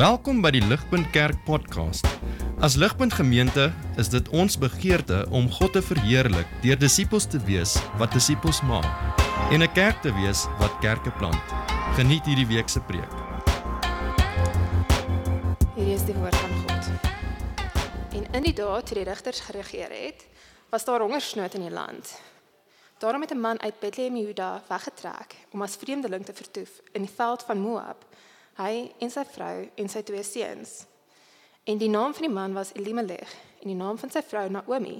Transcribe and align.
Welkom 0.00 0.38
by 0.40 0.48
die 0.54 0.62
Ligpunt 0.64 1.10
Kerk 1.12 1.42
podcast. 1.44 2.06
As 2.64 2.72
Ligpunt 2.80 3.12
Gemeente 3.12 3.66
is 4.00 4.08
dit 4.08 4.30
ons 4.32 4.54
begeerte 4.56 5.26
om 5.28 5.50
God 5.52 5.74
te 5.76 5.82
verheerlik 5.84 6.48
deur 6.62 6.78
disippels 6.80 7.26
te 7.28 7.36
wees 7.44 7.74
wat 8.00 8.16
disippels 8.16 8.62
maak 8.64 8.88
en 9.52 9.60
'n 9.60 9.72
kerk 9.76 10.00
te 10.00 10.08
wees 10.16 10.46
wat 10.56 10.72
kerke 10.80 11.12
plant. 11.20 11.44
Geniet 12.00 12.24
hierdie 12.24 12.48
week 12.48 12.68
se 12.72 12.80
preek. 12.80 13.12
Hierdie 15.76 15.94
is 15.94 16.06
die 16.08 16.16
woord 16.16 16.36
van 16.36 16.50
God. 16.64 16.84
En 18.16 18.24
in 18.32 18.42
die 18.42 18.56
dae 18.56 18.82
toe 18.82 18.96
die 18.96 19.04
rigters 19.04 19.40
geregeer 19.40 19.92
het, 19.92 20.24
was 20.70 20.84
daar 20.84 21.00
hongersnood 21.00 21.54
in 21.54 21.68
die 21.68 21.76
land. 21.76 22.20
Daarom 22.98 23.20
het 23.20 23.34
'n 23.34 23.40
man 23.40 23.60
uit 23.60 23.80
Bethlehem 23.80 24.16
Juda 24.16 24.62
weggetrek 24.68 25.36
om 25.52 25.62
as 25.62 25.76
vreemdeling 25.76 26.24
te 26.24 26.32
vertoef 26.32 26.80
in 26.92 27.02
die 27.02 27.14
veld 27.16 27.42
van 27.42 27.58
Moab 27.58 28.04
hy 28.60 28.90
en 29.00 29.10
sy 29.12 29.24
vrou 29.32 29.56
en 29.74 29.88
sy 29.88 30.02
twee 30.04 30.22
seuns. 30.26 30.84
En 31.64 31.78
die 31.80 31.88
naam 31.88 32.14
van 32.16 32.26
die 32.26 32.34
man 32.34 32.52
was 32.56 32.72
Elimelech 32.74 33.32
en 33.60 33.68
die 33.68 33.78
naam 33.78 33.98
van 34.00 34.12
sy 34.12 34.22
vrou 34.26 34.46
Naomi 34.52 34.98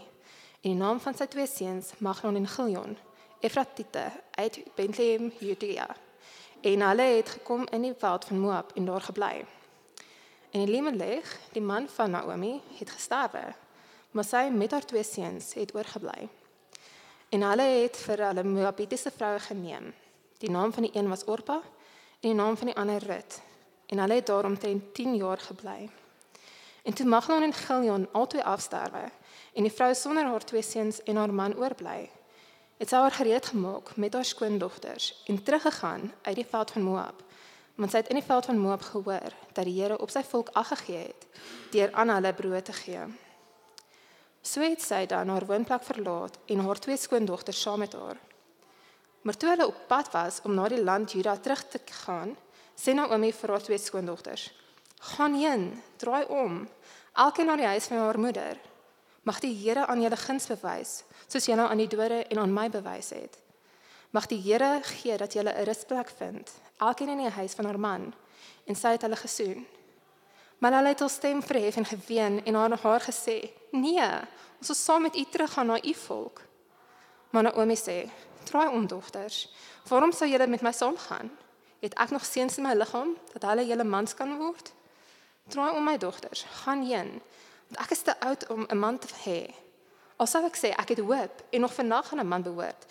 en 0.61 0.69
die 0.69 0.79
naam 0.79 1.01
van 1.01 1.17
sy 1.17 1.27
twee 1.33 1.49
seuns 1.49 1.95
Maglon 2.05 2.37
en 2.37 2.49
Gilion, 2.49 2.97
Efratite 3.41 4.11
uit 4.37 4.61
Bethlehem, 4.77 5.33
Judea. 5.41 5.89
En 6.61 6.85
hulle 6.85 7.07
het 7.17 7.33
gekom 7.39 7.65
in 7.73 7.89
die 7.89 7.95
veld 7.97 8.29
van 8.29 8.39
Moab 8.39 8.75
en 8.77 8.85
daar 8.85 9.01
gebly. 9.01 9.33
En 10.51 10.61
Elimelech, 10.61 11.39
die 11.53 11.65
man 11.65 11.89
van 11.89 12.11
Naomi, 12.11 12.61
het 12.79 12.91
gesterwe, 12.91 13.47
maar 14.11 14.27
sy 14.29 14.49
met 14.53 14.77
haar 14.77 14.85
twee 14.85 15.05
seuns 15.07 15.55
het 15.57 15.75
oorgebly. 15.75 16.29
En 17.31 17.47
hulle 17.49 17.69
het 17.81 17.97
vir 18.05 18.27
hulle 18.29 18.45
Moabitiese 18.45 19.13
vroue 19.15 19.39
geneem. 19.41 19.93
Die 20.43 20.51
naam 20.51 20.73
van 20.73 20.89
die 20.89 20.93
een 20.97 21.09
was 21.09 21.25
Orpa 21.25 21.61
en 22.21 22.29
die 22.29 22.35
naam 22.35 22.57
van 22.57 22.73
die 22.73 22.77
ander 22.77 23.07
Rut 23.07 23.41
en 23.91 23.99
hulle 23.99 24.15
het 24.15 24.27
daar 24.27 24.47
omtrent 24.47 24.95
10 24.95 25.17
jaar 25.17 25.39
gebly. 25.39 25.91
En 26.83 26.95
toe 26.95 27.07
Maglon 27.07 27.43
en 27.43 27.53
Gilion 27.53 28.09
albei 28.13 28.43
afsterwe 28.43 29.11
en 29.53 29.67
die 29.67 29.73
vrou 29.73 29.95
sonder 29.95 30.25
haar 30.25 30.45
twee 30.45 30.63
seuns 30.63 31.03
en 31.03 31.17
haar 31.17 31.35
man 31.35 31.57
oorbly, 31.59 32.11
het 32.79 32.89
sy 32.89 33.01
haar 33.03 33.13
gereed 33.13 33.51
gemaak 33.51 33.97
met 33.97 34.15
haar 34.15 34.25
skoondogters 34.25 35.11
en 35.27 35.43
teruggegaan 35.43 36.13
uit 36.23 36.39
die 36.39 36.47
veld 36.47 36.71
van 36.71 36.83
Moab. 36.83 37.25
Want 37.75 37.91
sy 37.91 38.01
het 38.01 38.09
in 38.13 38.21
die 38.21 38.27
veld 38.27 38.47
van 38.47 38.59
Moab 38.59 38.83
gehoor 38.83 39.35
dat 39.53 39.65
die 39.65 39.75
Here 39.81 39.99
op 39.99 40.11
sy 40.11 40.23
volk 40.23 40.49
aggegee 40.53 41.11
het 41.11 41.27
deur 41.75 41.93
aan 41.93 42.15
hulle 42.15 42.33
brood 42.35 42.65
te 42.65 42.73
gee. 42.73 43.05
So 44.43 44.65
het 44.65 44.81
sy 44.83 45.05
dan 45.07 45.29
haar 45.29 45.47
woonplek 45.47 45.85
verlaat 45.85 46.39
en 46.47 46.65
haar 46.65 46.81
twee 46.81 46.97
skoondogters 46.97 47.61
saam 47.61 47.85
met 47.85 47.93
haar. 47.93 48.17
Maar 49.23 49.37
toe 49.37 49.49
hulle 49.49 49.67
op 49.67 49.83
pad 49.87 50.11
was 50.13 50.41
om 50.43 50.55
na 50.55 50.69
die 50.69 50.83
land 50.83 51.13
Juda 51.13 51.37
terug 51.37 51.65
te 51.69 51.81
gaan, 52.05 52.37
sê 52.81 52.95
Naomi 52.97 53.33
vir 53.33 53.51
haar 53.53 53.63
twee 53.63 53.79
skoondogters: 53.79 54.51
"Gaan 55.13 55.35
heen, 55.35 55.83
draai 55.97 56.25
om, 56.25 56.69
elkeen 57.13 57.47
na 57.47 57.57
die 57.57 57.67
huis 57.67 57.87
van 57.87 57.99
haar 57.99 58.19
moeder. 58.19 58.57
Mag 59.23 59.41
die 59.41 59.55
Here 59.55 59.87
aan 59.87 60.01
julle 60.01 60.17
guns 60.17 60.47
bewys, 60.47 61.05
soos 61.29 61.47
julle 61.47 61.69
aan 61.69 61.79
die 61.79 61.89
dode 61.89 62.25
en 62.25 62.39
aan 62.39 62.55
my 62.55 62.71
bewys 62.71 63.11
het. 63.11 63.37
Mag 64.11 64.27
die 64.27 64.41
Here 64.41 64.81
gee 64.83 65.17
dat 65.17 65.33
julle 65.33 65.53
'n 65.53 65.65
rusplek 65.65 66.09
vind, 66.17 66.51
elkeen 66.79 67.09
in 67.09 67.19
die 67.19 67.29
huis 67.29 67.55
van 67.55 67.65
haar 67.65 67.81
man." 67.81 68.15
En 68.67 68.75
sy 68.75 68.89
het 68.89 69.03
hulle 69.03 69.17
gesoen. 69.17 69.67
Maar 70.59 70.73
hulle 70.73 70.89
het 70.89 71.01
al 71.01 71.09
stem 71.09 71.43
verhef 71.43 71.77
en 71.77 71.85
geween 71.85 72.45
en 72.45 72.55
haar 72.55 72.79
haar 72.83 73.01
gesê: 73.01 73.51
"Nee, 73.71 74.11
ons 74.59 74.67
sal 74.67 74.75
saam 74.75 75.03
met 75.03 75.17
u 75.17 75.25
teruggaan 75.31 75.67
na 75.67 75.85
u 75.85 75.95
volk." 75.95 76.41
Maar 77.31 77.43
Naomi 77.43 77.77
sê: 77.77 78.11
"Draai 78.45 78.69
om, 78.69 78.87
dogters. 78.87 79.49
Waarom 79.89 80.13
sou 80.13 80.31
julle 80.31 80.47
met 80.47 80.61
my 80.61 80.73
saamgaan?" 80.73 81.31
Het 81.81 81.95
ek 81.95 82.11
nog 82.11 82.25
seuns 82.25 82.57
in 82.57 82.63
my 82.63 82.75
liggaam 82.75 83.17
dat 83.33 83.43
hulle 83.43 83.67
julle 83.67 83.85
mans 83.85 84.15
kan 84.15 84.37
word? 84.39 84.73
Draai 85.49 85.75
om 85.77 85.85
my 85.85 85.97
dogters, 85.99 86.45
gaan 86.63 86.83
heen. 86.87 87.21
Want 87.69 87.81
ek 87.85 87.91
is 87.91 88.03
te 88.03 88.15
oud 88.21 88.47
om 88.49 88.67
'n 88.69 88.79
man 88.79 88.99
te 88.99 89.09
hê. 89.25 89.55
Al 90.17 90.27
sou 90.27 90.45
ek 90.45 90.57
sê 90.57 90.71
ek 90.77 90.89
het 90.89 90.99
hoop 90.99 91.43
en 91.51 91.61
nog 91.61 91.75
vandag 91.75 92.13
aan 92.13 92.21
'n 92.21 92.29
man 92.29 92.43
behoort 92.43 92.87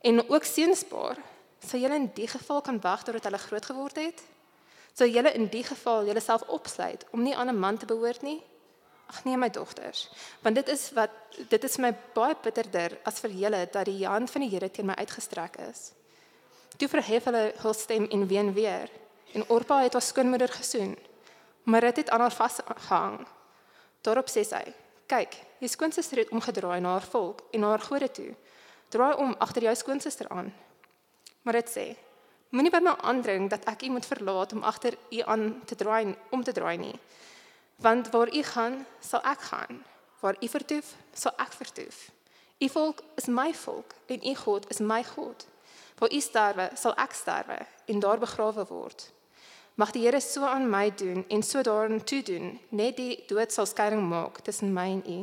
en 0.00 0.28
ook 0.28 0.44
seunspaar, 0.44 1.16
sou 1.64 1.80
julle 1.80 1.94
in 1.94 2.10
die 2.14 2.28
geval 2.28 2.60
kan 2.60 2.80
wag 2.80 3.02
totdat 3.02 3.24
hulle 3.24 3.38
groot 3.38 3.64
geword 3.64 3.96
het? 3.96 4.22
Sou 4.92 5.08
julle 5.10 5.32
in 5.32 5.46
die 5.48 5.64
geval 5.64 6.04
julleself 6.04 6.42
opsluit 6.42 7.06
om 7.10 7.22
nie 7.22 7.36
aan 7.36 7.48
'n 7.48 7.58
man 7.58 7.76
te 7.76 7.86
behoort 7.86 8.22
nie? 8.22 8.42
Ag 9.06 9.24
nee 9.24 9.36
my 9.36 9.50
dogters, 9.50 10.10
want 10.42 10.54
dit 10.54 10.68
is 10.68 10.92
wat 10.92 11.10
dit 11.48 11.64
is 11.64 11.76
my 11.76 11.94
baie 12.14 12.36
bitterder 12.42 12.98
as 13.02 13.20
vir 13.20 13.30
julle 13.30 13.68
dat 13.72 13.84
die 13.84 14.06
hand 14.06 14.30
van 14.30 14.40
die 14.40 14.50
Here 14.50 14.70
teen 14.70 14.86
my 14.86 14.94
uitgestrek 14.94 15.56
is. 15.56 15.92
Toe 16.76 16.88
verhef 16.88 17.24
hulle 17.24 17.52
hul 17.62 17.74
stem 17.74 18.06
en 18.10 18.26
ween 18.26 18.52
weer. 18.52 18.90
En 19.32 19.48
Orpa 19.48 19.82
het 19.82 19.92
haar 19.92 20.02
skoonmoeder 20.02 20.48
gesoen. 20.48 20.98
Maar 21.62 21.80
dit 21.80 21.96
het 21.96 22.10
aan 22.10 22.20
haar 22.20 22.32
vasgehang. 22.32 23.26
Daarop 24.00 24.28
sê 24.28 24.42
sy: 24.44 24.74
"Kyk, 25.06 25.32
jou 25.58 25.70
skoonsister 25.70 26.18
het 26.18 26.28
omgedraai 26.28 26.80
na 26.80 26.90
haar 26.90 27.08
volk 27.10 27.40
en 27.50 27.60
na 27.60 27.68
haar 27.68 27.80
gode 27.80 28.10
toe. 28.10 28.34
Draai 28.88 29.14
om 29.14 29.34
agter 29.38 29.62
jou 29.62 29.74
skoonsister 29.74 30.28
aan." 30.28 30.54
Maar 31.42 31.52
dit 31.52 31.70
sê: 31.76 31.96
"Moenie 32.48 32.70
by 32.70 32.78
my 32.82 32.94
aandring 33.00 33.50
dat 33.50 33.64
ek 33.64 33.82
u 33.82 33.88
moet 33.88 34.06
verlaat 34.06 34.52
om 34.52 34.62
agter 34.62 34.96
u 35.10 35.20
aan 35.20 35.62
te 35.64 35.74
draai 35.74 36.16
om 36.30 36.44
te 36.44 36.52
draai 36.52 36.76
nie. 36.76 36.98
Want 37.76 38.10
waar 38.10 38.34
u 38.34 38.42
gaan, 38.42 38.86
sal 39.00 39.22
ek 39.22 39.40
gaan. 39.40 39.84
Waar 40.20 40.36
u 40.40 40.48
vertoef, 40.48 40.94
sal 41.12 41.32
ek 41.36 41.52
vertoef. 41.52 42.10
U 42.58 42.68
volk 42.68 43.00
is 43.14 43.26
my 43.26 43.54
volk 43.54 43.92
en 44.06 44.26
u 44.26 44.34
God 44.34 44.70
is 44.70 44.78
my 44.78 45.04
God." 45.04 45.52
Waar 45.98 46.12
u 46.12 46.20
sterwe, 46.20 46.70
sal 46.74 46.94
ek 46.96 47.12
sterwe 47.12 47.58
en 47.86 48.00
daar 48.00 48.18
begrawe 48.18 48.64
word. 48.68 49.10
Mag 49.74 49.90
die 49.90 50.04
Here 50.04 50.20
so 50.20 50.44
aan 50.46 50.68
my 50.70 50.90
doen 50.94 51.24
en 51.28 51.42
so 51.42 51.62
daarin 51.62 52.04
toe 52.04 52.22
doen, 52.22 52.60
net 52.68 52.96
die 52.96 53.24
dood 53.26 53.52
sal 53.52 53.66
skeiding 53.66 54.02
maak 54.08 54.38
tussen 54.46 54.72
my 54.72 54.86
en 54.90 55.02
u. 55.06 55.20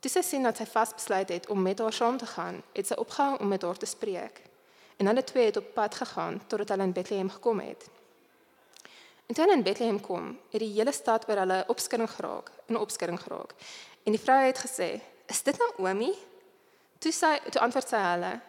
Dis 0.00 0.12
sy 0.12 0.22
sien 0.22 0.44
dat 0.44 0.60
sy 0.60 0.66
vasbesluit 0.68 1.32
het 1.32 1.48
om 1.48 1.62
met 1.62 1.80
haar 1.80 1.92
saam 1.92 2.18
te 2.20 2.26
gaan, 2.26 2.60
het 2.76 2.86
sy 2.86 2.98
opgehou 3.00 3.38
om 3.40 3.48
met 3.48 3.62
haar 3.64 3.80
te 3.80 3.88
spreek. 3.88 4.42
En 4.96 5.08
hulle 5.08 5.24
twee 5.24 5.48
het 5.48 5.56
op 5.56 5.72
pad 5.74 5.94
gegaan 5.94 6.40
totdat 6.46 6.68
hulle 6.68 6.88
in 6.88 6.92
Bethlehem 6.92 7.30
gekom 7.30 7.60
het. 7.60 7.88
En 9.26 9.34
toe 9.34 9.44
hulle 9.44 9.56
in 9.56 9.64
Bethlehem 9.64 10.00
kom, 10.00 10.28
het 10.52 10.60
die 10.60 10.72
hele 10.76 10.92
stad 10.92 11.24
oor 11.28 11.40
hulle 11.42 11.64
opskudding 11.72 12.10
geraak, 12.10 12.52
'n 12.68 12.76
opskudding 12.76 13.20
geraak. 13.20 13.54
En 14.04 14.12
die 14.12 14.20
vrou 14.20 14.38
het 14.44 14.58
gesê: 14.58 15.00
"Is 15.26 15.42
dit 15.42 15.58
Naomi?" 15.58 16.12
Toe 16.98 17.12
sy 17.12 17.40
toe 17.50 17.60
antwoord 17.60 17.88
sy 17.88 17.96
hulle: 17.96 18.40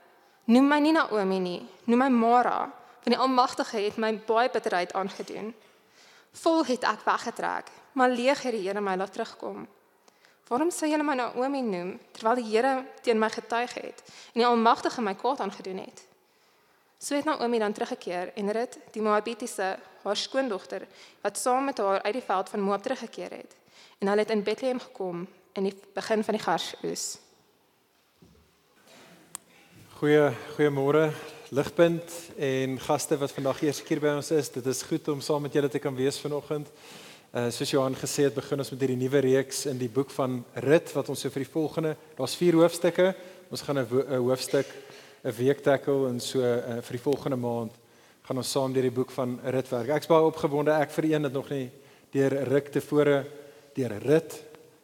Noem 0.48 0.70
my 0.72 0.78
nie 0.80 0.94
Naomi 0.96 1.42
nie, 1.44 1.58
noem 1.92 2.06
my 2.06 2.08
Mara, 2.08 2.60
want 3.04 3.12
die 3.12 3.18
Almagtige 3.20 3.82
het 3.84 3.98
my 4.00 4.14
baie 4.30 4.48
bitterheid 4.48 4.94
aangedoen. 4.96 5.50
Vol 6.40 6.64
het 6.70 6.86
ek 6.88 7.04
weggetrek, 7.04 7.68
maar 8.00 8.14
leeg 8.16 8.46
het 8.46 8.56
die 8.56 8.62
Here 8.64 8.80
my 8.80 8.94
laat 8.96 9.12
terugkom. 9.12 9.66
Waarom 10.48 10.72
sê 10.72 10.88
julle 10.88 11.04
my 11.04 11.18
Naomi 11.20 11.66
noem 11.68 11.92
terwyl 12.16 12.40
die 12.40 12.48
Here 12.48 12.86
teen 13.04 13.20
my 13.20 13.28
getuig 13.34 13.76
het 13.76 14.00
en 14.08 14.40
die 14.40 14.48
Almagtige 14.48 15.04
my 15.04 15.18
kwaad 15.20 15.44
aangedoen 15.44 15.84
het? 15.84 16.06
So 16.98 17.20
het 17.20 17.28
Naomi 17.28 17.60
dan 17.60 17.76
teruggekeer 17.76 18.32
en 18.40 18.52
Rut, 18.56 18.80
die 18.96 19.04
Moabitiese, 19.04 19.76
haar 20.04 20.18
skoondogter, 20.18 20.88
wat 21.22 21.38
saam 21.38 21.68
met 21.68 21.84
haar 21.84 22.02
uit 22.02 22.22
die 22.22 22.24
veld 22.24 22.50
van 22.50 22.64
Moab 22.64 22.88
teruggekeer 22.88 23.36
het, 23.44 23.56
en 24.00 24.08
hulle 24.08 24.24
het 24.24 24.32
in 24.32 24.48
Bethlehem 24.48 24.80
gekom 24.80 25.28
in 25.60 25.68
die 25.68 25.76
begin 25.94 26.24
van 26.24 26.40
die 26.40 26.44
garsoes. 26.44 27.18
Goeie 29.98 30.28
goeiemôre 30.54 31.08
Ligpunt 31.50 32.12
en 32.38 32.76
gaste 32.78 33.18
wat 33.18 33.32
vandag 33.34 33.64
eers 33.66 33.80
keer 33.82 33.98
by 33.98 34.12
ons 34.14 34.28
is. 34.36 34.52
Dit 34.54 34.68
is 34.70 34.84
goed 34.86 35.08
om 35.10 35.24
saam 35.26 35.42
met 35.42 35.56
julle 35.58 35.72
te 35.74 35.82
kan 35.82 35.96
wees 35.98 36.20
vanoggend. 36.22 36.70
Uh 37.34 37.48
soos 37.50 37.74
Johan 37.74 37.98
gesê 37.98 38.28
het, 38.28 38.36
begin 38.36 38.62
ons 38.62 38.70
met 38.76 38.84
hierdie 38.86 39.00
nuwe 39.00 39.24
reeks 39.26 39.64
in 39.72 39.82
die 39.82 39.90
boek 39.90 40.14
van 40.14 40.44
Rut 40.68 40.94
wat 40.94 41.10
ons 41.10 41.26
so 41.26 41.34
vir 41.34 41.48
die 41.48 41.50
volgende, 41.50 41.96
daar's 42.14 42.38
4 42.38 42.60
hoofstukke. 42.60 43.08
Ons 43.50 43.66
gaan 43.66 43.80
'n 43.82 44.22
hoofstuk 44.22 44.70
'n 45.26 45.34
week 45.34 45.66
tackle 45.66 46.10
en 46.10 46.20
so 46.20 46.46
uh, 46.46 46.78
vir 46.78 46.94
die 46.94 47.06
volgende 47.10 47.42
maand 47.42 47.74
gaan 48.22 48.38
ons 48.38 48.52
saam 48.52 48.74
deur 48.74 48.86
die 48.86 48.98
boek 49.02 49.10
van 49.10 49.40
Rut 49.44 49.70
werk. 49.72 49.90
Ek's 49.90 50.14
baie 50.14 50.30
opgewonde. 50.30 50.78
Ek 50.78 50.92
vir 50.92 51.06
een 51.06 51.24
het 51.24 51.34
nog 51.34 51.50
nie 51.50 51.72
deur 52.12 52.44
Rut 52.46 52.72
tevore 52.72 53.26
deur 53.74 53.98
Rut 54.06 54.44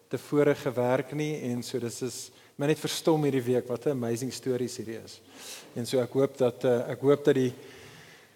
tevore 0.10 0.56
gewerk 0.56 1.14
nie 1.14 1.38
en 1.54 1.62
so 1.62 1.78
dis 1.78 2.02
is 2.02 2.32
my 2.56 2.68
net 2.70 2.80
verstom 2.80 3.24
hierdie 3.26 3.44
week 3.44 3.68
wat 3.68 3.86
'n 3.86 3.98
amazing 3.98 4.34
stories 4.34 4.78
hierdie 4.78 5.00
is. 5.04 5.22
En 5.76 5.86
so 5.86 6.00
ek 6.00 6.14
hoop 6.14 6.38
dat 6.38 6.64
uh, 6.64 6.90
ek 6.90 7.02
hoop 7.02 7.26
dat 7.26 7.36
die 7.36 7.54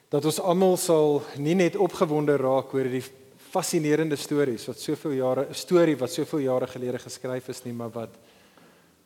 dat 0.10 0.25
ons 0.25 0.40
almal 0.40 0.78
sal 0.78 1.22
nie 1.38 1.56
net 1.56 1.75
opgewonde 1.75 2.38
raak 2.38 2.74
oor 2.74 2.88
hierdie 2.88 3.04
fascinerende 3.52 4.16
stories 4.16 4.66
wat 4.68 4.80
soveel 4.80 5.12
jare 5.12 5.48
'n 5.50 5.54
storie 5.54 5.98
wat 5.98 6.12
soveel 6.12 6.40
jare 6.40 6.68
gelede 6.68 7.00
geskryf 7.00 7.50
is 7.50 7.64
nie, 7.66 7.74
maar 7.74 7.90
wat 7.90 8.16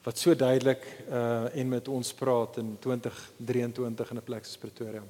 wat 0.03 0.17
so 0.17 0.33
duidelik 0.35 0.81
uh 1.09 1.55
en 1.55 1.69
met 1.69 1.87
ons 1.87 2.13
praat 2.13 2.57
in 2.57 2.77
2023 2.79 4.11
in 4.11 4.17
'n 4.17 4.23
plek 4.23 4.45
soos 4.45 4.57
Pretoria. 4.57 5.03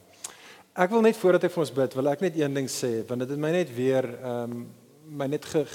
Ek 0.73 0.89
wil 0.89 1.01
net 1.01 1.17
voordat 1.17 1.43
ek 1.43 1.51
vir 1.51 1.61
ons 1.61 1.73
bid, 1.73 1.93
wil 1.93 2.07
ek 2.07 2.21
net 2.21 2.35
een 2.35 2.53
ding 2.53 2.67
sê 2.69 3.05
want 3.07 3.19
dit 3.19 3.29
het 3.29 3.39
my 3.39 3.51
net 3.51 3.75
weer 3.75 4.05
ehm 4.23 4.51
um, 4.51 4.69
my 5.11 5.27
net 5.27 5.45
ge, 5.45 5.65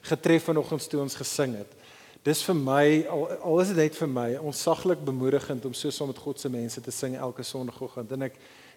getref 0.00 0.44
vanoggend 0.44 0.88
toe 0.90 1.00
ons 1.00 1.14
gesing 1.14 1.56
het. 1.56 1.79
Dis 2.20 2.42
vir 2.44 2.56
my 2.58 2.86
al, 3.08 3.22
al 3.40 3.60
is 3.62 3.70
dit 3.72 3.78
net 3.80 3.94
vir 3.96 4.08
my 4.12 4.26
onsaglik 4.44 5.00
bemoedigend 5.06 5.64
om 5.64 5.72
so 5.72 5.88
saam 5.88 6.10
met 6.12 6.18
God 6.20 6.40
se 6.40 6.50
mense 6.52 6.82
te 6.84 6.92
sing 6.92 7.14
elke 7.16 7.44
sonoggend 7.48 8.10
en 8.12 8.26
ek 8.26 8.34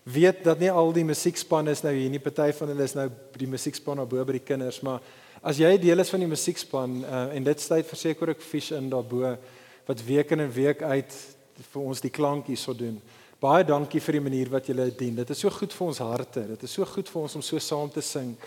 weet 0.07 0.45
dat 0.45 0.61
nie 0.63 0.69
al 0.71 0.93
die 0.95 1.03
musiekspan 1.03 1.67
is 1.71 1.81
nou 1.83 1.91
hier 1.91 2.11
nie, 2.11 2.21
party 2.23 2.53
van 2.55 2.71
hulle 2.71 2.87
is 2.87 2.95
nou 2.95 3.09
die 3.39 3.49
musiekspan 3.51 3.99
daar 3.99 4.07
bo 4.07 4.23
by 4.23 4.37
die 4.37 4.45
kinders, 4.47 4.79
maar 4.83 5.03
as 5.43 5.59
jy 5.59 5.73
deel 5.79 5.99
is 5.99 6.11
van 6.11 6.23
die 6.23 6.29
musiekspan 6.31 6.95
uh, 7.03 7.25
en 7.35 7.47
dit 7.49 7.63
sluit 7.63 7.87
verseker 7.87 8.31
ek 8.31 8.43
fish 8.43 8.71
in 8.75 8.87
daarbo 8.91 9.35
wat 9.89 10.03
week 10.07 10.31
in 10.31 10.45
en 10.45 10.53
week 10.55 10.83
uit 10.83 11.17
vir 11.73 11.81
ons 11.83 12.03
die 12.03 12.11
klankies 12.15 12.63
sou 12.63 12.75
doen. 12.79 12.95
Baie 13.43 13.65
dankie 13.67 13.99
vir 13.99 14.21
die 14.21 14.23
manier 14.23 14.53
wat 14.53 14.69
julle 14.71 14.85
dien. 14.95 15.17
Dit 15.19 15.33
is 15.35 15.43
so 15.43 15.51
goed 15.51 15.75
vir 15.75 15.87
ons 15.89 15.99
harte. 15.99 16.45
Dit 16.53 16.63
is 16.63 16.77
so 16.79 16.87
goed 16.87 17.11
vir 17.11 17.25
ons 17.25 17.35
om 17.35 17.43
so 17.43 17.59
saam 17.59 17.91
te 17.91 17.99
sing. 17.99 18.37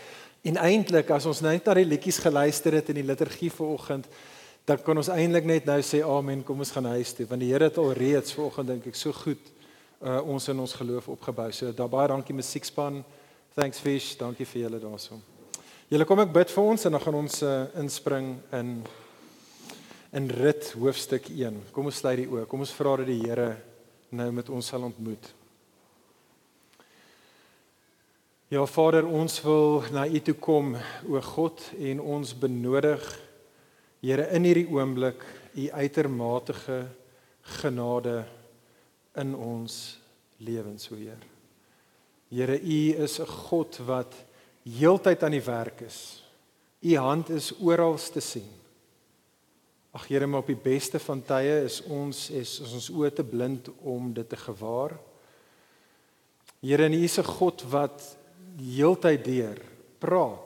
En 0.48 0.56
eintlik 0.64 1.12
as 1.12 1.28
ons 1.28 1.42
net 1.44 1.68
na 1.68 1.74
die 1.76 1.84
liedjies 1.84 2.22
geluister 2.24 2.78
het 2.78 2.88
in 2.94 3.02
die 3.02 3.04
liturgie 3.04 3.52
vanoggend, 3.52 4.08
dan 4.66 4.82
kan 4.82 4.98
ons 4.98 5.08
eintlik 5.14 5.44
net 5.46 5.66
nou 5.68 5.78
sê 5.86 6.00
amen, 6.02 6.42
kom 6.42 6.58
ons 6.58 6.72
gaan 6.74 6.88
huis 6.96 7.12
toe 7.14 7.26
want 7.30 7.42
die 7.42 7.52
Here 7.52 7.68
het 7.68 7.78
al 7.78 7.92
reeds 7.94 8.34
vanoggend 8.34 8.72
dink 8.72 8.88
ek 8.90 8.98
so 8.98 9.14
goed 9.14 9.52
uh, 10.02 10.18
ons 10.26 10.48
in 10.50 10.58
ons 10.58 10.74
geloof 10.74 11.06
opgebou. 11.14 11.52
So 11.54 11.70
daar 11.72 11.90
baie 11.92 12.10
dankie 12.10 12.34
musiekspan. 12.34 13.04
Thanks 13.54 13.78
Fish, 13.80 14.16
dankie 14.18 14.46
vir 14.46 14.64
julle 14.64 14.80
daarso. 14.82 15.20
Julle 15.86 16.04
kom 16.08 16.18
ek 16.24 16.32
bid 16.34 16.50
vir 16.50 16.70
ons 16.72 16.86
en 16.88 16.96
dan 16.96 17.04
gaan 17.04 17.18
ons 17.22 17.42
uh, 17.46 17.58
inspring 17.78 18.34
in 18.58 18.80
in 20.16 20.26
rit 20.32 20.70
hoofstuk 20.74 21.28
1. 21.30 21.60
Kom 21.74 21.86
ons 21.90 21.98
sluit 22.00 22.22
die 22.22 22.28
oë. 22.30 22.46
Kom 22.50 22.62
ons 22.64 22.72
vra 22.74 22.96
dat 22.98 23.10
die 23.10 23.20
Here 23.20 23.50
nou 24.16 24.30
met 24.32 24.50
ons 24.50 24.66
sal 24.66 24.86
ontmoet. 24.86 25.30
Ja 28.50 28.62
Vader, 28.70 29.06
ons 29.06 29.38
wil 29.42 29.82
na 29.92 30.06
U 30.06 30.20
toe 30.22 30.34
kom, 30.38 30.74
o 31.10 31.20
God, 31.20 31.62
en 31.78 32.00
ons 32.00 32.34
benodig 32.38 33.02
Here 34.06 34.28
in 34.36 34.44
hierdie 34.46 34.68
oomblik 34.70 35.22
U 35.58 35.64
uitermate 35.74 36.54
genade 37.58 38.20
in 39.18 39.32
ons 39.34 39.96
lewens, 40.38 40.86
o 40.92 40.98
Heer. 40.98 41.24
Here, 42.30 42.54
U 42.54 42.78
is 43.02 43.18
'n 43.18 43.26
God 43.26 43.78
wat 43.86 44.14
heeltyd 44.62 45.22
aan 45.22 45.34
die 45.34 45.42
werk 45.42 45.80
is. 45.80 46.22
U 46.82 46.96
hand 46.96 47.30
is 47.30 47.52
oral 47.58 47.96
te 47.96 48.20
sien. 48.20 48.50
Ag 49.92 50.06
Here, 50.06 50.26
maar 50.26 50.40
op 50.40 50.46
die 50.46 50.62
beste 50.62 50.98
van 50.98 51.22
tye 51.22 51.64
is 51.64 51.82
ons 51.82 52.30
is, 52.30 52.60
is 52.60 52.72
ons 52.72 52.90
oë 52.90 53.10
te 53.10 53.24
blind 53.24 53.68
om 53.82 54.12
dit 54.12 54.28
te 54.28 54.36
gewaar. 54.36 54.94
Here, 56.60 56.84
en 56.84 56.92
U 56.92 57.02
is 57.02 57.18
'n 57.18 57.24
God 57.24 57.62
wat 57.62 58.16
heeltyd 58.56 59.24
deur 59.24 59.58
praat. 59.98 60.45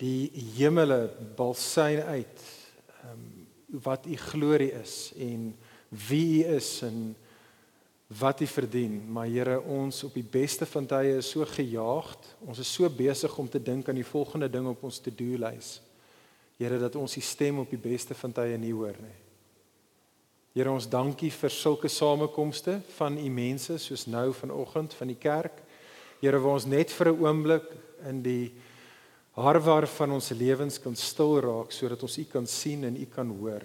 Die 0.00 0.30
hemele 0.56 1.10
balsyn 1.36 2.00
uit 2.08 2.44
um, 3.04 3.26
wat 3.84 4.06
U 4.08 4.16
glorie 4.16 4.72
is 4.80 5.12
en 5.20 5.50
wie 6.08 6.44
U 6.44 6.54
is 6.56 6.70
en 6.86 7.14
wat 8.18 8.40
U 8.40 8.46
verdien. 8.46 8.96
Maar 9.12 9.28
Here, 9.30 9.60
ons 9.60 10.02
op 10.08 10.16
die 10.16 10.26
beste 10.26 10.66
van 10.66 10.88
tye 10.88 11.18
is 11.20 11.30
so 11.30 11.44
gejaagd. 11.46 12.32
Ons 12.46 12.58
is 12.64 12.72
so 12.72 12.88
besig 12.90 13.36
om 13.38 13.48
te 13.48 13.62
dink 13.62 13.88
aan 13.88 14.00
die 14.00 14.06
volgende 14.06 14.50
ding 14.50 14.66
op 14.66 14.82
ons 14.88 14.98
to-do-lys. 15.04 15.78
Here 16.58 16.78
dat 16.80 16.96
ons 16.96 17.14
die 17.16 17.24
stem 17.24 17.60
op 17.62 17.70
die 17.70 17.80
beste 17.80 18.14
van 18.14 18.32
tye 18.36 18.58
nie 18.58 18.72
hoor 18.74 18.96
nie. 19.00 19.18
Here 20.56 20.72
ons 20.72 20.88
dankie 20.90 21.30
vir 21.30 21.52
sulke 21.54 21.88
samekomste 21.88 22.80
van 22.96 23.14
u 23.20 23.28
mense 23.30 23.76
soos 23.78 24.08
nou 24.10 24.32
vanoggend 24.34 24.96
van 24.98 25.12
die 25.12 25.20
kerk. 25.20 25.62
Here 26.20 26.40
waar 26.42 26.58
ons 26.58 26.66
net 26.66 26.90
vir 26.90 27.12
'n 27.12 27.22
oomblik 27.22 27.68
in 28.08 28.22
die 28.22 28.52
harwar 29.32 29.86
van 29.86 30.10
ons 30.10 30.30
lewens 30.30 30.78
kan 30.82 30.96
stil 30.96 31.40
raak 31.40 31.72
sodat 31.72 32.02
ons 32.02 32.18
u 32.18 32.24
kan 32.24 32.46
sien 32.46 32.84
en 32.84 32.96
u 32.96 33.06
kan 33.06 33.28
hoor. 33.38 33.62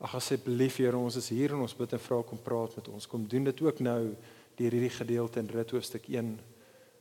Ag 0.00 0.14
asseblief 0.16 0.76
Here 0.80 0.96
ons 0.96 1.16
is 1.16 1.28
hier 1.28 1.52
en 1.52 1.60
ons 1.60 1.76
bid 1.76 1.92
en 1.92 2.00
vra 2.00 2.22
kom 2.22 2.38
praat 2.40 2.76
met 2.76 2.88
ons. 2.88 3.06
Kom 3.06 3.26
doen 3.28 3.44
dit 3.44 3.60
ook 3.60 3.80
nou 3.80 4.14
deur 4.56 4.72
hierdie 4.72 4.92
gedeelte 4.92 5.40
in 5.40 5.48
Rit 5.52 5.70
hoofstuk 5.70 6.08
1. 6.08 6.40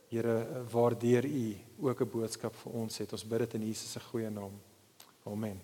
Here 0.09 0.65
waardeur 0.71 1.25
u 1.25 1.55
ook 1.79 2.01
'n 2.01 2.09
boodskap 2.09 2.55
vir 2.55 2.71
ons 2.73 2.97
het. 2.97 3.13
Ons 3.13 3.23
bid 3.23 3.39
dit 3.39 3.53
in 3.53 3.67
Jesus 3.67 3.91
se 3.91 3.99
goeie 3.99 4.29
naam. 4.29 4.51
Amen. 5.25 5.61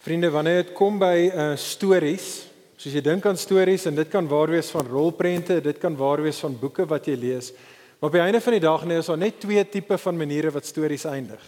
Vriende, 0.03 0.29
wanneer 0.29 0.63
dit 0.63 0.73
kom 0.73 0.99
by 0.99 1.31
uh 1.33 1.55
stories, 1.55 2.47
soos 2.83 2.97
jy 2.97 2.99
dink 2.99 3.23
aan 3.29 3.37
stories 3.39 3.85
en 3.87 3.95
dit 3.95 4.09
kan 4.11 4.25
waar 4.27 4.51
wees 4.51 4.67
van 4.75 4.89
rolprente, 4.91 5.61
dit 5.63 5.77
kan 5.79 5.93
waar 5.95 6.19
wees 6.19 6.41
van 6.43 6.55
boeke 6.59 6.83
wat 6.89 7.05
jy 7.07 7.13
lees, 7.15 7.53
maar 7.95 8.09
op 8.09 8.17
die 8.17 8.23
einde 8.25 8.41
van 8.43 8.57
die 8.57 8.63
dag 8.65 8.83
nee, 8.83 8.97
is 8.99 9.07
daar 9.07 9.21
net 9.21 9.37
twee 9.39 9.63
tipe 9.71 9.95
van 9.97 10.17
maniere 10.19 10.51
wat 10.51 10.67
stories 10.67 11.05
eindig. 11.07 11.45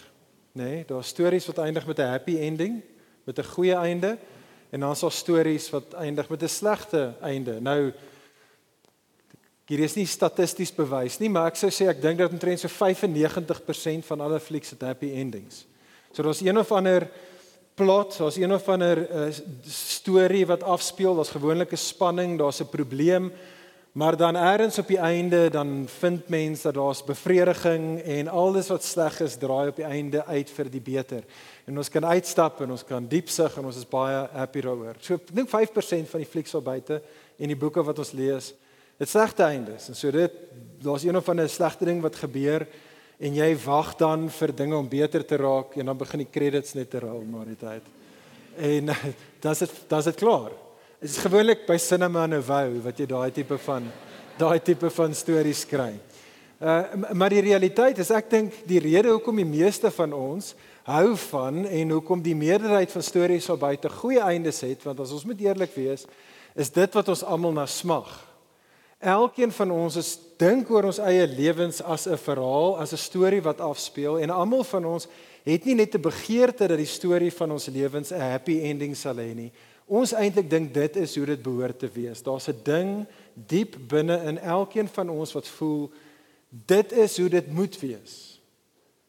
Nê, 0.55 0.63
nee, 0.63 0.85
daar's 0.87 1.11
stories 1.11 1.49
wat 1.51 1.59
eindig 1.59 1.83
met 1.85 1.99
'n 1.99 2.13
happy 2.13 2.37
ending, 2.39 2.81
met 3.25 3.39
'n 3.39 3.51
goeie 3.51 3.75
einde, 3.75 4.17
en 4.71 4.79
dan 4.79 4.91
is 4.91 4.99
daar 4.99 5.11
stories 5.11 5.69
wat 5.69 5.93
eindig 5.93 6.29
met 6.29 6.43
'n 6.43 6.47
slegte 6.47 7.13
einde. 7.21 7.59
Nou 7.59 7.91
Hier 9.65 9.79
is 9.79 9.95
nie 9.95 10.05
statisties 10.05 10.69
bewys 10.71 11.17
nie, 11.17 11.29
maar 11.29 11.47
ek 11.47 11.55
sou 11.55 11.71
sê 11.71 11.87
ek 11.89 12.01
dink 12.01 12.19
dat 12.19 12.31
omtrent 12.31 12.59
so 12.59 12.67
95% 12.69 14.05
van 14.05 14.21
alle 14.21 14.39
flieks 14.39 14.69
het 14.69 14.81
happy 14.81 15.09
endings. 15.17 15.65
So 16.13 16.21
daar's 16.21 16.41
een 16.41 16.57
of 16.57 16.71
ander 16.71 17.09
plot, 17.75 18.17
daar's 18.17 18.37
een 18.39 18.53
of 18.53 18.69
ander 18.69 19.01
uh, 19.09 19.33
storie 19.67 20.45
wat 20.47 20.63
afspeel, 20.63 21.15
daar's 21.15 21.35
gewoonlik 21.35 21.71
'n 21.71 21.77
spanning, 21.77 22.37
daar's 22.39 22.61
'n 22.61 22.69
probleem, 22.69 23.31
maar 23.91 24.17
dan 24.17 24.35
eers 24.35 24.79
op 24.79 24.87
die 24.87 24.97
einde 24.97 25.49
dan 25.49 25.87
vind 25.99 26.27
mense 26.27 26.63
dat 26.63 26.73
daar's 26.73 27.03
bevrediging 27.03 28.01
en 28.01 28.27
alles 28.27 28.67
wat 28.67 28.83
sleg 28.83 29.19
is 29.19 29.35
draai 29.35 29.67
op 29.67 29.75
die 29.75 29.85
einde 29.85 30.25
uit 30.25 30.49
vir 30.49 30.69
die 30.69 30.81
beter. 30.81 31.23
En 31.65 31.77
ons 31.77 31.89
kan 31.89 32.05
uitstap 32.05 32.61
en 32.61 32.71
ons 32.71 32.83
kan 32.85 33.07
diep 33.07 33.29
sug 33.29 33.57
en 33.57 33.65
ons 33.65 33.77
is 33.77 33.87
baie 33.87 34.27
happy 34.31 34.61
daaroor. 34.61 34.95
So 34.99 35.13
ek 35.13 35.35
dink 35.35 35.49
5% 35.49 36.09
van 36.09 36.19
die 36.19 36.29
flieks 36.29 36.55
al 36.55 36.61
buite 36.61 37.01
en 37.37 37.47
die 37.47 37.55
boeke 37.55 37.83
wat 37.83 37.99
ons 37.99 38.11
lees 38.11 38.53
dit 38.97 39.09
slegte 39.09 39.43
eindes. 39.43 39.89
En 39.89 39.95
so 39.95 40.11
dit 40.11 40.31
daar's 40.83 41.03
een 41.03 41.17
of 41.17 41.29
ander 41.29 41.49
slegte 41.49 41.85
ding 41.85 42.01
wat 42.01 42.15
gebeur 42.15 42.67
en 43.19 43.37
jy 43.37 43.49
wag 43.63 43.93
dan 43.99 44.27
vir 44.29 44.53
dinge 44.55 44.77
om 44.77 44.89
beter 44.89 45.23
te 45.25 45.37
raak 45.39 45.77
en 45.79 45.91
dan 45.91 45.97
begin 45.97 46.23
die 46.25 46.31
credits 46.31 46.75
net 46.75 46.89
te 46.91 46.99
rol 47.03 47.23
na 47.29 47.45
die 47.47 47.59
tyd. 47.59 47.87
En 48.57 48.91
dan's 49.43 49.63
dit 49.63 49.77
dan's 49.91 50.09
dit 50.11 50.19
klaar. 50.19 50.51
Dit 50.99 51.09
is 51.09 51.21
gewoonlik 51.23 51.65
by 51.67 51.77
Cinema 51.79 52.25
Nouveau 52.27 52.81
wat 52.83 52.99
jy 52.99 53.07
daai 53.11 53.31
tipe 53.35 53.57
van 53.67 53.87
daai 54.39 54.59
tipe 54.59 54.89
van 54.91 55.15
stories 55.15 55.63
kry. 55.69 55.93
Uh 56.59 57.11
maar 57.15 57.31
die 57.31 57.43
realiteit 57.43 57.99
is 58.03 58.11
ek 58.15 58.29
dink 58.31 58.61
die 58.67 58.79
rede 58.83 59.11
hoekom 59.11 59.39
die 59.39 59.47
meeste 59.47 59.91
van 59.91 60.15
ons 60.15 60.53
hou 60.87 61.15
van 61.31 61.65
en 61.65 61.91
hoekom 61.95 62.21
die 62.23 62.35
meerderheid 62.37 62.91
van 62.91 63.03
stories 63.03 63.47
sou 63.47 63.57
buite 63.59 63.89
goeie 63.89 64.23
eindes 64.23 64.61
het 64.63 64.83
want 64.85 64.99
as 65.03 65.11
ons 65.15 65.25
moet 65.27 65.41
eerlik 65.43 65.73
wees 65.75 66.05
is 66.55 66.71
dit 66.71 66.95
wat 66.95 67.09
ons 67.11 67.23
almal 67.27 67.51
na 67.51 67.65
smag. 67.67 68.07
Elkeen 68.99 69.51
van 69.51 69.71
ons 69.71 69.95
is 69.95 70.17
dink 70.39 70.69
oor 70.71 70.87
ons 70.87 70.99
eie 71.03 71.27
lewens 71.27 71.81
as 71.81 72.07
'n 72.07 72.17
verhaal, 72.17 72.77
as 72.79 72.93
'n 72.93 72.97
storie 72.97 73.41
wat 73.41 73.59
afspeel 73.59 74.19
en 74.19 74.29
almal 74.29 74.63
van 74.63 74.85
ons 74.85 75.07
het 75.43 75.65
nie 75.65 75.75
net 75.75 75.95
'n 75.95 76.01
begeerte 76.01 76.67
dat 76.67 76.77
die 76.77 76.85
storie 76.85 77.31
van 77.31 77.51
ons 77.51 77.67
lewens 77.67 78.11
'n 78.11 78.19
happy 78.19 78.59
ending 78.61 78.95
sal 78.95 79.15
hê 79.15 79.35
nie. 79.35 79.51
Ons 79.85 80.13
eintlik 80.13 80.49
dink 80.49 80.73
dit 80.73 80.95
is 80.95 81.15
hoe 81.15 81.25
dit 81.25 81.41
behoort 81.41 81.79
te 81.79 81.89
wees. 81.93 82.23
Daar's 82.23 82.47
'n 82.47 82.59
ding 82.63 83.05
diep 83.33 83.75
binne 83.87 84.23
in 84.23 84.37
elkeen 84.37 84.87
van 84.87 85.09
ons 85.09 85.33
wat 85.33 85.47
voel 85.47 85.91
dit 86.49 86.91
is 86.91 87.17
hoe 87.17 87.29
dit 87.29 87.51
moet 87.51 87.79
wees. 87.79 88.41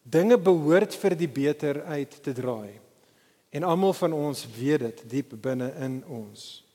Dinge 0.03 0.39
behoort 0.39 0.95
vir 0.95 1.17
die 1.17 1.29
beter 1.29 1.83
uit 1.83 2.23
te 2.23 2.33
draai. 2.33 2.81
En 3.51 3.63
almal 3.63 3.93
van 3.93 4.13
ons 4.13 4.47
weet 4.59 4.81
dit 4.81 5.03
diep 5.11 5.33
binne 5.41 5.73
in 5.81 6.05
ons. 6.07 6.66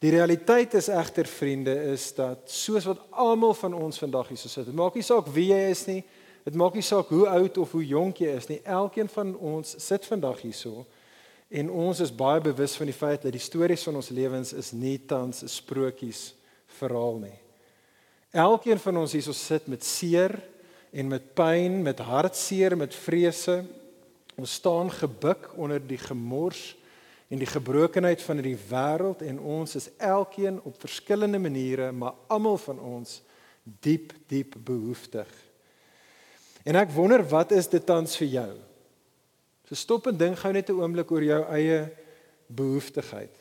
Die 0.00 0.10
realiteit 0.14 0.74
is 0.78 0.88
egter 0.88 1.28
vriende 1.28 1.74
is 1.92 2.06
dat 2.16 2.48
soos 2.48 2.86
wat 2.88 3.02
almal 3.10 3.52
van 3.54 3.74
ons 3.76 4.00
vandag 4.00 4.30
hier 4.32 4.40
so 4.40 4.48
sit. 4.48 4.64
Dit 4.70 4.76
maak 4.76 4.96
nie 4.96 5.04
saak 5.04 5.28
wie 5.34 5.50
jy 5.50 5.60
is 5.68 5.84
nie. 5.90 6.00
Dit 6.46 6.56
maak 6.56 6.72
nie 6.74 6.84
saak 6.84 7.10
hoe 7.12 7.26
oud 7.28 7.58
of 7.60 7.74
hoe 7.76 7.84
jonk 7.84 8.22
jy 8.24 8.32
is 8.32 8.48
nie. 8.48 8.62
Elkeen 8.64 9.10
van 9.12 9.34
ons 9.36 9.74
sit 9.76 10.08
vandag 10.08 10.40
hierso 10.46 10.86
en 11.50 11.68
ons 11.74 12.00
is 12.00 12.12
baie 12.14 12.40
bewus 12.40 12.76
van 12.78 12.86
die 12.86 12.94
feit 12.94 13.24
dat 13.26 13.34
die 13.34 13.42
stories 13.42 13.82
van 13.82 13.98
ons 13.98 14.12
lewens 14.14 14.54
is 14.56 14.70
nie 14.72 14.96
tans 15.10 15.42
sprokies 15.50 16.30
verhaal 16.78 17.18
nie. 17.26 17.36
Elkeen 18.30 18.78
van 18.80 19.02
ons 19.02 19.12
hierso 19.18 19.34
sit 19.36 19.66
met 19.68 19.84
seer 19.84 20.38
en 20.94 21.10
met 21.10 21.28
pyn, 21.36 21.82
met 21.82 22.00
hartseer, 22.06 22.76
met 22.78 22.94
vrese. 22.94 23.60
Ons 24.38 24.56
staan 24.62 24.88
gebuk 24.94 25.50
onder 25.58 25.82
die 25.82 26.00
gemors 26.00 26.70
en 27.30 27.38
die 27.38 27.48
gebrokenheid 27.48 28.22
van 28.26 28.40
hierdie 28.40 28.58
wêreld 28.70 29.22
en 29.22 29.38
ons 29.38 29.76
is 29.78 29.86
elkeen 30.02 30.58
op 30.66 30.80
verskillende 30.82 31.38
maniere, 31.38 31.92
maar 31.94 32.18
almal 32.26 32.58
van 32.58 32.80
ons 32.82 33.20
diep 33.62 34.12
diep 34.30 34.56
behoeftig. 34.66 35.28
En 36.66 36.76
ek 36.76 36.90
wonder 36.92 37.22
wat 37.30 37.54
is 37.54 37.70
dit 37.70 37.84
tans 37.86 38.16
vir 38.18 38.32
jou? 38.34 38.50
So 39.68 39.78
stop 39.78 40.08
en 40.10 40.18
dink 40.18 40.40
gou 40.42 40.52
net 40.52 40.70
'n 40.70 40.80
oomblik 40.82 41.10
oor 41.10 41.22
jou 41.22 41.42
eie 41.54 41.88
behoeftigheid. 42.48 43.34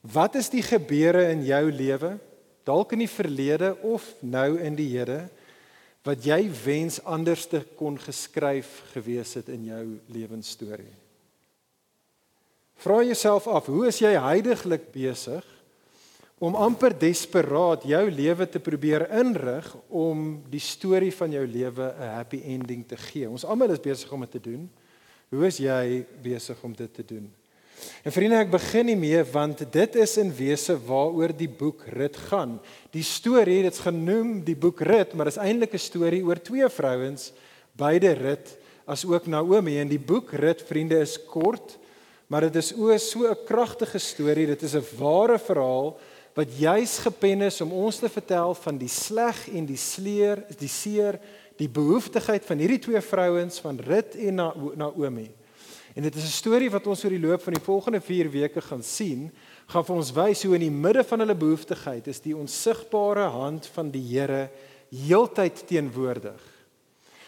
Wat 0.00 0.34
is 0.34 0.50
die 0.50 0.62
gebeure 0.62 1.30
in 1.32 1.44
jou 1.44 1.72
lewe, 1.72 2.18
dalk 2.64 2.92
in 2.92 2.98
die 2.98 3.08
verlede 3.08 3.76
of 3.80 4.14
nou 4.20 4.60
in 4.60 4.76
die 4.76 4.90
hede, 4.98 5.30
wat 6.04 6.24
jy 6.24 6.50
wens 6.64 7.00
anders 7.04 7.46
te 7.46 7.64
kon 7.76 7.96
geskryf 7.98 8.82
gewees 8.92 9.34
het 9.34 9.48
in 9.48 9.64
jou 9.64 10.00
lewensstorie? 10.06 11.03
Vra 12.76 13.02
jouself 13.02 13.46
af, 13.46 13.66
hoe 13.66 13.86
is 13.88 14.00
jy 14.02 14.14
heidaglik 14.18 14.90
besig 14.92 15.44
om 16.42 16.56
amper 16.58 16.92
desperaat 16.98 17.86
jou 17.88 18.02
lewe 18.10 18.46
te 18.50 18.60
probeer 18.60 19.06
inrig 19.20 19.68
om 19.88 20.42
die 20.50 20.60
storie 20.60 21.12
van 21.14 21.32
jou 21.32 21.46
lewe 21.46 21.94
'n 21.94 22.10
happy 22.16 22.42
ending 22.44 22.84
te 22.86 22.96
gee? 22.96 23.30
Ons 23.30 23.44
almal 23.44 23.70
is 23.70 23.80
besig 23.80 24.12
om 24.12 24.20
dit 24.20 24.30
te 24.30 24.40
doen. 24.40 24.68
Hoe 25.30 25.46
is 25.46 25.56
jy 25.58 26.04
besig 26.22 26.62
om 26.62 26.72
dit 26.72 26.94
te 26.94 27.04
doen? 27.04 27.32
En 28.04 28.12
vriende, 28.12 28.36
ek 28.36 28.52
begin 28.52 28.86
nie 28.86 28.98
mee 28.98 29.22
want 29.24 29.64
dit 29.72 29.96
is 29.96 30.16
in 30.16 30.32
wese 30.36 30.76
waaroor 30.86 31.32
die 31.36 31.48
boek 31.48 31.86
Rut 31.96 32.16
gaan. 32.28 32.58
Die 32.94 33.02
storie, 33.02 33.62
dit's 33.62 33.82
genoem 33.84 34.44
die 34.44 34.56
boek 34.56 34.80
Rut, 34.80 35.14
maar 35.14 35.30
dit 35.30 35.36
is 35.36 35.42
eintlik 35.42 35.74
'n 35.74 35.78
storie 35.78 36.24
oor 36.24 36.40
twee 36.40 36.68
vrouens, 36.68 37.32
beide 37.76 38.12
Rut 38.12 38.56
as 38.86 39.04
ook 39.04 39.26
Naomi 39.26 39.78
en 39.78 39.88
die 39.88 39.98
boek 39.98 40.32
Rut, 40.32 40.62
vriende, 40.62 41.00
is 41.00 41.18
kort, 41.24 41.78
maar 42.26 42.40
dit 42.48 42.56
is 42.56 42.72
o 42.74 42.96
so 42.98 43.28
'n 43.30 43.44
kragtige 43.44 43.98
storie. 43.98 44.46
Dit 44.46 44.62
is 44.62 44.74
'n 44.74 44.84
ware 44.98 45.38
verhaal 45.38 45.98
wat 46.34 46.58
juis 46.58 46.98
gepen 46.98 47.42
is 47.42 47.60
om 47.60 47.72
ons 47.72 47.98
te 47.98 48.08
vertel 48.08 48.54
van 48.54 48.78
die 48.78 48.88
sleg 48.88 49.48
en 49.54 49.66
die 49.66 49.78
sleer, 49.78 50.44
die 50.58 50.68
seer, 50.68 51.18
die 51.56 51.68
behoeftigheid 51.68 52.44
van 52.44 52.58
hierdie 52.58 52.78
twee 52.78 53.00
vrouens 53.00 53.60
van 53.62 53.78
Rut 53.78 54.14
en 54.14 54.34
Naomi. 54.74 55.30
En 55.94 56.02
dit 56.02 56.14
is 56.14 56.24
'n 56.24 56.40
storie 56.42 56.70
wat 56.70 56.86
ons 56.86 57.04
oor 57.04 57.10
die 57.10 57.26
loop 57.26 57.42
van 57.42 57.52
die 57.52 57.62
volgende 57.62 58.00
4 58.00 58.30
weke 58.30 58.60
gaan 58.60 58.82
sien, 58.82 59.30
gaan 59.66 59.84
vir 59.84 59.96
ons 59.96 60.12
wys 60.12 60.42
hoe 60.42 60.54
in 60.54 60.60
die 60.60 60.70
midde 60.70 61.04
van 61.04 61.18
hulle 61.18 61.34
behoeftigheid 61.34 62.06
is 62.06 62.20
die 62.20 62.36
onsigbare 62.36 63.28
hand 63.30 63.66
van 63.66 63.90
die 63.90 64.02
Here 64.02 64.50
heeltyd 64.90 65.66
teenwoordig. 65.66 66.42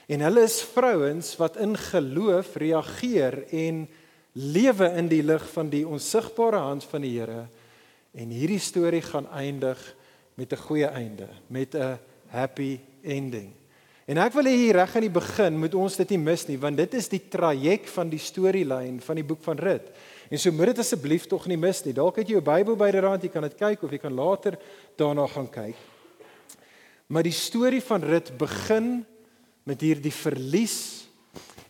En 0.07 0.21
hulle 0.21 0.43
is 0.43 0.62
vrouens 0.62 1.37
wat 1.37 1.57
in 1.57 1.76
geloof 1.76 2.57
reageer 2.57 3.45
en 3.50 3.88
lewe 4.37 4.90
in 5.00 5.09
die 5.09 5.23
lig 5.25 5.45
van 5.55 5.71
die 5.73 5.87
onsigbare 5.88 6.61
hand 6.61 6.85
van 6.85 7.05
die 7.07 7.14
Here. 7.16 7.47
En 8.16 8.33
hierdie 8.33 8.61
storie 8.61 9.02
gaan 9.05 9.28
eindig 9.33 9.81
met 10.37 10.52
'n 10.52 10.57
goeie 10.57 10.87
einde, 10.87 11.28
met 11.49 11.75
'n 11.75 11.99
happy 12.28 12.81
ending. 13.02 13.52
En 14.07 14.19
ek 14.19 14.33
wil 14.33 14.45
hier 14.45 14.76
reg 14.78 14.95
aan 14.95 15.02
die 15.02 15.11
begin 15.11 15.59
moet 15.59 15.75
ons 15.75 15.97
dit 15.97 16.11
nie 16.11 16.19
mis 16.19 16.47
nie 16.47 16.59
want 16.59 16.76
dit 16.76 16.95
is 16.95 17.09
die 17.09 17.28
traject 17.28 17.90
van 17.90 18.09
die 18.09 18.19
storielyn 18.19 19.00
van 19.00 19.14
die 19.14 19.25
boek 19.25 19.43
van 19.43 19.59
Rut. 19.59 19.90
En 20.31 20.38
so 20.38 20.52
moet 20.52 20.66
dit 20.66 20.78
asseblief 20.78 21.26
tog 21.26 21.47
nie 21.47 21.57
mis 21.57 21.85
nie. 21.85 21.93
Dalk 21.93 22.16
het 22.16 22.28
jy 22.28 22.33
jou 22.38 22.43
Bybel 22.43 22.76
byderhand, 22.76 23.23
jy 23.23 23.28
kan 23.28 23.43
dit 23.43 23.55
kyk 23.55 23.83
of 23.83 23.90
jy 23.90 23.99
kan 23.99 24.14
later 24.14 24.59
daarna 24.97 25.26
gaan 25.26 25.50
kyk. 25.50 25.76
Maar 27.07 27.23
die 27.23 27.35
storie 27.35 27.83
van 27.83 28.02
Rut 28.02 28.33
begin 28.38 29.05
met 29.66 29.81
hierdie 29.81 30.14
verlies 30.14 31.06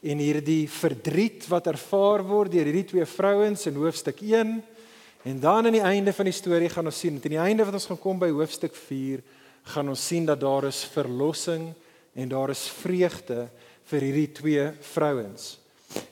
en 0.06 0.22
hierdie 0.22 0.68
verdriet 0.70 1.48
wat 1.50 1.66
ervaar 1.70 2.22
word 2.26 2.54
deur 2.54 2.68
hierdie 2.68 2.86
twee 2.92 3.06
vrouens 3.10 3.66
in 3.66 3.78
hoofstuk 3.80 4.22
1. 4.22 4.52
En 5.26 5.40
dan 5.42 5.66
aan 5.66 5.74
die 5.74 5.82
einde 5.82 6.14
van 6.14 6.28
die 6.28 6.36
storie 6.36 6.70
gaan 6.70 6.86
ons 6.86 7.00
sien, 7.02 7.18
aan 7.18 7.34
die 7.34 7.42
einde 7.42 7.66
wat 7.66 7.74
ons 7.74 7.88
gaan 7.90 7.98
kom 7.98 8.20
by 8.22 8.30
hoofstuk 8.30 8.76
4, 8.78 9.24
gaan 9.74 9.90
ons 9.90 10.06
sien 10.06 10.28
dat 10.28 10.38
daar 10.40 10.68
is 10.68 10.84
verlossing 10.94 11.72
en 12.14 12.30
daar 12.30 12.52
is 12.54 12.68
vreugde 12.82 13.48
vir 13.90 14.06
hierdie 14.06 14.28
twee 14.38 14.68
vrouens. 14.94 15.56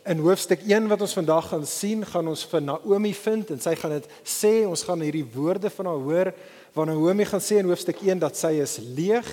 In 0.08 0.20
hoofstuk 0.24 0.64
1 0.66 0.88
wat 0.90 1.02
ons 1.06 1.14
vandag 1.16 1.48
gaan 1.52 1.66
sien, 1.66 2.02
gaan 2.06 2.28
ons 2.30 2.44
vir 2.50 2.62
Naomi 2.62 3.14
vind 3.14 3.54
en 3.54 3.62
sy 3.62 3.74
gaan 3.78 3.94
dit 3.96 4.10
sê, 4.26 4.52
ons 4.66 4.82
gaan 4.86 5.02
hierdie 5.04 5.26
woorde 5.34 5.70
van 5.70 5.90
haar 5.90 6.04
hoor 6.08 6.30
waar 6.74 6.90
Naomi 6.90 7.26
gaan 7.30 7.42
sê 7.42 7.60
in 7.62 7.70
hoofstuk 7.70 8.02
1 8.02 8.22
dat 8.22 8.38
sy 8.38 8.56
is 8.62 8.80
leeg. 8.82 9.30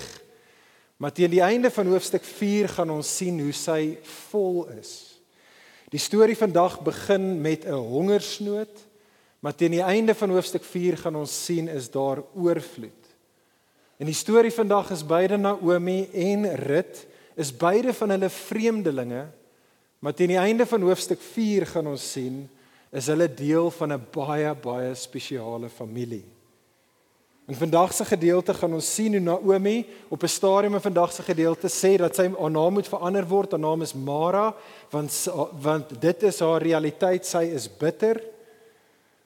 Maar 1.02 1.12
teen 1.12 1.32
die 1.34 1.42
einde 1.42 1.70
van 1.70 1.86
hoofstuk 1.90 2.22
4 2.22 2.68
gaan 2.76 2.90
ons 2.94 3.08
sien 3.16 3.40
hoe 3.42 3.52
sy 3.52 3.96
vol 4.30 4.68
is. 4.78 4.90
Die 5.90 5.98
storie 5.98 6.36
vandag 6.38 6.76
begin 6.86 7.40
met 7.42 7.64
'n 7.66 7.74
hongersnood, 7.74 8.86
maar 9.40 9.54
teen 9.54 9.74
die 9.74 9.82
einde 9.82 10.14
van 10.14 10.30
hoofstuk 10.30 10.62
4 10.64 10.96
gaan 10.96 11.16
ons 11.16 11.44
sien 11.44 11.68
is 11.68 11.90
daar 11.90 12.22
oorvloed. 12.34 13.02
En 13.98 14.06
die 14.06 14.14
storie 14.14 14.52
vandag 14.52 14.90
is 14.90 15.06
beide 15.06 15.36
Naomi 15.36 16.08
en 16.12 16.54
Rut 16.54 17.06
is 17.34 17.56
beide 17.56 17.92
van 17.92 18.10
hulle 18.10 18.28
vreemdelinge. 18.28 19.26
Maar 19.98 20.14
teen 20.14 20.28
die 20.28 20.38
einde 20.38 20.66
van 20.66 20.82
hoofstuk 20.82 21.20
4 21.20 21.66
gaan 21.66 21.86
ons 21.86 22.12
sien 22.12 22.48
is 22.92 23.06
hulle 23.06 23.34
deel 23.34 23.70
van 23.70 23.92
'n 23.92 24.06
baie 24.10 24.54
baie 24.54 24.94
spesiale 24.94 25.68
familie. 25.68 26.24
In 27.46 27.54
vandag 27.54 27.92
se 27.92 28.04
gedeelte 28.04 28.54
gaan 28.54 28.74
ons 28.74 28.94
sien 28.94 29.12
hoe 29.12 29.20
Naomi 29.20 29.86
op 30.08 30.22
'n 30.22 30.28
stadium 30.28 30.74
in 30.74 30.80
vandag 30.80 31.12
se 31.12 31.22
gedeelte 31.22 31.68
sê 31.68 31.96
dat 31.96 32.14
sy 32.14 32.30
haar 32.38 32.50
naam 32.50 32.72
moet 32.72 32.88
verander 32.88 33.28
word. 33.28 33.50
Haar 33.50 33.60
naam 33.60 33.82
is 33.82 33.94
Mara 33.94 34.54
want 34.90 35.28
want 35.60 36.00
dit 36.00 36.22
is 36.22 36.40
haar 36.40 36.62
realiteit. 36.62 37.26
Sy 37.26 37.42
is 37.54 37.76
bitter. 37.76 38.22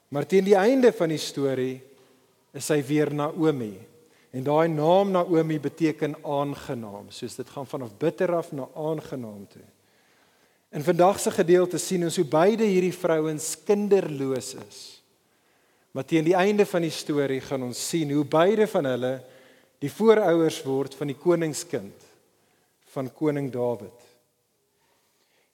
Maar 0.07 0.25
teen 0.25 0.43
die 0.43 0.55
einde 0.55 0.93
van 0.93 1.09
die 1.09 1.17
storie 1.17 1.81
is 2.53 2.65
sy 2.65 2.83
weer 2.83 3.13
Naomi. 3.13 3.77
En 4.31 4.43
daai 4.43 4.67
naam 4.67 5.11
Naomi 5.11 5.59
beteken 5.59 6.15
aangenaam, 6.23 7.09
soos 7.09 7.35
dit 7.35 7.49
gaan 7.49 7.67
vanaf 7.67 7.97
bitter 7.97 8.35
af 8.35 8.51
na 8.51 8.67
aangenaam 8.75 9.47
toe. 9.47 9.65
In 10.71 10.83
vandag 10.83 11.19
se 11.19 11.31
gedeelte 11.31 11.77
sien 11.77 12.03
ons 12.03 12.15
hoe 12.15 12.25
beide 12.25 12.63
hierdie 12.63 12.93
vrouens 12.93 13.55
kinderloos 13.63 14.55
is. 14.67 14.96
Maar 15.97 16.05
teen 16.05 16.27
die 16.27 16.35
einde 16.37 16.61
van 16.69 16.83
die 16.85 16.93
storie 16.93 17.39
gaan 17.41 17.63
ons 17.65 17.79
sien 17.89 18.11
hoe 18.13 18.21
beide 18.21 18.67
van 18.69 18.85
hulle 18.85 19.15
die 19.81 19.89
voorouers 19.89 20.59
word 20.61 20.93
van 20.93 21.09
die 21.09 21.17
koningskind 21.17 22.03
van 22.93 23.09
koning 23.17 23.47
Dawid. 23.49 24.03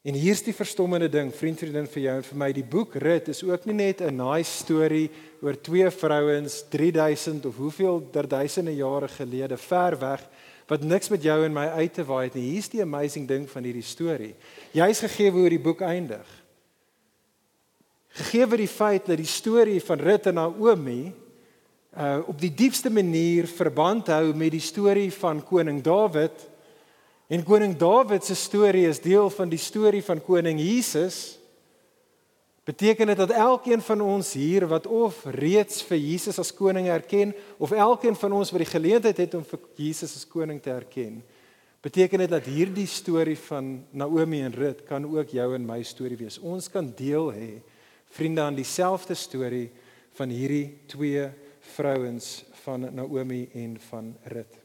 En 0.04 0.20
hier's 0.20 0.44
die 0.44 0.56
verstommende 0.56 1.08
ding, 1.08 1.32
vriend 1.32 1.64
vriendin 1.64 1.88
vir 1.88 2.04
jou 2.04 2.18
en 2.20 2.28
vir 2.28 2.42
my, 2.42 2.52
die 2.52 2.66
boek 2.76 3.00
Rut 3.00 3.32
is 3.32 3.40
ook 3.48 3.70
nie 3.72 3.78
net 3.86 4.02
'n 4.02 4.20
nice 4.20 4.52
storie 4.66 5.10
oor 5.40 5.56
twee 5.56 5.90
vrouens 5.90 6.66
3000 6.68 7.46
of 7.46 7.56
hoeveel 7.56 8.04
der 8.12 8.28
duisende 8.28 8.76
jare 8.76 9.08
gelede 9.08 9.58
ver 9.58 10.00
weg 10.00 10.28
wat 10.68 10.84
niks 10.84 11.08
met 11.10 11.24
jou 11.24 11.46
en 11.46 11.54
my 11.54 11.68
uit 11.68 11.94
te 11.94 12.04
waai 12.04 12.26
het 12.26 12.36
nie. 12.36 12.52
Hier's 12.52 12.70
die 12.70 12.82
amazing 12.82 13.28
ding 13.28 13.50
van 13.50 13.64
hierdie 13.64 13.82
storie. 13.82 14.36
Jy's 14.74 15.00
gegee 15.00 15.32
hoe 15.32 15.50
die 15.50 15.60
boek 15.60 15.82
eindig. 15.82 16.43
Gegee 18.14 18.46
word 18.46 18.62
die 18.62 18.70
feit 18.70 19.06
dat 19.10 19.18
die 19.18 19.30
storie 19.30 19.82
van 19.82 20.00
Rut 20.00 20.32
en 20.32 20.40
Naomi 20.42 21.14
uh 21.94 22.20
op 22.26 22.40
die 22.42 22.54
diepste 22.54 22.90
manier 22.90 23.46
verband 23.46 24.08
hou 24.10 24.34
met 24.34 24.52
die 24.52 24.64
storie 24.64 25.12
van 25.14 25.44
koning 25.46 25.82
Dawid 25.86 26.50
En 27.34 27.44
koning 27.44 27.78
Dawid 27.80 28.26
se 28.26 28.36
storie 28.36 28.88
is 28.88 29.00
deel 29.02 29.30
van 29.34 29.50
die 29.50 29.62
storie 29.62 30.04
van 30.04 30.20
koning 30.22 30.60
Jesus. 30.60 31.40
Beteken 32.64 33.08
dit 33.08 33.18
dat 33.18 33.32
elkeen 33.32 33.82
van 33.82 34.02
ons 34.02 34.34
hier 34.38 34.68
wat 34.68 34.88
of 34.88 35.24
reeds 35.26 35.82
vir 35.88 35.98
Jesus 35.98 36.40
as 36.40 36.54
koning 36.54 36.88
erken 36.88 37.34
of 37.58 37.72
elkeen 37.72 38.16
van 38.16 38.36
ons 38.38 38.52
wat 38.54 38.64
die 38.64 38.70
geleentheid 38.70 39.18
het 39.18 39.34
om 39.36 39.44
vir 39.48 39.64
Jesus 39.76 40.16
as 40.16 40.28
koning 40.28 40.62
te 40.64 40.72
erken, 40.72 41.24
beteken 41.84 42.24
dit 42.24 42.32
dat 42.32 42.48
hierdie 42.48 42.88
storie 42.88 43.38
van 43.50 43.74
Naomi 43.92 44.44
en 44.46 44.56
Rut 44.56 44.86
kan 44.88 45.04
ook 45.04 45.34
jou 45.36 45.50
en 45.56 45.66
my 45.68 45.82
storie 45.84 46.20
wees. 46.22 46.40
Ons 46.40 46.70
kan 46.72 46.88
deel 46.96 47.34
hê 47.36 47.50
vriende 48.14 48.42
aan 48.42 48.58
dieselfde 48.58 49.16
storie 49.18 49.70
van 50.18 50.30
hierdie 50.30 50.86
twee 50.92 51.26
vrouens 51.74 52.44
van 52.64 52.88
Naomi 52.94 53.48
en 53.54 53.78
van 53.90 54.12
Rut. 54.30 54.60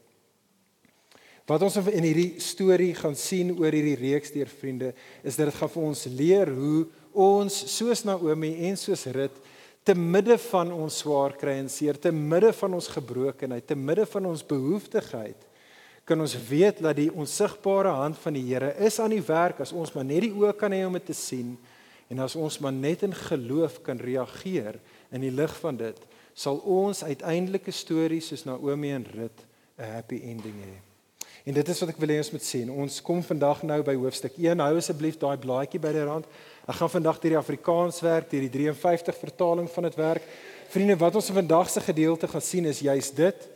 Wat 1.49 1.63
ons 1.65 1.79
in 1.89 2.05
hierdie 2.05 2.37
storie 2.43 2.91
gaan 2.93 3.17
sien 3.17 3.55
oor 3.57 3.73
hierdie 3.73 3.97
reeks 3.97 4.35
deur 4.35 4.51
vriende 4.51 4.93
is 5.23 5.39
dat 5.39 5.49
dit 5.49 5.57
gaan 5.57 5.71
vir 5.73 5.87
ons 5.89 6.05
leer 6.13 6.51
hoe 6.53 6.83
ons 7.17 7.61
soos 7.73 8.05
Naomi 8.05 8.53
en 8.69 8.77
soos 8.77 9.07
Rut 9.15 9.41
te 9.83 9.95
midde 9.97 10.37
van 10.51 10.69
ons 10.75 10.99
swaar 11.01 11.33
kry 11.39 11.55
en 11.57 11.69
seer, 11.71 11.97
te 11.97 12.11
midde 12.13 12.51
van 12.53 12.75
ons 12.77 12.89
gebrokenheid, 12.93 13.65
te 13.65 13.77
midde 13.79 14.05
van 14.11 14.27
ons 14.29 14.43
behoeftigheid 14.45 15.47
kan 16.09 16.21
ons 16.25 16.33
weet 16.49 16.81
dat 16.81 16.97
die 16.97 17.11
onsigbare 17.13 17.91
hand 17.93 18.17
van 18.17 18.33
die 18.33 18.45
Here 18.47 18.71
is 18.85 18.97
aan 19.01 19.13
die 19.13 19.25
werk 19.25 19.61
as 19.61 19.73
ons 19.75 19.93
maar 19.93 20.07
net 20.07 20.25
die 20.25 20.33
oë 20.33 20.55
kan 20.57 20.73
hê 20.73 20.81
om 20.87 20.97
dit 20.97 21.05
te 21.11 21.17
sien 21.17 21.53
en 22.09 22.19
as 22.25 22.35
ons 22.35 22.59
maar 22.59 22.73
net 22.73 23.03
in 23.05 23.13
geloof 23.15 23.81
kan 23.85 24.01
reageer 24.01 24.79
in 25.13 25.21
die 25.21 25.33
lig 25.33 25.53
van 25.61 25.77
dit 25.77 26.05
sal 26.33 26.61
ons 26.63 27.03
uiteindelike 27.03 27.71
stories 27.75 28.31
soos 28.31 28.45
Naomi 28.47 28.93
en 28.95 29.05
Rut 29.15 29.45
'n 29.79 29.91
happy 29.95 30.21
ending 30.23 30.55
hê. 30.63 30.77
En 31.45 31.53
dit 31.53 31.69
is 31.69 31.79
wat 31.79 31.89
ek 31.89 31.97
wil 31.97 32.11
hê 32.11 32.17
ons 32.17 32.31
moet 32.31 32.43
sien. 32.43 32.71
Ons 32.71 33.01
kom 33.01 33.23
vandag 33.23 33.63
nou 33.63 33.81
by 33.81 33.95
hoofstuk 33.95 34.35
1. 34.37 34.59
Hou 34.59 34.75
asseblief 34.77 35.17
daai 35.17 35.37
blaadjie 35.37 35.79
by 35.79 35.91
die 35.95 36.03
rand. 36.03 36.25
Ek 36.67 36.75
gaan 36.75 36.89
vandag 36.89 37.19
deur 37.19 37.31
die 37.31 37.39
Afrikaans 37.39 38.01
werk, 38.01 38.29
deur 38.29 38.41
die 38.41 38.51
53 38.53 39.15
vertaling 39.17 39.69
van 39.69 39.83
dit 39.83 39.95
werk. 39.95 40.27
Vriende, 40.69 40.97
wat 40.99 41.15
ons 41.15 41.31
vandag 41.31 41.69
se 41.69 41.81
gedeelte 41.81 42.27
gaan 42.27 42.41
sien 42.41 42.65
is 42.65 42.83
juis 42.85 43.11
dit. 43.15 43.47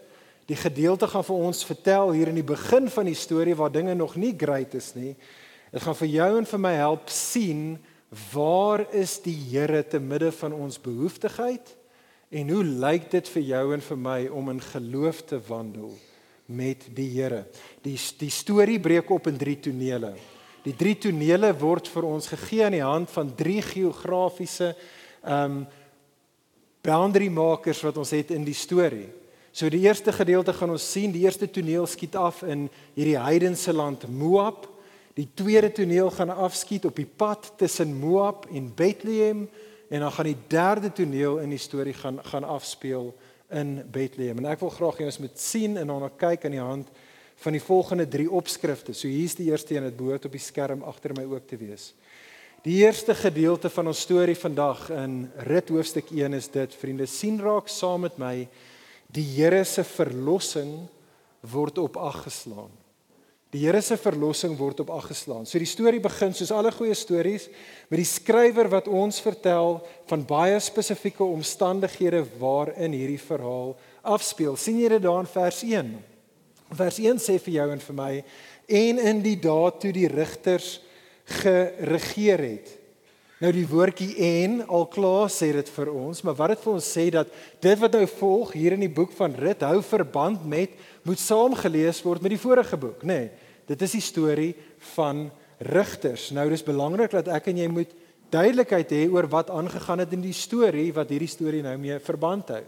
Die 0.47 0.55
gedeelte 0.55 1.07
gaan 1.07 1.23
vir 1.23 1.35
ons 1.35 1.65
vertel 1.65 2.11
hier 2.11 2.31
in 2.31 2.39
die 2.39 2.47
begin 2.55 2.89
van 2.89 3.05
die 3.05 3.15
storie 3.15 3.55
waar 3.55 3.71
dinge 3.71 3.93
nog 3.95 4.15
nie 4.15 4.33
great 4.37 4.73
is 4.73 4.93
nie. 4.95 5.15
Dit 5.71 5.83
gaan 5.83 5.95
vir 5.95 6.07
jou 6.07 6.31
en 6.37 6.45
vir 6.45 6.59
my 6.59 6.73
help 6.79 7.09
sien 7.09 7.77
waar 8.33 8.85
is 8.93 9.19
die 9.21 9.37
Here 9.49 9.83
te 9.87 9.99
midde 9.99 10.31
van 10.31 10.53
ons 10.53 10.81
behoeftigheid 10.81 11.75
en 12.29 12.49
hoe 12.49 12.63
lyk 12.63 13.11
dit 13.11 13.29
vir 13.35 13.43
jou 13.43 13.67
en 13.73 13.81
vir 13.81 13.97
my 13.97 14.19
om 14.27 14.49
in 14.49 14.61
geloof 14.61 15.21
te 15.29 15.39
wandel? 15.47 15.93
met 16.45 16.87
die 16.93 17.09
Here. 17.15 17.45
Die 17.83 17.97
die 18.19 18.31
storie 18.31 18.79
breek 18.79 19.09
op 19.11 19.27
in 19.31 19.37
drie 19.39 19.57
tonele. 19.59 20.13
Die 20.63 20.75
drie 20.75 20.95
tonele 20.99 21.51
word 21.59 21.89
vir 21.91 22.07
ons 22.07 22.29
gegee 22.31 22.63
aan 22.65 22.75
die 22.75 22.83
hand 22.83 23.11
van 23.11 23.33
drie 23.35 23.61
geografiese 23.61 24.73
ehm 25.23 25.63
um, 25.63 25.63
boundary 26.83 27.29
makers 27.31 27.79
wat 27.79 27.95
ons 27.95 28.09
het 28.11 28.33
in 28.35 28.43
die 28.43 28.57
storie. 28.59 29.07
So 29.55 29.69
die 29.71 29.85
eerste 29.85 30.11
gedeelte 30.11 30.51
gaan 30.51 30.73
ons 30.73 30.83
sien, 30.83 31.13
die 31.15 31.21
eerste 31.23 31.47
toneel 31.47 31.85
skiet 31.87 32.17
af 32.19 32.41
in 32.43 32.65
hierdie 32.91 33.15
heidense 33.15 33.71
land 33.71 34.03
Moab. 34.11 34.67
Die 35.13 35.27
tweede 35.33 35.71
toneel 35.71 36.09
gaan 36.11 36.33
afskiet 36.33 36.85
op 36.85 36.95
die 36.97 37.05
pad 37.07 37.51
tussen 37.57 37.93
Moab 37.99 38.47
en 38.51 38.71
Bethlehem 38.75 39.49
en 39.89 39.99
dan 39.99 40.11
gaan 40.11 40.25
die 40.25 40.37
derde 40.47 40.91
toneel 40.91 41.37
in 41.37 41.51
die 41.53 41.61
storie 41.61 41.93
gaan 41.93 42.17
gaan 42.25 42.43
afspeel 42.43 43.13
in 43.53 43.83
Bethlehem. 43.91 44.37
En 44.41 44.49
ek 44.49 44.63
wil 44.65 44.73
graag 44.73 44.97
hê 44.97 45.05
ons 45.05 45.21
moet 45.21 45.37
sien 45.39 45.77
en 45.77 45.91
dan 45.91 46.07
kyk 46.17 46.47
aan 46.47 46.55
die 46.55 46.63
hand 46.63 46.89
van 47.43 47.53
die 47.53 47.61
volgende 47.61 48.07
3 48.09 48.25
opskrifte. 48.31 48.95
So 48.97 49.07
hier's 49.07 49.35
die 49.37 49.51
eerste 49.51 49.75
een, 49.75 49.85
dit 49.89 49.97
behoort 49.97 50.25
op 50.25 50.33
die 50.33 50.41
skerm 50.41 50.83
agter 50.87 51.13
my 51.17 51.25
ook 51.29 51.45
te 51.47 51.59
wees. 51.61 51.91
Die 52.63 52.79
eerste 52.81 53.13
gedeelte 53.15 53.69
van 53.69 53.91
ons 53.91 54.01
storie 54.05 54.37
vandag 54.39 54.87
in 54.95 55.27
Rit 55.45 55.69
hoofstuk 55.69 56.13
1 56.15 56.37
is 56.39 56.47
dit: 56.49 56.75
Vriende, 56.79 57.05
sien 57.05 57.41
raak 57.43 57.67
saam 57.67 58.07
met 58.07 58.17
my 58.17 58.47
die 59.13 59.25
Here 59.35 59.61
se 59.67 59.83
verlossing 59.83 60.87
word 61.51 61.77
op 61.77 61.99
ag 61.99 62.23
geslaan. 62.23 62.71
Die 63.53 63.61
Here 63.67 63.83
se 63.85 63.99
verlossing 64.01 64.55
word 64.57 64.79
op 64.81 64.89
ag 64.95 65.11
geslaan. 65.11 65.45
So 65.45 65.59
die 65.61 65.69
storie 65.69 66.01
begin 66.01 66.33
soos 66.33 66.49
alle 66.51 66.71
goeie 66.73 66.95
stories 66.97 67.45
met 67.91 67.99
die 68.01 68.07
skrywer 68.09 68.65
wat 68.71 68.89
ons 68.89 69.19
vertel 69.21 69.77
van 70.09 70.23
baie 70.25 70.57
spesifieke 70.57 71.21
omstandighede 71.21 72.23
waarin 72.41 72.95
hierdie 72.97 73.21
verhaal 73.21 73.75
afspeel. 74.01 74.57
sien 74.57 74.79
jy 74.81 74.89
dit 74.95 75.05
daar 75.05 75.21
in 75.21 75.29
vers 75.29 75.61
1? 75.63 75.93
Vers 76.73 76.97
1 76.97 77.21
sê 77.21 77.37
vir 77.37 77.53
jou 77.59 77.67
en 77.75 77.83
vir 77.85 77.97
my 77.99 78.13
en 78.81 79.03
in 79.11 79.21
die 79.21 79.37
dae 79.37 79.71
toe 79.77 79.93
die 79.93 80.09
rigters 80.09 80.79
geregeer 81.43 82.41
het. 82.41 82.73
Nou 83.43 83.49
die 83.51 83.65
woordjie 83.67 84.13
en 84.23 84.61
al 84.71 84.85
klaar 84.87 85.27
sê 85.27 85.49
dit 85.51 85.69
vir 85.75 85.89
ons, 85.91 86.21
maar 86.23 86.35
wat 86.37 86.53
dit 86.53 86.61
vir 86.63 86.71
ons 86.77 86.85
sê 86.95 87.03
dat 87.11 87.31
dit 87.65 87.81
wat 87.81 87.97
nou 87.97 88.05
volg 88.07 88.53
hier 88.55 88.75
in 88.77 88.85
die 88.85 88.93
boek 88.99 89.11
van 89.17 89.35
Rut 89.35 89.65
hou 89.67 89.81
verband 89.83 90.45
met 90.47 90.77
moet 91.03 91.19
saamgelees 91.19 91.99
word 92.05 92.23
met 92.23 92.31
die 92.31 92.39
vorige 92.39 92.79
boek, 92.79 93.03
nê. 93.03 93.17
Nee, 93.25 93.51
dit 93.67 93.83
is 93.83 93.97
die 93.97 94.03
storie 94.03 94.53
van 94.93 95.25
rigters. 95.59 96.29
Nou 96.31 96.45
dis 96.51 96.63
belangrik 96.63 97.11
dat 97.11 97.27
ek 97.35 97.51
en 97.51 97.59
jy 97.59 97.67
moet 97.71 97.91
duidelikheid 98.31 98.95
hê 98.95 99.03
oor 99.11 99.27
wat 99.35 99.51
aangegaan 99.51 100.05
het 100.05 100.15
in 100.15 100.23
die 100.23 100.35
storie 100.35 100.87
wat 100.95 101.11
hierdie 101.11 101.31
storie 101.31 101.63
nou 101.65 101.75
mee 101.83 101.99
verband 101.99 102.55
hou. 102.55 102.63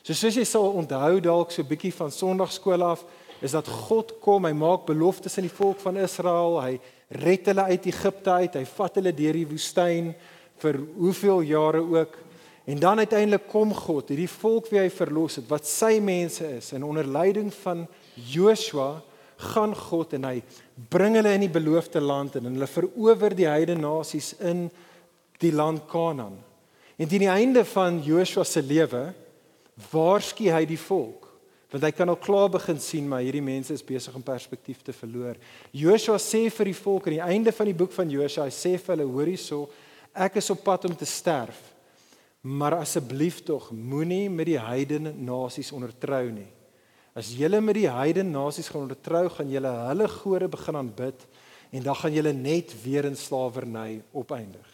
So 0.00 0.16
soos 0.16 0.40
jy 0.40 0.46
sal 0.48 0.70
onthou 0.72 1.20
dalk 1.20 1.52
so 1.52 1.60
'n 1.60 1.68
bietjie 1.68 1.92
van 1.92 2.10
Sondagskool 2.10 2.80
af, 2.82 3.04
is 3.40 3.54
dat 3.54 3.68
God 3.88 4.16
kom, 4.22 4.46
hy 4.48 4.54
maak 4.56 4.86
beloftes 4.88 5.38
aan 5.38 5.46
die 5.46 5.54
volk 5.54 5.80
van 5.82 5.98
Israel, 6.02 6.58
hy 6.62 6.78
red 7.22 7.46
hulle 7.50 7.68
uit 7.70 7.86
Egipte 7.90 8.32
uit. 8.42 8.56
Hy 8.58 8.64
vat 8.76 8.98
hulle 8.98 9.12
deur 9.16 9.38
die 9.38 9.48
woestyn 9.48 10.12
vir 10.58 10.80
hoeveel 10.96 11.44
jare 11.48 11.82
ook. 11.82 12.16
En 12.68 12.80
dan 12.82 13.00
uiteindelik 13.00 13.46
kom 13.48 13.70
God, 13.72 14.10
hierdie 14.12 14.28
volk 14.28 14.68
wie 14.72 14.82
hy 14.82 14.88
verlos 14.92 15.38
het, 15.40 15.46
wat 15.48 15.68
sy 15.68 15.96
mense 16.04 16.44
is, 16.58 16.74
en 16.76 16.84
onder 16.84 17.06
leiding 17.08 17.48
van 17.62 17.86
Joshua 18.28 18.98
gaan 19.54 19.72
God 19.78 20.16
en 20.18 20.26
hy 20.26 20.40
bring 20.90 21.14
hulle 21.16 21.30
in 21.36 21.44
die 21.46 21.52
beloofde 21.52 22.02
land 22.02 22.36
en 22.36 22.48
hulle 22.50 22.66
verower 22.68 23.36
die 23.38 23.46
heidene 23.46 23.84
nasies 23.84 24.32
in 24.42 24.66
die 25.38 25.52
land 25.54 25.84
Kanaan. 25.88 26.34
En 26.98 27.06
teen 27.06 27.22
die 27.22 27.30
einde 27.30 27.62
van 27.70 28.00
Joshua 28.02 28.42
se 28.44 28.64
lewe 28.66 29.12
waarsku 29.92 30.50
hy 30.50 30.64
die 30.66 30.80
volk 30.82 31.27
want 31.68 31.84
hy 31.84 31.90
kan 31.92 32.08
al 32.08 32.16
klaar 32.16 32.48
begin 32.52 32.78
sien 32.80 33.08
maar 33.08 33.20
hierdie 33.20 33.44
mense 33.44 33.74
is 33.76 33.84
besig 33.84 34.14
om 34.16 34.24
perspektief 34.24 34.80
te 34.84 34.94
verloor. 34.96 35.36
Joshua 35.76 36.16
sê 36.22 36.46
vir 36.52 36.70
die 36.70 36.78
volk 36.78 37.08
aan 37.08 37.18
die 37.18 37.26
einde 37.36 37.52
van 37.52 37.68
die 37.68 37.76
boek 37.76 37.92
van 37.92 38.08
Joshua, 38.10 38.46
hy 38.48 38.54
sê 38.54 38.76
vir 38.78 38.94
hulle 38.94 39.08
hoor 39.08 39.28
hierso, 39.28 39.66
ek 40.16 40.38
is 40.40 40.48
op 40.54 40.62
pad 40.64 40.88
om 40.88 40.96
te 40.96 41.08
sterf. 41.08 41.58
Maar 42.48 42.78
asseblief 42.78 43.42
tog 43.44 43.68
moenie 43.74 44.30
met 44.32 44.48
die 44.48 44.60
heidene 44.62 45.12
nasies 45.12 45.72
ondertrou 45.74 46.30
nie. 46.32 46.48
As 47.18 47.34
julle 47.34 47.60
met 47.60 47.76
die 47.76 47.88
heidene 47.90 48.30
nasies 48.30 48.70
gaan 48.70 48.86
ondertrou, 48.86 49.26
gaan 49.34 49.50
julle 49.50 49.74
hulle 49.90 50.08
gode 50.08 50.48
begin 50.48 50.78
aanbid 50.80 51.26
en 51.74 51.84
dan 51.84 51.98
gaan 51.98 52.14
julle 52.14 52.32
net 52.32 52.72
weer 52.80 53.04
in 53.04 53.18
slawerny 53.18 54.00
opeindig. 54.16 54.68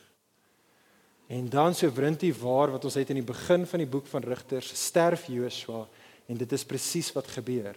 En 1.27 1.49
dan 1.49 1.75
so 1.75 1.91
wrintie 1.91 2.35
waar 2.37 2.71
wat 2.77 2.85
ons 2.85 2.99
het 3.01 3.11
in 3.11 3.19
die 3.23 3.27
begin 3.27 3.65
van 3.67 3.81
die 3.81 3.89
boek 3.91 4.07
van 4.07 4.23
Rigters, 4.29 4.71
sterf 4.77 5.27
Joshua 5.33 5.87
En 6.29 6.39
dit 6.41 6.53
is 6.53 6.65
presies 6.65 7.13
wat 7.17 7.29
gebeur. 7.35 7.77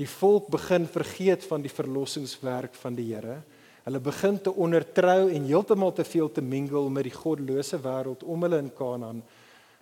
Die 0.00 0.08
volk 0.08 0.48
begin 0.52 0.86
vergeet 0.88 1.44
van 1.44 1.64
die 1.64 1.72
verlossingswerk 1.72 2.74
van 2.80 2.96
die 2.96 3.10
Here. 3.12 3.42
Hulle 3.82 4.00
begin 4.00 4.38
te 4.40 4.52
ondertrou 4.54 5.30
en 5.32 5.46
heeltemal 5.48 5.92
te 5.92 6.04
veel 6.06 6.30
te 6.32 6.42
mingle 6.42 6.88
met 6.90 7.08
die 7.08 7.14
goddelose 7.14 7.80
wêreld 7.82 8.22
om 8.22 8.46
hulle 8.46 8.60
in 8.62 8.70
Kanaan. 8.76 9.22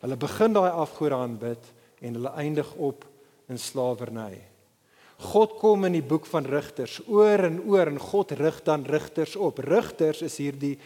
Hulle 0.01 0.17
begin 0.17 0.57
daai 0.57 0.71
afgode 0.71 1.19
aanbid 1.19 1.73
en 2.01 2.17
hulle 2.17 2.33
eindig 2.41 2.71
op 2.81 3.05
in 3.53 3.61
slawerny. 3.61 4.39
God 5.21 5.59
kom 5.61 5.85
in 5.85 5.99
die 5.99 6.07
boek 6.07 6.25
van 6.31 6.49
Rigters 6.49 6.97
oor 7.05 7.45
en 7.45 7.61
oor 7.69 7.91
en 7.93 8.01
God 8.01 8.33
rig 8.41 8.63
dan 8.65 8.87
rigters 8.89 9.37
op. 9.37 9.61
Rigters 9.61 10.23
is 10.25 10.39
hierdie 10.41 10.79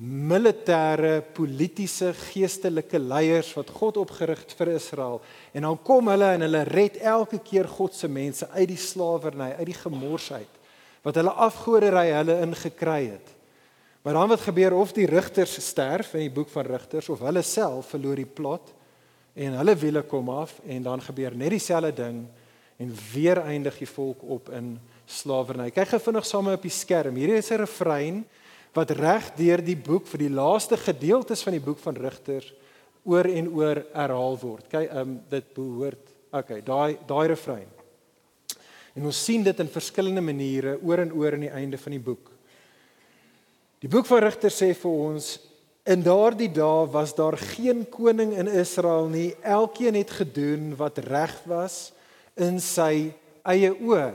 militêre, 0.00 1.20
politieke, 1.36 2.14
geestelike 2.32 2.98
leiers 2.98 3.50
wat 3.52 3.68
God 3.76 3.98
opgerig 4.00 4.40
het 4.46 4.54
vir 4.56 4.72
Israel. 4.78 5.20
En 5.52 5.66
dan 5.68 5.76
kom 5.84 6.08
hulle 6.08 6.30
en 6.34 6.46
hulle 6.46 6.62
red 6.70 6.96
elke 7.04 7.38
keer 7.44 7.68
God 7.68 7.94
se 7.94 8.08
mense 8.08 8.48
uit 8.54 8.70
die 8.72 8.80
slawerny, 8.80 9.52
uit 9.58 9.68
die 9.68 9.76
gemorsheid 9.76 10.56
wat 11.00 11.16
hulle 11.16 11.32
afgoderry 11.32 12.10
hulle 12.12 12.34
ingekry 12.44 13.06
het. 13.14 13.28
Maar 14.04 14.18
dan 14.18 14.28
wat 14.28 14.42
gebeur 14.44 14.74
of 14.76 14.92
die 14.96 15.06
rigters 15.08 15.58
sterf 15.64 16.14
in 16.16 16.26
die 16.26 16.32
boek 16.32 16.48
van 16.52 16.68
Rigters 16.68 17.08
of 17.12 17.22
hulle 17.24 17.42
self 17.44 17.92
verloor 17.94 18.20
die 18.20 18.28
plot 18.28 18.72
en 19.36 19.56
hulle 19.60 19.74
wiele 19.80 20.02
kom 20.08 20.28
af 20.32 20.58
en 20.66 20.84
dan 20.84 21.00
gebeur 21.04 21.36
net 21.36 21.54
dieselfde 21.56 21.92
ding 22.02 22.22
en 22.80 22.94
weer 23.12 23.42
eindig 23.44 23.76
die 23.80 23.88
volk 23.88 24.22
op 24.24 24.48
in 24.56 24.74
slawerny. 25.10 25.68
Kyk 25.72 25.94
gou 25.94 26.00
vinnig 26.00 26.28
saam 26.28 26.48
op 26.52 26.64
die 26.64 26.72
skerm. 26.72 27.16
Hierdie 27.16 27.40
is 27.40 27.50
'n 27.50 27.60
refrein 27.60 28.24
wat 28.76 28.92
reg 28.94 29.32
deur 29.36 29.62
die 29.64 29.76
boek 29.78 30.06
vir 30.06 30.26
die 30.26 30.32
laaste 30.32 30.78
gedeeltes 30.78 31.42
van 31.42 31.56
die 31.56 31.64
boek 31.64 31.78
van 31.82 31.98
Rigters 31.98 32.52
oor 33.04 33.26
en 33.26 33.48
oor 33.56 33.82
herhaal 33.94 34.38
word. 34.40 34.68
Kyk, 34.70 34.88
ehm 34.90 35.00
um, 35.02 35.20
dit 35.30 35.52
behoort 35.56 36.10
okay, 36.30 36.60
daai 36.62 36.98
daai 37.08 37.26
refrein. 37.32 37.68
En 38.94 39.06
ons 39.06 39.24
sien 39.24 39.42
dit 39.42 39.62
in 39.62 39.70
verskillende 39.70 40.22
maniere 40.22 40.76
oor 40.82 41.02
en 41.02 41.12
oor 41.14 41.34
aan 41.36 41.46
die 41.46 41.54
einde 41.54 41.78
van 41.78 41.94
die 41.94 42.02
boek. 42.02 42.30
Die 43.80 43.88
boek 43.88 44.06
van 44.06 44.22
Rigters 44.26 44.58
sê 44.60 44.74
vir 44.76 44.90
ons 44.90 45.30
in 45.88 46.02
daardie 46.04 46.50
dae 46.52 46.84
was 46.92 47.14
daar 47.16 47.38
geen 47.40 47.86
koning 47.90 48.34
in 48.38 48.50
Israel 48.50 49.08
nie. 49.08 49.32
Elkeen 49.42 49.96
het 49.96 50.12
gedoen 50.20 50.74
wat 50.78 51.00
reg 51.06 51.32
was 51.48 51.90
in 52.36 52.60
sy 52.60 53.10
eie 53.48 53.72
oë. 53.72 54.12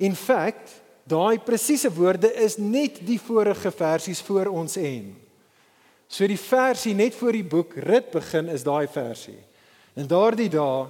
In 0.00 0.16
feite 0.16 0.85
Daai 1.06 1.38
presiese 1.38 1.90
woorde 1.94 2.32
is 2.34 2.56
net 2.58 2.98
die 3.06 3.18
vorige 3.22 3.70
versies 3.70 4.20
voor 4.26 4.50
ons 4.50 4.74
en. 4.80 5.12
So 6.10 6.26
die 6.26 6.38
versie 6.38 6.94
net 6.98 7.14
voor 7.18 7.34
die 7.34 7.46
boek 7.46 7.76
Rit 7.82 8.10
begin 8.14 8.50
is 8.50 8.64
daai 8.66 8.86
versie. 8.90 9.38
In 9.98 10.08
daardie 10.10 10.50
dae, 10.50 10.86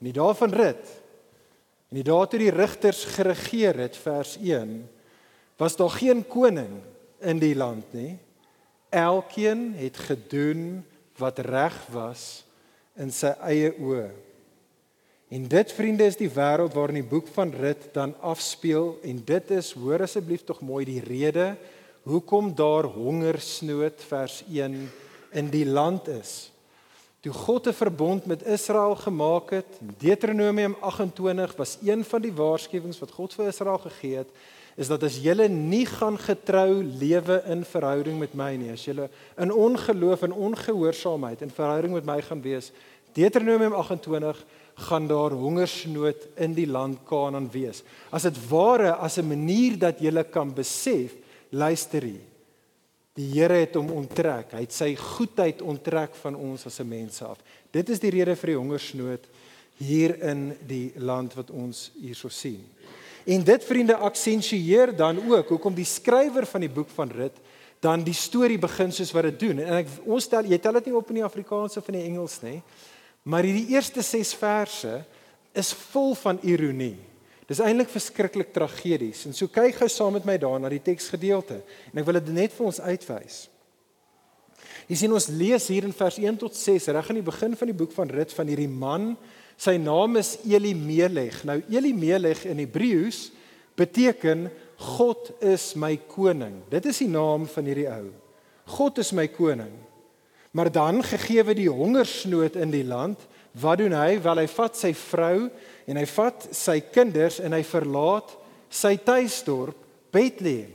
in 0.00 0.10
die 0.10 0.16
dae 0.16 0.34
van 0.36 0.52
Rit, 0.52 0.84
in 1.92 2.00
die 2.00 2.06
dae 2.06 2.28
toe 2.28 2.40
die 2.40 2.52
rigters 2.52 3.04
geregeer 3.16 3.80
het, 3.84 3.96
vers 3.96 4.36
1, 4.40 4.76
was 5.60 5.76
daar 5.80 5.92
geen 5.96 6.24
koning 6.28 6.80
in 7.24 7.40
die 7.40 7.54
land 7.56 7.92
nie. 7.96 8.16
Elkeen 8.92 9.72
het 9.78 9.96
gedoen 9.96 10.84
wat 11.18 11.40
reg 11.46 11.76
was 11.94 12.44
in 13.00 13.12
sy 13.14 13.32
eie 13.46 13.72
oë. 13.80 14.10
En 15.34 15.48
dit 15.50 15.72
vriende 15.72 16.04
is 16.06 16.14
die 16.14 16.30
wêreld 16.30 16.76
waarin 16.78 17.00
die 17.00 17.10
boek 17.10 17.26
van 17.34 17.50
Rut 17.58 17.88
dan 17.96 18.12
afspeel 18.22 18.92
en 19.02 19.16
dit 19.26 19.48
is 19.56 19.72
hoor 19.74 20.04
asseblief 20.04 20.44
tog 20.46 20.60
mooi 20.62 20.84
die 20.86 21.00
rede 21.02 21.56
hoekom 22.06 22.52
daar 22.54 22.86
hongersnood 22.94 24.04
vers 24.06 24.44
1 24.46 24.76
in 25.34 25.50
die 25.50 25.64
land 25.66 26.06
is. 26.12 26.52
Toe 27.26 27.32
God 27.32 27.66
'n 27.66 27.72
verbond 27.72 28.26
met 28.26 28.46
Israel 28.46 28.94
gemaak 28.94 29.50
het, 29.50 29.66
Deuteronomium 29.98 30.76
28 30.80 31.56
was 31.56 31.78
een 31.82 32.04
van 32.04 32.22
die 32.22 32.32
waarskuwings 32.32 33.00
wat 33.00 33.10
God 33.10 33.34
vir 33.34 33.46
Israel 33.46 33.78
gegee 33.78 34.16
het, 34.16 34.30
is 34.76 34.86
dat 34.86 35.02
as 35.02 35.18
julle 35.18 35.48
nie 35.48 35.86
gaan 35.86 36.18
getrou 36.18 36.82
lewe 36.82 37.42
in 37.46 37.64
verhouding 37.64 38.18
met 38.18 38.34
my 38.34 38.54
nie, 38.56 38.70
as 38.70 38.84
julle 38.84 39.10
in 39.36 39.52
ongeloof 39.52 40.22
en 40.22 40.32
ongehoorsaamheid 40.32 41.42
in 41.42 41.50
verhouding 41.50 41.92
met 41.92 42.04
my 42.04 42.22
gaan 42.22 42.42
wees, 42.42 42.70
Deuteronomium 43.14 43.72
28 43.72 44.44
gaan 44.74 45.06
daar 45.06 45.30
hongersnood 45.30 46.28
in 46.36 46.54
die 46.54 46.66
land 46.66 46.98
Kanaan 47.08 47.50
wees. 47.50 47.82
As 48.10 48.22
dit 48.22 48.38
ware 48.48 48.94
as 48.94 49.18
'n 49.18 49.28
manier 49.28 49.78
dat 49.78 50.00
jy 50.00 50.24
kan 50.30 50.54
besef, 50.54 51.14
luister 51.50 52.02
hier. 52.02 52.26
Die 53.14 53.30
Here 53.30 53.54
het 53.54 53.74
hom 53.74 53.90
onttrek. 53.90 54.52
Hy 54.52 54.60
het 54.60 54.72
sy 54.72 54.96
goedheid 54.96 55.62
onttrek 55.62 56.14
van 56.14 56.34
ons 56.34 56.66
as 56.66 56.80
'n 56.80 56.88
mens 56.88 57.22
af. 57.22 57.38
Dit 57.70 57.88
is 57.88 58.00
die 58.00 58.10
rede 58.10 58.36
vir 58.36 58.46
die 58.46 58.58
hongersnood 58.58 59.26
hier 59.78 60.22
in 60.22 60.56
die 60.66 60.92
land 60.96 61.34
wat 61.34 61.50
ons 61.50 61.90
hierso 62.00 62.28
sien. 62.28 62.64
En 63.24 63.44
dit 63.44 63.64
vriende 63.64 63.96
aksentueer 63.96 64.96
dan 64.96 65.30
ook 65.30 65.48
hoekom 65.48 65.74
die 65.74 65.84
skrywer 65.84 66.46
van 66.46 66.60
die 66.60 66.70
boek 66.70 66.88
van 66.88 67.10
Rut 67.10 67.36
dan 67.80 68.02
die 68.04 68.16
storie 68.16 68.58
begin 68.58 68.92
soos 68.92 69.12
wat 69.12 69.22
dit 69.22 69.40
doen. 69.40 69.58
En 69.58 69.74
ek 69.82 69.88
ons 70.04 70.24
stel 70.24 70.46
jy 70.48 70.58
tel 70.58 70.72
dit 70.72 70.86
nie 70.86 70.96
op 70.96 71.08
in 71.12 71.20
die 71.20 71.24
Afrikaans 71.24 71.76
of 71.76 71.88
in 71.88 71.98
die 71.98 72.06
Engels 72.08 72.38
nie. 72.42 72.62
Maar 73.24 73.46
hierdie 73.46 73.72
eerste 73.72 74.02
6 74.04 74.34
verse 74.36 74.94
is 75.56 75.72
vol 75.92 76.12
van 76.18 76.38
ironie. 76.44 76.96
Dis 77.48 77.60
eintlik 77.60 77.90
verskriklik 77.92 78.52
tragedies. 78.52 79.24
En 79.28 79.36
so 79.36 79.48
kyk 79.52 79.76
gou 79.80 79.88
saam 79.92 80.16
met 80.16 80.26
my 80.28 80.36
daar 80.40 80.60
na 80.60 80.70
die 80.72 80.82
teksgedeelte 80.82 81.60
en 81.92 82.00
ek 82.00 82.06
wil 82.08 82.18
dit 82.20 82.32
net 82.36 82.54
vir 82.56 82.68
ons 82.68 82.80
uitwys. 82.84 83.44
Jy 84.88 84.98
sien 85.00 85.14
ons 85.16 85.30
lees 85.32 85.68
hier 85.72 85.86
in 85.88 85.94
vers 85.96 86.18
1 86.20 86.40
tot 86.40 86.56
6 86.56 86.90
reg 86.92 87.08
aan 87.08 87.20
die 87.20 87.24
begin 87.24 87.56
van 87.56 87.70
die 87.70 87.76
boek 87.76 87.94
van 87.96 88.10
Rut 88.12 88.32
van 88.36 88.50
hierdie 88.50 88.68
man. 88.68 89.14
Sy 89.56 89.76
naam 89.80 90.18
is 90.20 90.34
Elimelech. 90.44 91.44
Nou 91.48 91.60
Elimelech 91.72 92.44
in 92.50 92.60
Hebreëus 92.60 93.28
beteken 93.78 94.48
God 94.98 95.30
is 95.44 95.72
my 95.80 95.94
koning. 96.10 96.60
Dit 96.72 96.90
is 96.90 97.00
die 97.04 97.08
naam 97.08 97.46
van 97.48 97.68
hierdie 97.70 97.88
ou. 97.88 98.10
God 98.76 99.00
is 99.00 99.12
my 99.16 99.28
koning. 99.32 99.72
Maar 100.54 100.70
dan 100.72 101.02
gegee 101.02 101.42
die 101.58 101.70
hongersnood 101.70 102.54
in 102.56 102.70
die 102.70 102.84
land, 102.86 103.18
wat 103.58 103.80
doen 103.82 103.94
hy? 103.94 104.20
Wel 104.22 104.44
hy 104.44 104.46
vat 104.50 104.78
sy 104.78 104.92
vrou 104.94 105.48
en 105.90 105.98
hy 105.98 106.06
vat 106.14 106.46
sy 106.54 106.78
kinders 106.94 107.40
en 107.42 107.54
hy 107.54 107.62
verlaat 107.66 108.36
sy 108.70 108.94
tuisdorp 109.02 109.78
Bethlehem. 110.14 110.70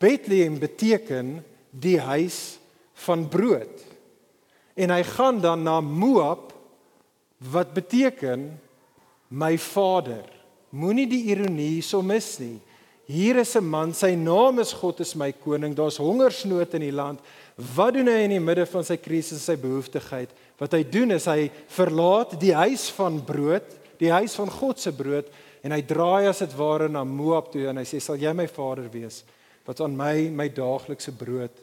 Bethlehem 0.00 0.56
beteken 0.60 1.36
die 1.70 1.98
huis 2.00 2.58
van 3.04 3.26
brood. 3.28 3.84
En 4.72 4.90
hy 4.90 5.02
gaan 5.04 5.40
dan 5.44 5.64
na 5.68 5.80
Moab 5.84 6.52
wat 7.52 7.74
beteken 7.76 8.48
my 9.28 9.58
vader. 9.60 10.24
Moenie 10.72 11.08
die 11.10 11.26
ironie 11.32 11.82
so 11.84 12.00
mis 12.00 12.38
nie. 12.40 12.56
Hier 13.04 13.36
is 13.36 13.56
'n 13.56 13.64
man, 13.64 13.92
sy 13.92 14.14
naam 14.14 14.60
is 14.60 14.72
God 14.72 15.00
is 15.00 15.14
my 15.14 15.32
koning. 15.32 15.74
Daar's 15.74 15.98
hongersnood 15.98 16.74
in 16.74 16.80
die 16.80 16.92
land. 16.92 17.20
Wat 17.56 17.94
doen 17.94 18.08
hy 18.08 18.22
in 18.24 18.36
die 18.36 18.42
midde 18.42 18.64
van 18.66 18.84
sy 18.86 18.96
krisis 18.96 19.38
en 19.38 19.44
sy 19.44 19.56
behoeftigheid? 19.60 20.30
Wat 20.60 20.72
hy 20.72 20.82
doen 20.88 21.16
is 21.18 21.28
hy 21.28 21.50
verlaat 21.74 22.38
die 22.40 22.54
huis 22.56 22.88
van 22.96 23.20
brood 23.26 23.78
die 24.02 24.10
huis 24.10 24.34
van 24.38 24.50
God 24.50 24.80
se 24.82 24.92
brood 24.94 25.30
en 25.62 25.74
hy 25.74 25.82
draai 25.86 26.26
as 26.30 26.42
dit 26.42 26.54
ware 26.58 26.88
na 26.90 27.04
Moab 27.06 27.52
toe 27.52 27.68
en 27.70 27.78
hy 27.78 27.86
sê 27.86 28.00
sal 28.02 28.18
jy 28.20 28.32
my 28.34 28.48
vader 28.50 28.88
wees 28.92 29.22
wat 29.66 29.82
aan 29.84 29.94
my 29.94 30.26
my 30.34 30.48
daaglikse 30.50 31.12
brood 31.14 31.54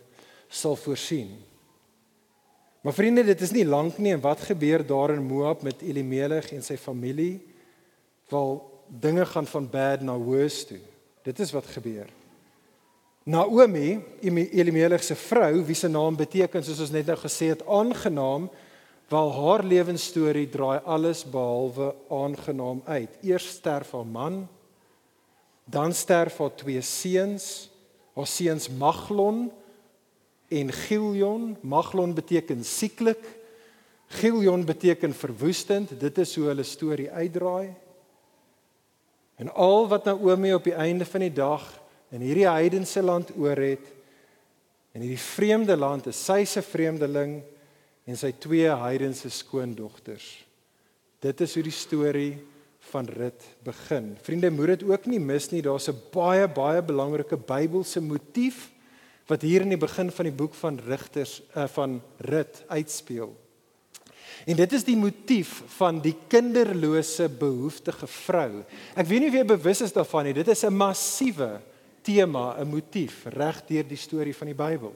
sal 0.49 0.77
voorsien. 0.79 1.33
Maar 2.81 2.95
vriende, 2.95 3.25
dit 3.27 3.41
is 3.43 3.51
nie 3.51 3.65
lank 3.67 3.97
nie 3.99 4.13
en 4.15 4.23
wat 4.23 4.45
gebeur 4.47 4.85
daar 4.87 5.11
in 5.17 5.25
Moab 5.27 5.65
met 5.67 5.83
Elimelech 5.83 6.53
en 6.55 6.63
sy 6.63 6.77
familie? 6.79 7.41
Wel 8.31 8.55
dinge 8.87 9.25
gaan 9.27 9.49
van 9.51 9.67
bad 9.69 10.05
na 10.07 10.15
worse 10.15 10.63
toe. 10.71 10.79
Dit 11.27 11.43
is 11.43 11.51
wat 11.51 11.67
gebeur. 11.75 12.07
Naomi, 13.23 13.99
Elimelech 14.21 15.03
se 15.03 15.15
vrou, 15.15 15.65
wie 15.65 15.75
se 15.75 15.87
naam 15.87 16.15
beteken 16.15 16.63
soos 16.63 16.79
ons 16.79 16.91
net 16.91 17.05
nou 17.05 17.17
gesê 17.17 17.51
het, 17.53 17.65
aangenaam, 17.67 18.49
Wel 19.09 19.31
haar 19.33 19.63
lewensstorie 19.65 20.45
draai 20.49 20.81
alles 20.85 21.23
behalwe 21.25 21.95
aangenaam 22.13 22.81
uit. 22.85 23.09
Eers 23.25 23.47
sterf 23.57 23.91
haar 23.91 24.05
man, 24.05 24.43
dan 25.65 25.93
sterf 25.93 26.37
haar 26.37 26.53
twee 26.53 26.81
seuns, 26.85 27.71
haar 28.13 28.29
seuns 28.29 28.69
Maglon 28.69 29.47
en 30.47 30.71
Gilion. 30.71 31.57
Maglon 31.61 32.13
beteken 32.13 32.63
sieklik. 32.63 33.25
Gilion 34.07 34.65
beteken 34.65 35.13
verwoestend. 35.13 35.99
Dit 35.99 36.17
is 36.17 36.35
hoe 36.35 36.51
hulle 36.51 36.63
storie 36.63 37.09
uitdraai. 37.09 37.73
En 39.41 39.49
al 39.53 39.87
wat 39.87 40.05
Naomi 40.05 40.53
op 40.53 40.63
die 40.63 40.77
einde 40.77 41.05
van 41.05 41.25
die 41.25 41.33
dag 41.33 41.65
in 42.11 42.21
hierdie 42.25 42.49
heidense 42.49 43.01
land 43.01 43.31
oor 43.37 43.57
het, 43.57 43.85
in 44.97 45.05
hierdie 45.05 45.21
vreemde 45.21 45.75
land, 45.77 46.07
is 46.09 46.19
sy 46.25 46.43
se 46.49 46.63
vreemdeling 46.65 47.39
en 48.09 48.17
sy 48.17 48.31
twee 48.41 48.69
heidense 48.81 49.29
skoondogters. 49.29 50.27
Dit 51.21 51.41
is 51.45 51.53
hoe 51.53 51.63
die 51.67 51.75
storie 51.75 52.33
van 52.89 53.05
Rut 53.11 53.43
begin. 53.63 54.15
Vriende, 54.23 54.49
moet 54.51 54.73
dit 54.73 54.87
ook 54.89 55.05
nie 55.11 55.19
mis 55.21 55.49
nie. 55.51 55.61
Daar's 55.61 55.89
'n 55.89 56.01
baie 56.11 56.47
baie 56.47 56.81
belangrike 56.81 57.37
Bybelse 57.37 58.01
motief 58.01 58.71
wat 59.27 59.41
hier 59.41 59.61
in 59.61 59.69
die 59.69 59.77
begin 59.77 60.09
van 60.11 60.25
die 60.25 60.33
boek 60.33 60.53
van 60.53 60.79
Rigters 60.87 61.41
uh, 61.55 61.67
van 61.67 62.01
Rut 62.17 62.63
uitspeel. 62.67 63.35
En 64.45 64.55
dit 64.55 64.73
is 64.73 64.83
die 64.83 64.97
motief 64.97 65.63
van 65.77 65.99
die 66.01 66.15
kinderlose 66.27 67.29
behoeftige 67.29 68.07
vrou. 68.07 68.63
Ek 68.95 69.07
weet 69.07 69.21
nie 69.21 69.29
of 69.29 69.35
jy 69.35 69.45
bewus 69.45 69.81
is 69.81 69.93
daarvan 69.93 70.25
nie. 70.25 70.33
Dit 70.33 70.47
is 70.47 70.63
'n 70.63 70.73
massiewe 70.73 71.61
tema, 72.09 72.55
'n 72.57 72.67
motief 72.67 73.25
reg 73.29 73.61
deur 73.67 73.85
die 73.87 73.97
storie 73.97 74.35
van 74.35 74.47
die 74.47 74.57
Bybel. 74.57 74.93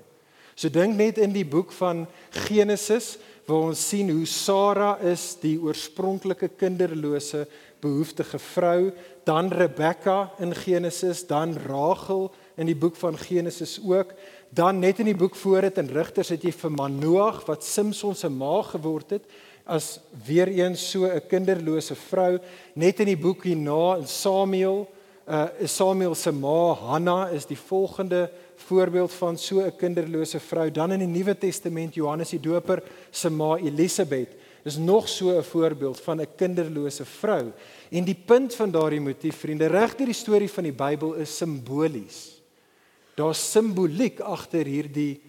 So 0.56 0.70
dink 0.70 0.96
net 0.96 1.18
in 1.18 1.34
die 1.34 1.46
boek 1.46 1.72
van 1.72 2.08
Genesis 2.30 3.18
waar 3.46 3.70
ons 3.70 3.90
sien 3.90 4.10
hoe 4.10 4.26
Sara 4.26 4.98
is 5.02 5.36
die 5.42 5.58
oorspronklike 5.60 6.48
kinderlose 6.58 7.48
behoeftige 7.82 8.40
vrou, 8.40 8.92
dan 9.26 9.52
Rebekka 9.52 10.32
in 10.40 10.54
Genesis, 10.56 11.26
dan 11.28 11.58
Rachel 11.68 12.32
in 12.56 12.66
die 12.66 12.76
boek 12.76 12.96
van 12.96 13.18
Genesis 13.18 13.80
ook, 13.84 14.14
dan 14.50 14.80
net 14.80 15.00
in 15.00 15.06
die 15.06 15.18
boek 15.18 15.36
voor 15.36 15.62
dit 15.62 15.78
in 15.78 15.90
Rigters 15.90 16.30
het 16.30 16.44
jy 16.44 16.52
vir 16.52 16.72
Manoag 16.72 17.46
wat 17.46 17.64
Samson 17.64 18.16
se 18.16 18.30
ma 18.30 18.62
geword 18.62 19.10
het 19.10 19.26
as 19.66 20.00
weer 20.26 20.48
eens 20.48 20.92
so 20.92 21.06
'n 21.06 21.28
kinderlose 21.28 21.96
vrou, 21.96 22.40
net 22.76 23.00
in 23.00 23.08
die 23.08 23.18
boek 23.18 23.44
hierna 23.44 23.98
in 23.98 24.08
Samuel, 24.08 24.88
uh 25.28 25.48
Samuel 25.66 26.16
se 26.16 26.32
ma 26.32 26.74
Hanna 26.74 27.30
is 27.30 27.46
die 27.46 27.58
volgende 27.58 28.32
voorbeeld 28.56 29.12
van 29.14 29.38
so 29.38 29.60
'n 29.60 29.76
kinderlose 29.78 30.40
vrou. 30.40 30.72
Dan 30.72 30.92
in 30.92 31.00
die 31.00 31.08
Nuwe 31.08 31.38
Testament 31.38 31.94
Johannes 31.94 32.30
die 32.30 32.40
Doper 32.40 32.84
se 33.12 33.30
ma 33.30 33.58
Elisabet 33.58 34.36
is 34.64 34.78
nog 34.78 35.08
so 35.08 35.38
'n 35.38 35.44
voorbeeld 35.44 36.00
van 36.00 36.22
'n 36.22 36.28
kinderlose 36.36 37.06
vrou. 37.06 37.52
En 37.90 38.04
die 38.04 38.18
punt 38.26 38.56
van 38.56 38.72
daardie 38.72 39.02
motief, 39.02 39.36
vriende, 39.36 39.68
reg 39.68 39.96
deur 39.96 40.06
die 40.06 40.16
storie 40.16 40.50
van 40.50 40.64
die 40.64 40.74
Bybel 40.74 41.14
is 41.14 41.38
simbolies. 41.38 42.42
Daar's 43.16 43.52
simboliek 43.52 44.20
agter 44.20 44.66
hierdie 44.66 45.22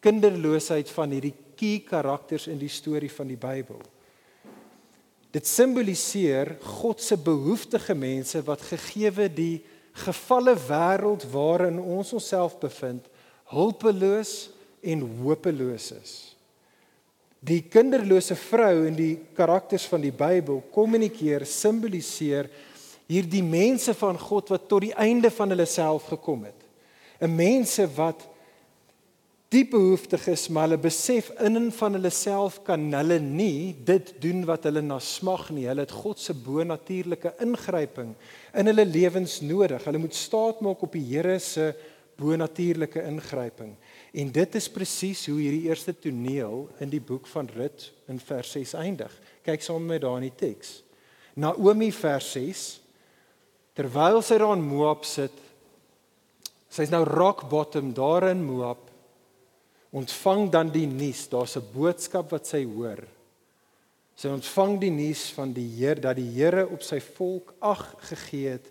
kinderloosheid 0.00 0.90
van 0.90 1.10
hierdie 1.10 1.34
key 1.56 1.80
karakters 1.86 2.46
in 2.46 2.58
die 2.58 2.68
storie 2.68 3.10
van 3.10 3.26
die 3.26 3.36
Bybel. 3.36 3.80
Dit 5.32 5.48
simboliseer 5.48 6.56
God 6.78 7.00
se 7.00 7.16
behoeftige 7.16 7.94
mense 7.96 8.42
wat 8.44 8.64
gegeewe 8.68 9.30
die 9.32 9.62
gefalle 10.04 10.54
wêreld 10.68 11.24
waarin 11.32 11.78
ons 11.80 12.12
onsself 12.16 12.58
bevind, 12.60 13.06
hulpeloos 13.52 14.50
en 14.84 15.04
hopeloos 15.22 15.90
is. 15.96 16.12
Die 17.42 17.62
kinderlose 17.66 18.36
vrou 18.38 18.84
in 18.86 18.96
die 18.96 19.14
karakters 19.36 19.84
van 19.90 20.04
die 20.04 20.14
Bybel 20.14 20.60
kommunikeer, 20.72 21.46
simboliseer 21.48 22.48
hierdie 23.10 23.42
mense 23.42 23.94
van 23.98 24.20
God 24.20 24.52
wat 24.52 24.68
tot 24.70 24.84
die 24.86 24.94
einde 24.94 25.32
van 25.32 25.50
hulle 25.52 25.66
self 25.66 26.06
gekom 26.12 26.44
het. 26.46 26.60
'n 27.20 27.34
Mense 27.34 27.86
wat 27.96 28.22
diep 29.52 29.74
behoeftig 29.74 30.24
is, 30.32 30.46
maar 30.48 30.64
hulle 30.66 30.80
besef 30.80 31.28
in 31.44 31.58
en 31.60 31.68
van 31.76 31.96
hulle 31.98 32.10
self 32.14 32.60
kan 32.64 32.86
hulle 32.96 33.18
nie 33.20 33.74
dit 33.84 34.12
doen 34.22 34.46
wat 34.48 34.64
hulle 34.68 34.80
na 34.84 34.96
smag 35.02 35.50
nie. 35.52 35.66
Hulle 35.68 35.84
het 35.84 35.92
God 35.92 36.20
se 36.20 36.32
bonatuurlike 36.32 37.34
ingryping 37.44 38.14
in 38.56 38.70
hulle 38.70 38.86
lewens 38.88 39.40
nodig. 39.44 39.84
Hulle 39.84 40.00
moet 40.00 40.16
staat 40.16 40.62
maak 40.64 40.84
op 40.86 40.96
die 40.96 41.04
Here 41.10 41.38
se 41.40 41.72
bonatuurlike 42.20 43.02
ingryping. 43.08 43.74
En 44.12 44.32
dit 44.32 44.56
is 44.60 44.68
presies 44.72 45.26
hoe 45.28 45.38
hierdie 45.40 45.66
eerste 45.68 45.94
toneel 45.96 46.66
in 46.80 46.92
die 46.92 47.02
boek 47.02 47.28
van 47.32 47.48
Rut 47.52 47.90
in 48.08 48.20
vers 48.20 48.54
6 48.56 48.76
eindig. 48.80 49.12
Kyk 49.44 49.64
saam 49.64 49.84
met 49.84 49.98
my 49.98 50.02
daar 50.06 50.20
in 50.20 50.28
die 50.30 50.38
teks. 50.46 50.78
Naomi 51.36 51.90
vers 51.96 52.32
6 52.36 52.70
Terwyl 53.72 54.20
sy 54.20 54.36
daar 54.36 54.52
in 54.52 54.64
Moab 54.68 55.06
sit, 55.08 55.32
sy's 56.68 56.90
nou 56.92 57.06
rock 57.08 57.46
bottom 57.48 57.94
daar 57.96 58.26
in 58.28 58.42
Moab 58.44 58.91
ontvang 59.92 60.48
dan 60.50 60.70
die 60.72 60.86
nuus, 60.86 61.28
daar's 61.28 61.56
'n 61.56 61.72
boodskap 61.74 62.30
wat 62.30 62.46
sy 62.46 62.64
hoor. 62.64 63.04
Sy 64.16 64.28
ontvang 64.28 64.78
die 64.80 64.90
nuus 64.90 65.30
van 65.30 65.52
die 65.52 65.68
Heer 65.76 66.00
dat 66.00 66.16
die 66.16 66.30
Here 66.30 66.66
op 66.68 66.82
sy 66.82 67.00
volk 67.00 67.54
ag 67.60 67.96
gegee 67.98 68.48
het 68.48 68.70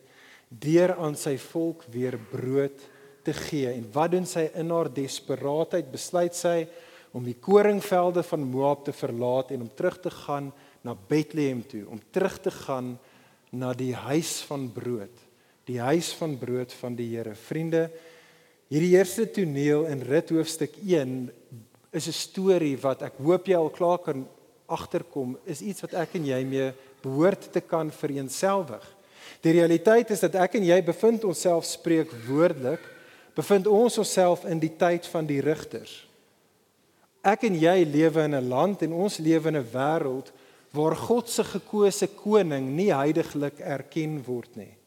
deur 0.51 0.95
aan 0.99 1.15
sy 1.15 1.37
volk 1.37 1.85
weer 1.91 2.17
brood 2.17 2.81
te 3.23 3.33
gee. 3.33 3.69
En 3.71 3.85
wat 3.93 4.11
doen 4.11 4.25
sy 4.25 4.49
in 4.53 4.69
haar 4.69 4.89
desperaatheid? 4.93 5.91
Besluit 5.91 6.35
sy 6.35 6.67
om 7.15 7.23
die 7.23 7.37
koringvelde 7.39 8.23
van 8.23 8.43
Moab 8.47 8.85
te 8.85 8.93
verlaat 8.95 9.51
en 9.51 9.61
om 9.61 9.71
terug 9.75 9.99
te 9.99 10.11
gaan 10.11 10.51
na 10.81 10.95
Bethlehem 11.07 11.61
toe, 11.67 11.85
om 11.87 11.99
terug 12.11 12.39
te 12.41 12.51
gaan 12.51 12.97
na 13.51 13.73
die 13.73 13.93
huis 13.93 14.39
van 14.47 14.69
brood, 14.71 15.13
die 15.67 15.79
huis 15.79 16.13
van 16.17 16.37
brood 16.39 16.73
van 16.73 16.95
die 16.95 17.09
Here. 17.15 17.35
Vriende, 17.35 17.89
Hierdie 18.71 18.93
eerste 18.95 19.25
toneel 19.27 19.81
in 19.91 19.99
Rit 20.07 20.29
hoofstuk 20.31 20.77
1 20.79 21.25
is 21.91 22.07
'n 22.07 22.15
storie 22.15 22.77
wat 22.79 23.01
ek 23.01 23.17
hoop 23.19 23.45
jy 23.47 23.55
al 23.55 23.69
klaar 23.69 23.99
kan 23.99 24.25
agterkom, 24.65 25.37
is 25.45 25.59
iets 25.59 25.81
wat 25.81 25.93
ek 25.93 26.15
en 26.15 26.25
jy 26.25 26.43
mee 26.45 26.71
behoort 27.03 27.51
te 27.51 27.59
kan 27.59 27.91
vereenselwig. 27.91 28.95
Die 29.41 29.51
realiteit 29.51 30.09
is 30.11 30.21
dat 30.21 30.35
ek 30.35 30.55
en 30.55 30.63
jy 30.63 30.81
bevind 30.81 31.23
onsself 31.23 31.65
spreek 31.65 32.07
woordelik 32.27 32.79
bevind 33.35 33.67
ons 33.67 33.97
onsself 33.97 34.45
in 34.45 34.59
die 34.59 34.71
tyd 34.77 35.05
van 35.05 35.25
die 35.25 35.41
rigters. 35.41 36.07
Ek 37.23 37.43
en 37.43 37.55
jy 37.55 37.83
lewe 37.83 38.23
in 38.23 38.35
'n 38.35 38.47
land 38.47 38.81
en 38.83 38.93
ons 38.93 39.17
lewe 39.17 39.47
in 39.49 39.57
'n 39.57 39.71
wêreld 39.73 40.31
waar 40.71 40.95
God 40.95 41.29
se 41.29 41.43
gekose 41.43 42.07
koning 42.07 42.75
nie 42.75 42.93
heidaglik 42.93 43.59
erken 43.59 44.23
word 44.23 44.55
nie. 44.55 44.77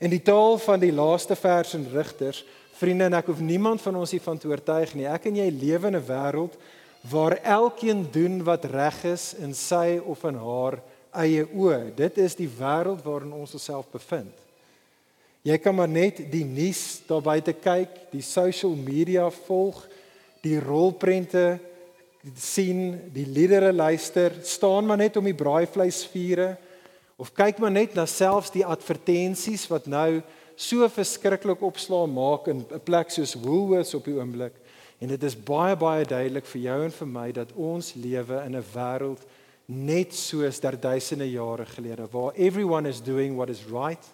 In 0.00 0.10
die 0.10 0.22
taal 0.22 0.58
van 0.58 0.80
die 0.80 0.92
laaste 0.92 1.36
vers 1.36 1.74
in 1.74 1.86
Rigters, 1.86 2.44
vriende 2.82 3.06
en 3.06 3.14
ek 3.14 3.28
hoef 3.30 3.40
niemand 3.44 3.82
van 3.84 3.96
ons 4.00 4.10
hiervan 4.10 4.38
te 4.40 4.48
oortuig 4.50 4.96
nie. 4.98 5.06
Ek 5.06 5.28
en 5.30 5.38
jy 5.38 5.48
lewe 5.54 5.92
in 5.92 5.96
'n 5.96 6.06
wêreld 6.08 6.54
waar 7.10 7.38
elkeen 7.42 8.06
doen 8.10 8.42
wat 8.42 8.64
reg 8.64 9.04
is 9.04 9.34
in 9.34 9.54
sy 9.54 10.00
of 10.04 10.24
in 10.24 10.38
haar 10.38 10.80
eie 11.12 11.44
oë. 11.46 11.94
Dit 11.94 12.18
is 12.18 12.34
die 12.34 12.48
wêreld 12.48 13.02
waarin 13.04 13.32
ons 13.32 13.54
onsself 13.54 13.86
bevind. 13.92 14.34
Jy 15.42 15.58
kan 15.58 15.74
maar 15.74 15.90
net 15.90 16.22
die 16.30 16.44
nuus 16.44 17.02
daar 17.06 17.22
buite 17.22 17.52
kyk, 17.52 18.10
die 18.12 18.22
social 18.22 18.76
media 18.78 19.30
volg, 19.30 19.86
die 20.42 20.58
rolprente 20.60 21.58
sien, 22.38 23.10
die 23.12 23.26
liedere 23.26 23.72
luister, 23.72 24.32
staan 24.42 24.86
maar 24.86 24.96
net 24.96 25.16
om 25.16 25.24
die 25.24 25.34
braaivleisvure 25.34 26.56
of 27.18 27.32
kyk 27.34 27.58
maar 27.58 27.74
net 27.74 27.94
na 27.94 28.06
selfs 28.06 28.50
die 28.54 28.66
advertensies 28.66 29.66
wat 29.70 29.86
nou 29.90 30.22
so 30.62 30.88
verskriklik 30.88 31.62
opslaan 31.62 32.12
maak 32.12 32.46
in 32.48 32.64
'n 32.70 32.80
plek 32.84 33.10
soos 33.10 33.34
Woolworths 33.34 33.94
op 33.94 34.04
die 34.04 34.14
oomblik. 34.14 34.54
En 34.98 35.08
dit 35.08 35.22
is 35.22 35.34
baie 35.34 35.76
baie 35.76 36.04
duidelik 36.04 36.46
vir 36.46 36.60
jou 36.60 36.84
en 36.84 36.90
vir 36.90 37.06
my 37.06 37.32
dat 37.32 37.52
ons 37.52 37.94
lewe 37.94 38.42
in 38.46 38.56
'n 38.56 38.64
wêreld 38.74 39.22
net 39.66 40.14
soos 40.14 40.60
daar 40.60 40.80
duisende 40.80 41.30
jare 41.30 41.66
gelede 41.66 42.06
waar 42.10 42.32
everyone 42.34 42.88
is 42.88 43.02
doing 43.02 43.36
what 43.36 43.48
is 43.48 43.64
right 43.70 44.04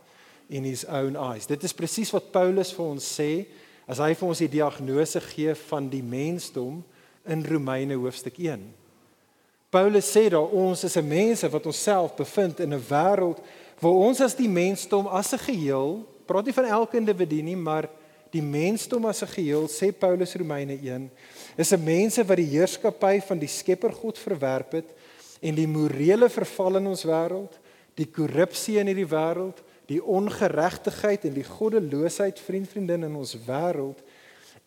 in 0.49 0.65
his 0.65 0.85
own 0.85 1.17
eyes. 1.17 1.47
Dit 1.47 1.63
is 1.63 1.73
presies 1.73 2.11
wat 2.11 2.33
Paulus 2.33 2.73
vir 2.73 2.85
ons 2.85 3.21
sê 3.21 3.47
as 3.87 3.99
hy 3.99 4.15
vir 4.15 4.29
ons 4.29 4.39
die 4.39 4.49
diagnose 4.49 5.21
gee 5.21 5.55
van 5.55 5.89
die 5.89 6.03
mensdom 6.03 6.85
in 7.27 7.45
Romeine 7.45 7.95
hoofstuk 7.95 8.39
1. 8.39 8.61
Paulus 9.71 10.09
sê 10.17 10.29
daar 10.29 10.49
ons 10.49 10.85
is 10.85 10.97
'n 10.97 11.09
mense 11.09 11.49
wat 11.49 11.67
onsself 11.67 12.17
bevind 12.17 12.61
in 12.61 12.73
'n 12.73 12.85
wêreld 12.89 13.39
waar 13.81 13.93
ons 13.93 14.21
as 14.21 14.35
die 14.35 14.49
mensdom 14.49 15.07
as 15.07 15.33
'n 15.33 15.39
geheel, 15.39 16.07
praat 16.29 16.49
nie 16.49 16.57
van 16.57 16.69
elke 16.69 17.01
individu 17.01 17.41
nie, 17.43 17.57
maar 17.57 17.89
die 18.31 18.45
mensdom 18.45 19.07
as 19.09 19.23
'n 19.23 19.33
geheel 19.33 19.65
sê 19.69 19.93
Paulus 19.93 20.37
Romeine 20.37 20.77
1, 20.77 21.11
is 21.57 21.73
'n 21.73 21.85
mense 21.85 22.25
wat 22.25 22.37
die 22.37 22.53
heerskappy 22.53 23.21
van 23.21 23.39
die 23.39 23.49
Skepper 23.49 23.93
God 23.93 24.19
verwerp 24.19 24.73
het 24.73 24.91
en 25.41 25.55
die 25.55 25.67
morele 25.67 26.29
verval 26.29 26.77
in 26.77 26.87
ons 26.87 27.05
wêreld, 27.05 27.59
die 27.95 28.07
korrupsie 28.07 28.79
in 28.79 28.87
hierdie 28.87 29.09
wêreld 29.09 29.65
die 29.89 30.01
ongeregtigheid 30.05 31.25
en 31.25 31.37
die 31.39 31.47
goddeloosheid 31.47 32.41
vriend 32.45 32.69
vriendin 32.69 33.07
in 33.09 33.15
ons 33.17 33.35
wêreld 33.47 34.03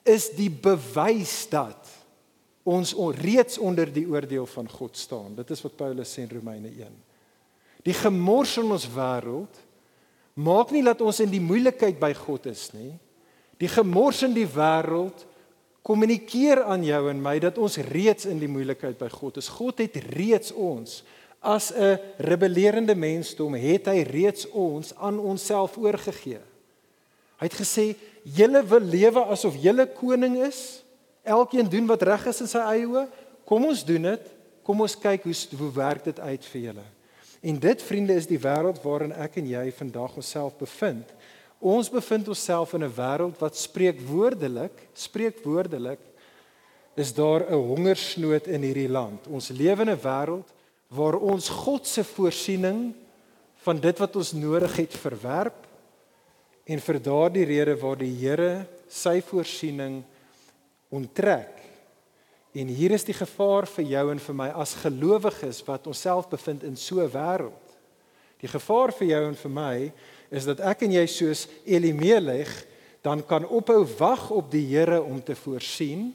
is 0.09 0.31
die 0.33 0.49
bewys 0.49 1.43
dat 1.51 1.91
ons 2.65 2.93
reeds 3.21 3.59
onder 3.61 3.89
die 3.93 4.07
oordeel 4.09 4.47
van 4.49 4.69
God 4.69 4.97
staan. 4.97 5.35
Dit 5.37 5.53
is 5.53 5.61
wat 5.61 5.77
Paulus 5.77 6.09
sê 6.13 6.25
in 6.25 6.33
Romeine 6.33 6.69
1. 6.73 6.95
Die 7.85 7.93
gemors 7.97 8.55
in 8.61 8.73
ons 8.73 8.87
wêreld 8.93 9.61
maak 10.41 10.71
nie 10.73 10.83
dat 10.85 11.01
ons 11.01 11.19
in 11.23 11.31
die 11.31 11.43
moeilikheid 11.43 11.99
by 12.01 12.11
God 12.17 12.47
is 12.51 12.69
nie. 12.73 12.95
Die 13.61 13.69
gemors 13.69 14.23
in 14.25 14.33
die 14.33 14.47
wêreld 14.49 15.25
kommunikeer 15.85 16.63
aan 16.69 16.83
jou 16.85 17.01
en 17.09 17.21
my 17.21 17.37
dat 17.41 17.57
ons 17.61 17.79
reeds 17.91 18.27
in 18.29 18.39
die 18.41 18.49
moeilikheid 18.49 18.99
by 18.99 19.09
God 19.13 19.39
is. 19.41 19.49
God 19.49 19.81
het 19.81 19.97
reeds 20.13 20.53
ons 20.53 21.01
as 21.41 21.71
'n 21.73 21.97
rebellerende 22.17 22.95
mensdom 22.95 23.53
het 23.53 23.87
hy 23.87 24.03
reeds 24.05 24.45
ons 24.49 24.95
aan 24.95 25.19
onsself 25.19 25.77
oorgegee. 25.77 26.39
Hy 27.37 27.45
het 27.49 27.57
gesê: 27.57 27.95
"Julle 28.23 28.63
wil 28.63 28.79
lewe 28.79 29.25
asof 29.25 29.55
julle 29.57 29.87
koning 29.87 30.37
is. 30.45 30.83
Elkeen 31.23 31.69
doen 31.69 31.85
wat 31.87 32.01
reg 32.01 32.25
is 32.25 32.41
in 32.41 32.47
sy 32.47 32.57
eie 32.57 32.85
oë. 32.85 33.07
Kom 33.45 33.65
ons 33.65 33.85
doen 33.85 34.01
dit. 34.01 34.21
Kom 34.63 34.81
ons 34.81 34.95
kyk 34.95 35.23
hoe 35.23 35.33
hoe 35.57 35.71
werk 35.71 36.03
dit 36.03 36.19
uit 36.19 36.45
vir 36.45 36.61
julle." 36.61 37.00
En 37.41 37.59
dit 37.59 37.81
vriende 37.81 38.13
is 38.13 38.29
die 38.29 38.39
wêreld 38.39 38.81
waarin 38.83 39.13
ek 39.17 39.39
en 39.41 39.47
jy 39.49 39.63
vandag 39.73 40.15
onsself 40.21 40.53
bevind. 40.59 41.09
Ons 41.61 41.89
bevind 41.89 42.27
onsself 42.29 42.73
in 42.73 42.83
'n 42.83 42.93
wêreld 42.93 43.37
wat 43.39 43.57
spreek 43.57 43.99
woordelik, 44.01 44.87
spreek 44.93 45.43
woordelik 45.43 45.99
is 46.95 47.13
daar 47.13 47.41
'n 47.49 47.53
hongersnood 47.53 48.47
in 48.47 48.61
hierdie 48.61 48.89
land. 48.89 49.27
Ons 49.27 49.49
lewe 49.49 49.81
in 49.81 49.89
'n 49.89 50.01
wêreld 50.01 50.47
waar 50.87 51.15
ons 51.15 51.49
God 51.49 51.87
se 51.87 52.03
voorsiening 52.03 52.93
van 53.55 53.79
dit 53.79 53.97
wat 53.97 54.15
ons 54.15 54.31
nodig 54.31 54.75
het 54.75 54.93
verwerp 54.93 55.67
en 56.65 56.79
vir 56.79 57.01
daardie 57.01 57.45
rede 57.45 57.75
waar 57.79 57.97
die 57.97 58.15
Here 58.15 58.67
sy 58.87 59.21
voorsiening 59.21 60.03
onttrek. 60.89 61.60
En 62.51 62.67
hier 62.67 62.91
is 62.91 63.05
die 63.07 63.15
gevaar 63.15 63.67
vir 63.77 63.85
jou 63.93 64.05
en 64.11 64.19
vir 64.19 64.35
my 64.35 64.49
as 64.59 64.75
gelowiges 64.81 65.61
wat 65.67 65.87
onsself 65.87 66.27
bevind 66.29 66.63
in 66.67 66.75
so 66.75 66.99
'n 66.99 67.11
wêreld. 67.11 67.67
Die 68.41 68.49
gevaar 68.49 68.91
vir 68.91 69.07
jou 69.07 69.27
en 69.27 69.35
vir 69.35 69.51
my 69.51 69.93
is 70.31 70.45
dat 70.45 70.59
ek 70.59 70.81
en 70.81 70.91
jy 70.91 71.05
soos 71.05 71.47
Elimelech 71.65 72.65
dan 73.01 73.25
kan 73.25 73.45
ophou 73.45 73.85
wag 73.97 74.29
op 74.31 74.51
die 74.51 74.65
Here 74.65 75.01
om 75.01 75.23
te 75.23 75.35
voorsien 75.35 76.13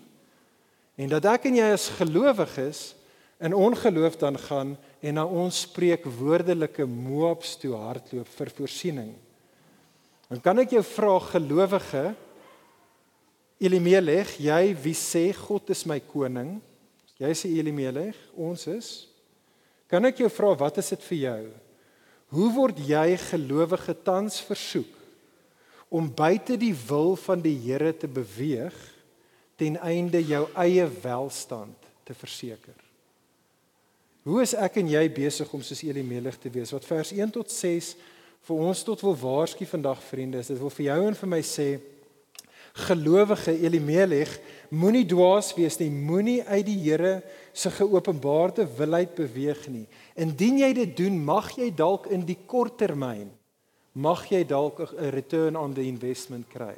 en 0.96 1.09
dat 1.09 1.25
ek 1.25 1.44
en 1.44 1.57
jy 1.57 1.72
as 1.72 1.88
gelowiges 1.88 2.94
in 3.40 3.55
ongeloof 3.55 4.16
dan 4.16 4.38
gaan 4.38 4.77
en 5.01 5.14
na 5.14 5.25
ons 5.25 5.61
spreek 5.61 6.05
woordelike 6.05 6.87
Moabs 6.87 7.57
toe 7.61 7.75
hardloop 7.77 8.29
vir 8.29 8.51
voorsiening. 8.57 9.12
Dan 10.29 10.40
kan 10.40 10.59
ek 10.59 10.70
jou 10.70 10.83
vra 10.83 11.18
gelowige 11.20 12.14
Elimelech, 13.57 14.35
jy 14.37 14.75
wie 14.85 14.97
sê 14.97 15.31
God 15.33 15.71
is 15.73 15.87
my 15.88 15.97
koning? 16.05 16.59
Jy 17.16 17.31
sê 17.33 17.51
Elimelech, 17.57 18.19
ons 18.37 18.66
is. 18.69 18.90
Kan 19.88 20.05
ek 20.05 20.21
jou 20.21 20.29
vra 20.33 20.53
wat 20.61 20.81
is 20.83 20.92
dit 20.92 21.07
vir 21.09 21.19
jou? 21.23 21.40
Hoe 22.37 22.49
word 22.53 22.81
jy 22.85 23.16
gelowige 23.31 23.95
tans 24.05 24.40
versoek 24.45 24.92
om 25.88 26.11
buite 26.11 26.57
die 26.59 26.75
wil 26.88 27.14
van 27.23 27.40
die 27.40 27.55
Here 27.62 27.92
te 27.95 28.11
beweeg 28.11 28.75
ten 29.57 29.79
einde 29.81 30.21
jou 30.27 30.42
eie 30.59 30.85
welstand 31.01 31.88
te 32.05 32.16
verseker? 32.19 32.77
Hoe 34.27 34.42
is 34.42 34.57
ek 34.59 34.81
en 34.83 34.90
jy 34.90 35.05
besig 35.14 35.53
om 35.55 35.62
soos 35.62 35.85
Elimelech 35.87 36.37
te 36.42 36.51
wees? 36.51 36.75
Wat 36.75 36.85
vers 36.85 37.14
1 37.14 37.31
tot 37.38 37.49
6 37.55 37.92
vir 38.47 38.64
ons 38.69 38.83
tot 38.85 39.01
wil 39.07 39.14
waarsku 39.16 39.64
vandag 39.71 40.03
vriende, 40.03 40.42
is 40.42 40.51
dit 40.51 40.59
wil 40.61 40.75
vir 40.75 40.90
jou 40.90 40.99
en 41.07 41.16
vir 41.23 41.31
my 41.31 41.40
sê 41.47 41.69
gelowige 42.77 43.55
Elimelech 43.57 44.37
moenie 44.71 45.07
dwaas 45.09 45.55
wees 45.57 45.79
nie, 45.81 45.89
moenie 45.91 46.43
uit 46.45 46.67
die 46.67 46.79
Here 46.85 47.23
se 47.53 47.71
geopenbaarde 47.71 48.67
wilheid 48.77 49.15
beweeg 49.17 49.69
nie. 49.73 49.87
Indien 50.15 50.59
jy 50.61 50.73
dit 50.77 50.97
doen, 50.97 51.17
mag 51.25 51.51
jy 51.57 51.71
dalk 51.73 52.11
in 52.12 52.27
die 52.29 52.39
kort 52.47 52.77
termyn 52.79 53.31
mag 53.97 54.27
jy 54.29 54.45
dalk 54.45 54.81
'n 54.81 55.11
return 55.11 55.57
on 55.57 55.75
the 55.75 55.83
investment 55.83 56.47
kry. 56.49 56.77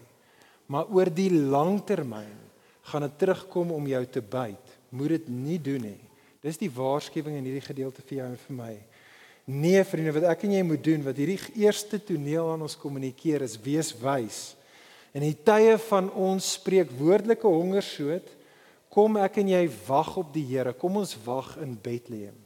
Maar 0.67 0.87
oor 0.91 1.11
die 1.11 1.31
lang 1.31 1.85
termyn 1.85 2.39
gaan 2.83 3.03
dit 3.03 3.19
terugkom 3.19 3.71
om 3.73 3.87
jou 3.87 4.07
te 4.07 4.21
byt. 4.21 4.79
Moet 4.91 5.09
dit 5.09 5.29
nie 5.29 5.59
doen 5.59 5.81
nie. 5.81 6.01
Dis 6.41 6.57
die 6.57 6.71
waarskuwing 6.71 7.37
in 7.37 7.45
hierdie 7.45 7.67
gedeelte 7.75 8.03
vir 8.03 8.19
jou 8.19 8.27
en 8.27 8.37
vir 8.37 8.57
my. 8.57 8.79
Nee 9.45 9.85
vriende, 9.85 10.13
wat 10.13 10.31
ek 10.31 10.45
en 10.45 10.53
jy 10.53 10.63
moet 10.63 10.85
doen, 10.85 11.05
wat 11.05 11.17
hierdie 11.17 11.41
eerste 11.57 11.99
toneel 11.99 12.53
aan 12.53 12.63
ons 12.63 12.77
kommunikeer 12.77 13.43
is 13.43 13.59
wees 13.61 13.93
wys. 13.93 14.55
In 15.17 15.25
die 15.25 15.37
tye 15.37 15.77
van 15.89 16.11
ons 16.13 16.55
spreek 16.59 16.91
woordelike 16.99 17.49
hongersoet, 17.49 18.27
kom 18.93 19.17
ek 19.21 19.41
en 19.43 19.53
jy 19.55 19.63
wag 19.87 20.17
op 20.21 20.33
die 20.35 20.45
Here. 20.49 20.75
Kom 20.77 20.99
ons 21.01 21.15
wag 21.25 21.55
in 21.63 21.77
Bethlehem. 21.81 22.37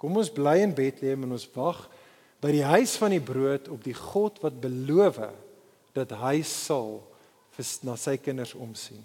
Kom 0.00 0.16
ons 0.18 0.32
bly 0.34 0.58
in 0.64 0.74
Bethlehem 0.74 1.24
en 1.24 1.36
ons 1.36 1.46
wag 1.54 1.86
by 2.42 2.50
die 2.50 2.66
huis 2.66 2.96
van 2.98 3.14
die 3.14 3.22
brood 3.22 3.68
op 3.70 3.84
die 3.86 3.94
God 3.94 4.40
wat 4.42 4.58
beloof 4.60 5.20
dat 5.94 6.14
hy 6.18 6.40
sal 6.46 6.98
na 7.86 7.94
sy 8.00 8.16
kinders 8.18 8.56
omsien. 8.56 9.02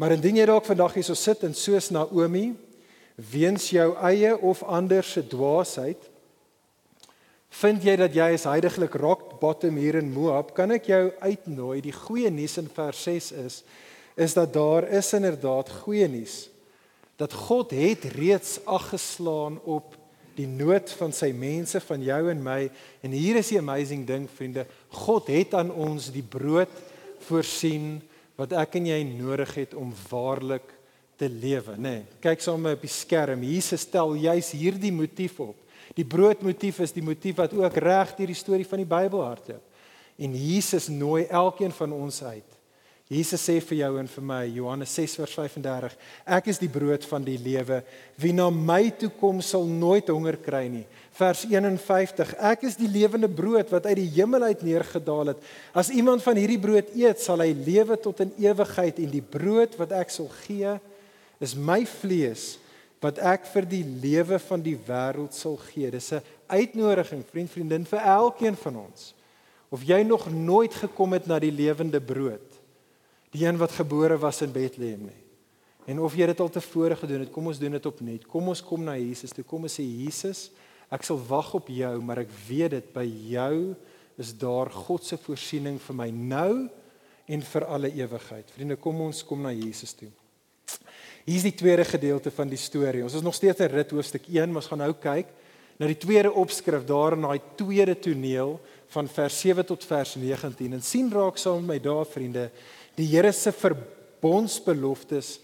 Maar 0.00 0.16
indien 0.16 0.40
jy 0.40 0.46
dalk 0.48 0.66
vandag 0.66 0.96
hier 0.96 1.06
so 1.06 1.14
sit 1.18 1.44
en 1.46 1.54
soos 1.54 1.90
Naomi 1.94 2.54
weens 3.14 3.68
jou 3.70 3.92
eie 4.08 4.32
of 4.40 4.64
ander 4.64 5.04
se 5.06 5.22
dwaasheid 5.22 6.08
vind 7.60 7.84
jy 7.84 7.94
dat 8.00 8.14
jy 8.16 8.30
is 8.34 8.48
heiliglik 8.48 8.96
rock 8.98 9.31
bottom 9.42 9.78
hier 9.80 9.98
in 9.98 10.12
Moab 10.14 10.54
kan 10.56 10.70
ek 10.74 10.86
jou 10.92 11.02
uitnooi 11.22 11.80
die 11.84 11.94
goeie 11.96 12.30
nuus 12.30 12.58
in 12.62 12.70
vers 12.72 13.06
6 13.08 13.32
is 13.42 13.62
is 14.22 14.36
dat 14.36 14.52
daar 14.54 14.86
is 14.92 15.10
inderdaad 15.18 15.72
goeie 15.82 16.06
nuus 16.10 16.46
dat 17.20 17.34
God 17.48 17.74
het 17.76 18.06
reeds 18.16 18.60
aggeslaan 18.64 19.58
op 19.68 19.98
die 20.36 20.48
nood 20.48 20.90
van 20.96 21.12
sy 21.12 21.32
mense 21.36 21.80
van 21.84 22.04
jou 22.04 22.20
en 22.32 22.40
my 22.44 22.60
en 23.04 23.16
hier 23.16 23.40
is 23.40 23.52
die 23.52 23.60
amazing 23.60 24.06
ding 24.08 24.28
vriende 24.30 24.64
God 25.04 25.28
het 25.32 25.58
aan 25.58 25.72
ons 25.74 26.08
die 26.14 26.24
brood 26.24 26.72
voorsien 27.26 27.98
wat 28.38 28.54
ek 28.56 28.78
en 28.80 28.88
jy 28.88 29.02
nodig 29.12 29.52
het 29.60 29.74
om 29.78 29.92
waarlik 30.08 30.70
te 31.22 31.28
lewe, 31.28 31.76
nê. 31.76 32.00
Nee, 32.00 32.20
kyk 32.24 32.42
saam 32.42 32.64
met 32.64 32.78
op 32.78 32.82
die 32.82 32.90
skerm. 32.90 33.44
Jesus 33.46 33.84
stel 33.86 34.16
juis 34.18 34.48
hierdie 34.58 34.92
motief 34.94 35.38
op. 35.44 35.58
Die 35.98 36.06
broodmotief 36.08 36.80
is 36.80 36.94
die 36.94 37.04
motief 37.04 37.36
wat 37.40 37.52
ook 37.56 37.76
reg 37.84 38.14
deur 38.16 38.32
die 38.32 38.38
storie 38.38 38.68
van 38.68 38.80
die 38.80 38.88
Bybel 38.88 39.20
hardloop. 39.24 39.62
En 40.22 40.34
Jesus 40.36 40.88
nooi 40.92 41.26
elkeen 41.26 41.72
van 41.72 41.92
ons 41.92 42.22
uit. 42.24 42.58
Jesus 43.12 43.42
sê 43.44 43.58
vir 43.60 43.76
jou 43.82 43.90
en 44.00 44.06
vir 44.08 44.24
my 44.24 44.40
Johannes 44.48 44.92
6:35 44.96 45.96
Ek 46.24 46.46
is 46.48 46.60
die 46.62 46.70
brood 46.72 47.04
van 47.04 47.24
die 47.26 47.36
lewe. 47.36 47.82
Wie 48.16 48.32
na 48.32 48.48
my 48.48 48.88
toe 48.96 49.10
kom 49.20 49.42
sal 49.44 49.66
nooit 49.68 50.08
honger 50.08 50.38
kry 50.40 50.64
nie. 50.72 50.86
Vers 51.12 51.44
51 51.44 52.32
Ek 52.38 52.64
is 52.64 52.78
die 52.80 52.88
lewende 52.88 53.28
brood 53.28 53.68
wat 53.74 53.86
uit 53.90 53.98
die 54.00 54.08
hemel 54.16 54.48
uit 54.48 54.62
neergedaal 54.62 55.34
het. 55.34 55.44
As 55.74 55.90
iemand 55.90 56.22
van 56.22 56.40
hierdie 56.40 56.60
brood 56.60 56.94
eet 56.96 57.20
sal 57.20 57.44
hy 57.44 57.52
lewe 57.52 57.98
tot 58.00 58.20
in 58.24 58.32
ewigheid 58.38 59.02
en 59.02 59.12
die 59.12 59.24
brood 59.24 59.76
wat 59.76 59.92
ek 59.92 60.10
sal 60.10 60.30
gee 60.46 60.78
is 61.42 61.56
my 61.58 61.82
vlees 61.84 62.56
wat 63.02 63.18
ek 63.18 63.46
vir 63.50 63.66
die 63.66 63.84
lewe 63.84 64.38
van 64.38 64.62
die 64.62 64.78
wêreld 64.86 65.34
sal 65.34 65.58
gee 65.72 65.90
Dis 65.90 66.12
'n 66.12 66.22
uitnodiging 66.48 67.24
vriend 67.26 67.50
vriendin 67.50 67.84
vir 67.84 67.98
elkeen 67.98 68.56
van 68.56 68.76
ons 68.76 69.14
of 69.70 69.82
jy 69.82 70.02
nog 70.02 70.30
nooit 70.30 70.74
gekom 70.74 71.12
het 71.12 71.26
na 71.26 71.38
die 71.38 71.52
lewende 71.52 72.00
brood 72.00 72.62
die 73.32 73.46
een 73.46 73.56
wat 73.56 73.72
gebore 73.72 74.18
was 74.20 74.42
in 74.44 74.52
Bethlehem 74.52 75.06
nie. 75.08 75.22
En 75.88 76.00
of 76.04 76.14
jy 76.14 76.28
dit 76.30 76.40
al 76.40 76.50
tevore 76.52 76.96
gedoen 76.96 77.24
het, 77.24 77.32
kom 77.34 77.48
ons 77.50 77.58
doen 77.58 77.74
dit 77.74 77.86
opnuut. 77.88 78.26
Kom 78.30 78.52
ons 78.52 78.62
kom 78.62 78.84
na 78.86 78.94
Jesus 79.00 79.32
toe. 79.34 79.44
Kom 79.44 79.64
ons 79.66 79.78
sê 79.80 79.82
Jesus, 79.82 80.50
ek 80.92 81.06
sal 81.06 81.18
wag 81.26 81.48
op 81.58 81.70
jou, 81.72 81.94
maar 82.04 82.22
ek 82.22 82.30
weet 82.46 82.76
dit 82.76 82.92
by 82.94 83.06
jou 83.32 83.74
is 84.20 84.34
daar 84.36 84.68
God 84.70 85.06
se 85.08 85.16
voorsiening 85.18 85.80
vir 85.80 85.96
my 85.96 86.10
nou 86.12 86.52
en 87.32 87.44
vir 87.48 87.64
alle 87.64 87.90
ewigheid. 87.96 88.52
Vriende, 88.52 88.76
kom 88.76 89.00
ons 89.08 89.24
kom 89.26 89.40
na 89.42 89.54
Jesus 89.56 89.96
toe. 89.96 90.10
Hier 91.22 91.38
is 91.38 91.44
die 91.46 91.54
tweede 91.54 91.84
gedeelte 91.86 92.32
van 92.34 92.50
die 92.50 92.58
storie. 92.58 93.04
Ons 93.06 93.14
is 93.14 93.22
nog 93.22 93.36
steeds 93.36 93.62
in 93.62 93.70
rit 93.70 93.92
hoofstuk 93.94 94.24
1, 94.26 94.50
maar 94.50 94.58
ons 94.58 94.70
gaan 94.72 94.80
nou 94.82 94.90
kyk 94.98 95.28
na 95.78 95.86
die 95.86 95.98
tweede 95.98 96.32
opskrif 96.34 96.82
daar 96.86 97.14
in 97.14 97.22
daai 97.22 97.38
tweede 97.58 97.94
toneel 97.94 98.56
van 98.90 99.06
vers 99.08 99.36
7 99.44 99.64
tot 99.66 99.86
vers 99.86 100.16
19. 100.18 100.74
En 100.74 100.82
sien 100.82 101.12
raak 101.14 101.38
saam 101.38 101.62
met 101.62 101.76
my 101.76 101.78
daar 101.84 102.08
vriende, 102.10 102.50
Die 102.98 103.06
Here 103.08 103.30
se 103.32 103.52
verbondsbeloftes 103.52 105.38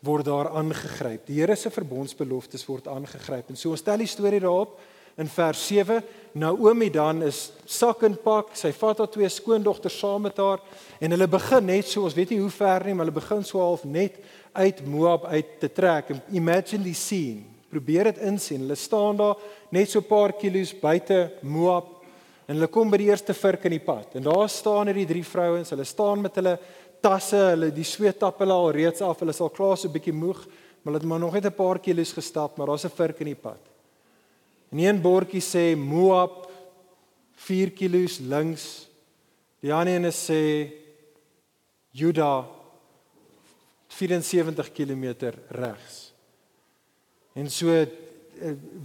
word 0.00 0.24
daar 0.24 0.48
aangegryp. 0.54 1.26
Die 1.26 1.40
Here 1.40 1.56
se 1.56 1.70
verbondsbeloftes 1.70 2.64
word 2.70 2.86
aangegryp. 2.88 3.50
En 3.50 3.58
so 3.58 3.74
ons 3.74 3.82
stel 3.82 4.00
die 4.00 4.08
storie 4.08 4.40
daarop 4.40 4.78
in 5.20 5.28
vers 5.28 5.66
7. 5.66 6.00
Naomi 6.32 6.88
dan 6.90 7.22
is 7.26 7.50
sak 7.66 8.06
en 8.06 8.16
pak. 8.22 8.54
Sy 8.56 8.72
vat 8.72 9.02
haar 9.02 9.10
twee 9.10 9.28
skoondogters 9.28 9.98
saam 9.98 10.24
met 10.26 10.38
haar 10.40 10.62
en 10.98 11.14
hulle 11.14 11.28
begin 11.28 11.68
net 11.74 11.90
so, 11.90 12.06
ons 12.06 12.16
weet 12.16 12.32
nie 12.32 12.40
hoe 12.40 12.50
ver 12.54 12.86
nie, 12.86 12.94
maar 12.94 13.06
hulle 13.06 13.20
begin 13.20 13.44
so 13.46 13.60
half 13.62 13.84
net 13.84 14.16
uit 14.54 14.84
Moab 14.86 15.26
uit 15.26 15.58
te 15.60 15.68
trek. 15.72 16.12
Imagine 16.30 16.86
die 16.86 16.94
scene. 16.94 17.42
Probeer 17.68 18.12
dit 18.12 18.22
insien. 18.22 18.62
Hulle 18.62 18.78
staan 18.78 19.18
daar 19.18 19.36
net 19.74 19.90
so 19.90 19.98
'n 19.98 20.06
paar 20.06 20.32
kilos 20.32 20.72
buite 20.72 21.32
Moab 21.42 21.86
en 22.46 22.54
hulle 22.54 22.68
kom 22.68 22.90
by 22.90 22.96
die 22.96 23.08
eerste 23.10 23.34
vurk 23.34 23.64
in 23.64 23.70
die 23.70 23.84
pad. 23.84 24.14
En 24.14 24.22
daar 24.22 24.48
staan 24.48 24.86
hierdie 24.86 25.06
drie 25.06 25.24
vrouens. 25.24 25.70
Hulle 25.70 25.84
staan 25.84 26.20
met 26.20 26.34
hulle 26.34 26.58
tasse, 27.00 27.36
hulle 27.36 27.72
die 27.72 27.84
sweet 27.84 28.18
tap 28.18 28.38
hulle 28.38 28.52
al 28.52 28.70
reeds 28.70 29.00
af. 29.00 29.18
Hulle 29.18 29.32
sal 29.32 29.50
klaar 29.50 29.76
so 29.76 29.88
'n 29.88 29.92
bietjie 29.92 30.12
moeg, 30.12 30.46
maar 30.82 30.92
hulle 30.92 30.98
het 30.98 31.08
maar 31.08 31.18
nog 31.18 31.32
net 31.32 31.46
'n 31.46 31.52
paar 31.52 31.78
kilos 31.78 32.12
gestap, 32.12 32.56
maar 32.56 32.66
daar's 32.66 32.84
'n 32.84 32.96
vurk 32.96 33.20
in 33.20 33.26
die 33.26 33.42
pad. 33.42 33.60
En 34.70 34.78
een 34.78 35.00
bordjie 35.00 35.42
sê 35.42 35.76
Moab 35.76 36.50
4 37.34 37.70
kilos 37.70 38.18
links. 38.18 38.88
Die 39.60 39.72
ander 39.72 39.94
een 39.94 40.12
sê 40.12 40.72
Juda 41.90 42.44
74 43.94 44.72
km 44.74 45.32
regs. 45.54 46.00
En 47.34 47.50
so 47.50 47.70
eh, 47.74 47.88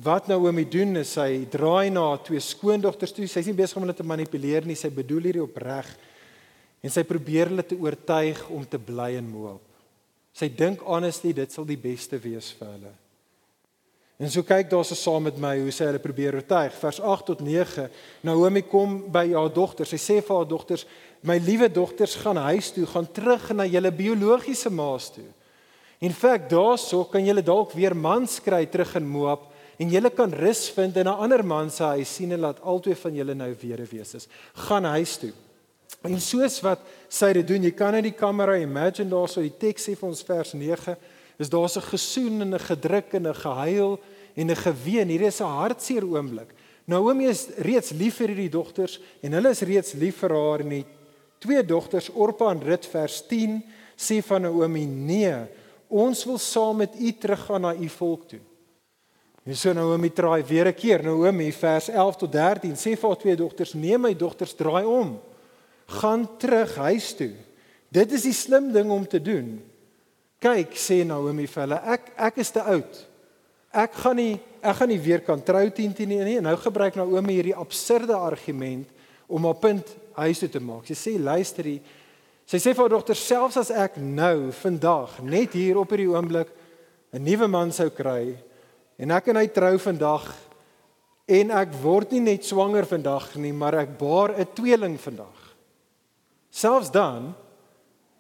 wat 0.04 0.30
Naomi 0.30 0.66
doen 0.70 1.02
is 1.02 1.14
sy 1.18 1.46
draai 1.50 1.90
na 1.94 2.06
twee 2.26 2.42
skoondogters 2.42 3.14
toe. 3.14 3.28
Sy's 3.30 3.50
nie 3.50 3.58
besig 3.58 3.78
om 3.78 3.86
hulle 3.86 3.98
te 3.98 4.06
manipuleer 4.06 4.66
nie, 4.66 4.78
sy 4.78 4.92
bedoel 4.94 5.30
hierdie 5.30 5.46
opreg. 5.46 5.90
En 6.86 6.94
sy 6.94 7.04
probeer 7.04 7.52
hulle 7.52 7.66
te 7.68 7.78
oortuig 7.78 8.42
om 8.54 8.64
te 8.66 8.80
bly 8.82 9.12
in 9.20 9.28
Moab. 9.30 9.66
Sy 10.34 10.48
dink 10.54 10.86
honestly 10.88 11.34
dit 11.36 11.52
sal 11.52 11.68
die 11.68 11.80
beste 11.80 12.20
wees 12.22 12.54
vir 12.56 12.74
hulle. 12.78 12.94
En 14.20 14.28
so 14.28 14.44
kyk 14.44 14.68
daar 14.68 14.84
so 14.84 14.98
saam 15.00 15.24
met 15.30 15.38
my 15.40 15.54
hoe 15.62 15.72
sy 15.72 15.86
hulle 15.88 16.02
probeer 16.04 16.36
oortuig. 16.36 16.74
Vers 16.82 16.98
8 17.00 17.30
tot 17.30 17.40
9. 17.40 17.86
Naomi 18.28 18.66
kom 18.68 18.98
by 19.08 19.30
haar 19.32 19.48
dogters. 19.56 19.94
Sy 19.94 20.00
sê 20.02 20.18
vir 20.20 20.36
haar 20.36 20.48
dogters: 20.48 20.84
"My 21.24 21.38
liewe 21.40 21.70
dogters, 21.72 22.18
gaan 22.20 22.36
huis 22.50 22.74
toe, 22.76 22.86
gaan 22.86 23.08
terug 23.16 23.46
na 23.56 23.64
julle 23.64 23.92
biologiese 23.96 24.70
ma's 24.70 25.08
toe. 25.16 25.24
In 26.04 26.12
feite 26.12 26.52
daarso 26.52 27.06
kan 27.06 27.24
julle 27.24 27.42
dalk 27.42 27.72
weer 27.72 27.96
mans 27.96 28.42
kry 28.44 28.66
terug 28.66 28.96
in 28.96 29.08
Moab 29.08 29.48
en 29.80 29.90
julle 29.90 30.10
kan 30.10 30.34
rus 30.34 30.70
vind 30.70 30.98
in 30.98 31.08
'n 31.08 31.20
ander 31.24 31.46
man 31.46 31.72
se 31.72 31.84
huis 31.84 32.16
sien 32.16 32.32
en 32.32 32.40
laat 32.40 32.62
albei 32.62 32.96
van 32.96 33.16
julle 33.16 33.34
nou 33.34 33.56
weduwees 33.62 34.14
is. 34.16 34.28
Gaan 34.54 34.84
huis 34.84 35.18
toe." 35.18 35.32
En 36.04 36.20
soos 36.20 36.62
wat 36.62 36.80
sy 37.08 37.34
dit 37.34 37.48
doen, 37.48 37.64
jy 37.64 37.72
kan 37.72 37.96
in 37.96 38.04
die 38.04 38.12
kamera 38.12 38.58
imagine 38.58 39.10
daarso 39.10 39.42
die 39.42 39.58
teks 39.58 39.88
sê 39.88 39.96
vir 39.96 40.10
ons 40.10 40.24
vers 40.24 40.54
9, 40.54 40.98
is 41.40 41.50
daar 41.50 41.70
'n 41.70 41.82
gesoen 41.82 42.42
en 42.42 42.54
'n 42.54 42.60
gedruk 42.60 43.14
en 43.14 43.28
'n 43.28 43.36
gehuil 43.36 44.00
en 44.36 44.50
'n 44.50 44.56
geween. 44.56 45.08
Hier 45.08 45.22
is 45.22 45.40
'n 45.42 45.44
hartseer 45.44 46.04
oomblik. 46.04 46.54
Naomi 46.86 47.28
is 47.28 47.48
reeds 47.58 47.92
lief 47.92 48.16
vir 48.16 48.28
hierdie 48.28 48.50
dogters 48.50 49.00
en 49.22 49.32
hulle 49.32 49.50
is 49.50 49.62
reeds 49.62 49.94
lief 49.94 50.18
vir 50.18 50.30
haar 50.30 50.60
en 50.60 50.70
die 50.70 50.86
twee 51.40 51.64
dogters 51.66 52.10
Orpa 52.10 52.52
en 52.52 52.62
Rut 52.62 52.86
vers 52.86 53.28
10 53.28 53.64
sê 53.96 54.22
van 54.24 54.42
Naomi: 54.42 54.86
"Nee, 54.86 55.36
ons 55.88 56.26
wil 56.26 56.38
saam 56.38 56.78
met 56.78 57.00
u 57.00 57.12
teruggaan 57.12 57.62
na 57.62 57.76
u 57.76 57.90
volk 57.90 58.28
toe." 58.28 58.40
En 59.46 59.56
so 59.56 59.74
Naomi 59.74 60.14
draai 60.14 60.44
weer 60.44 60.68
'n 60.68 60.74
keer. 60.74 61.04
Naomi 61.04 61.52
vers 61.52 61.90
11 61.90 62.16
tot 62.16 62.32
13 62.32 62.76
sê 62.76 62.98
vir 62.98 63.10
haar 63.10 63.18
twee 63.18 63.36
dogters: 63.36 63.74
"Nee, 63.74 63.98
my 63.98 64.16
dogters, 64.16 64.54
draai 64.54 64.86
om." 64.86 65.20
gaan 65.90 66.38
terug 66.38 66.76
huis 66.76 67.14
toe. 67.16 67.34
Dit 67.90 68.12
is 68.14 68.28
die 68.28 68.36
slim 68.36 68.72
ding 68.74 68.92
om 68.94 69.08
te 69.08 69.22
doen. 69.22 69.58
Kyk, 70.40 70.76
sê 70.78 71.02
Naomi 71.04 71.48
vir 71.50 71.66
hulle, 71.66 71.80
ek 71.96 72.12
ek 72.30 72.38
is 72.44 72.52
te 72.54 72.62
oud. 72.62 73.00
Ek 73.70 73.94
gaan 74.02 74.18
nie 74.18 74.40
ek 74.60 74.76
gaan 74.76 74.90
nie 74.92 75.00
weer 75.00 75.22
kan 75.24 75.40
trou 75.40 75.64
10 75.72 75.94
10 75.96 76.10
nie. 76.28 76.40
Nou 76.44 76.56
gebruik 76.60 76.98
Naomi 77.00 77.38
hierdie 77.38 77.56
absurde 77.56 78.16
argument 78.18 78.90
om 79.28 79.46
haar 79.48 79.60
punt 79.62 79.94
huis 80.20 80.42
toe 80.42 80.50
te 80.52 80.60
maak. 80.60 80.90
Sy 80.90 80.98
sê 80.98 81.14
luister 81.16 81.70
hier. 81.70 81.82
Sy 82.50 82.58
sê 82.58 82.74
vir 82.74 82.84
haar 82.84 82.96
dogter 82.98 83.16
selfs 83.16 83.60
as 83.62 83.70
ek 83.72 84.00
nou 84.02 84.50
vandag 84.60 85.20
net 85.24 85.56
hier 85.56 85.78
op 85.80 85.94
hierdie 85.94 86.10
oomblik 86.10 86.50
'n 87.14 87.24
nuwe 87.24 87.48
man 87.48 87.72
sou 87.72 87.90
kry 87.90 88.36
en 88.98 89.12
ek 89.12 89.28
en 89.28 89.38
hy 89.38 89.48
trou 89.48 89.78
vandag 89.78 90.34
en 91.28 91.52
ek 91.52 91.74
word 91.82 92.12
nie 92.12 92.20
net 92.20 92.44
swanger 92.44 92.86
vandag 92.86 93.36
nie, 93.36 93.54
maar 93.54 93.76
ek 93.76 93.98
baar 93.98 94.34
'n 94.34 94.48
tweeling 94.56 94.98
vandag. 95.00 95.56
Selfs 96.50 96.92
dan 96.92 97.36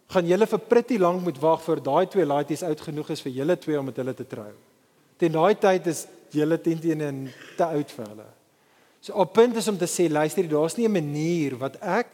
gaan 0.08 0.26
julle 0.26 0.48
vir 0.48 0.60
pretty 0.60 0.98
lank 0.98 1.22
moet 1.24 1.42
wag 1.42 1.62
voor 1.62 1.82
daai 1.84 2.06
twee 2.06 2.26
laities 2.26 2.64
oud 2.64 2.82
genoeg 2.82 3.10
is 3.10 3.22
vir 3.22 3.32
julle 3.32 3.56
twee 3.58 3.80
om 3.80 3.86
met 3.86 3.98
hulle 3.98 4.14
te 4.14 4.28
trou. 4.28 4.69
Teen 5.20 5.36
daai 5.36 5.56
tyd 5.60 5.88
is 5.92 6.06
julle 6.32 6.58
teen 6.64 6.80
teen 6.80 7.02
en 7.04 7.24
te 7.58 7.66
oud 7.66 7.92
vir 7.96 8.06
hulle. 8.08 8.28
So 9.04 9.16
op 9.20 9.34
punt 9.36 9.58
is 9.60 9.68
om 9.72 9.78
te 9.80 9.88
sê 9.88 10.08
luister, 10.12 10.48
daar's 10.48 10.78
nie 10.78 10.88
'n 10.88 10.92
manier 10.92 11.58
wat 11.58 11.76
ek 11.82 12.08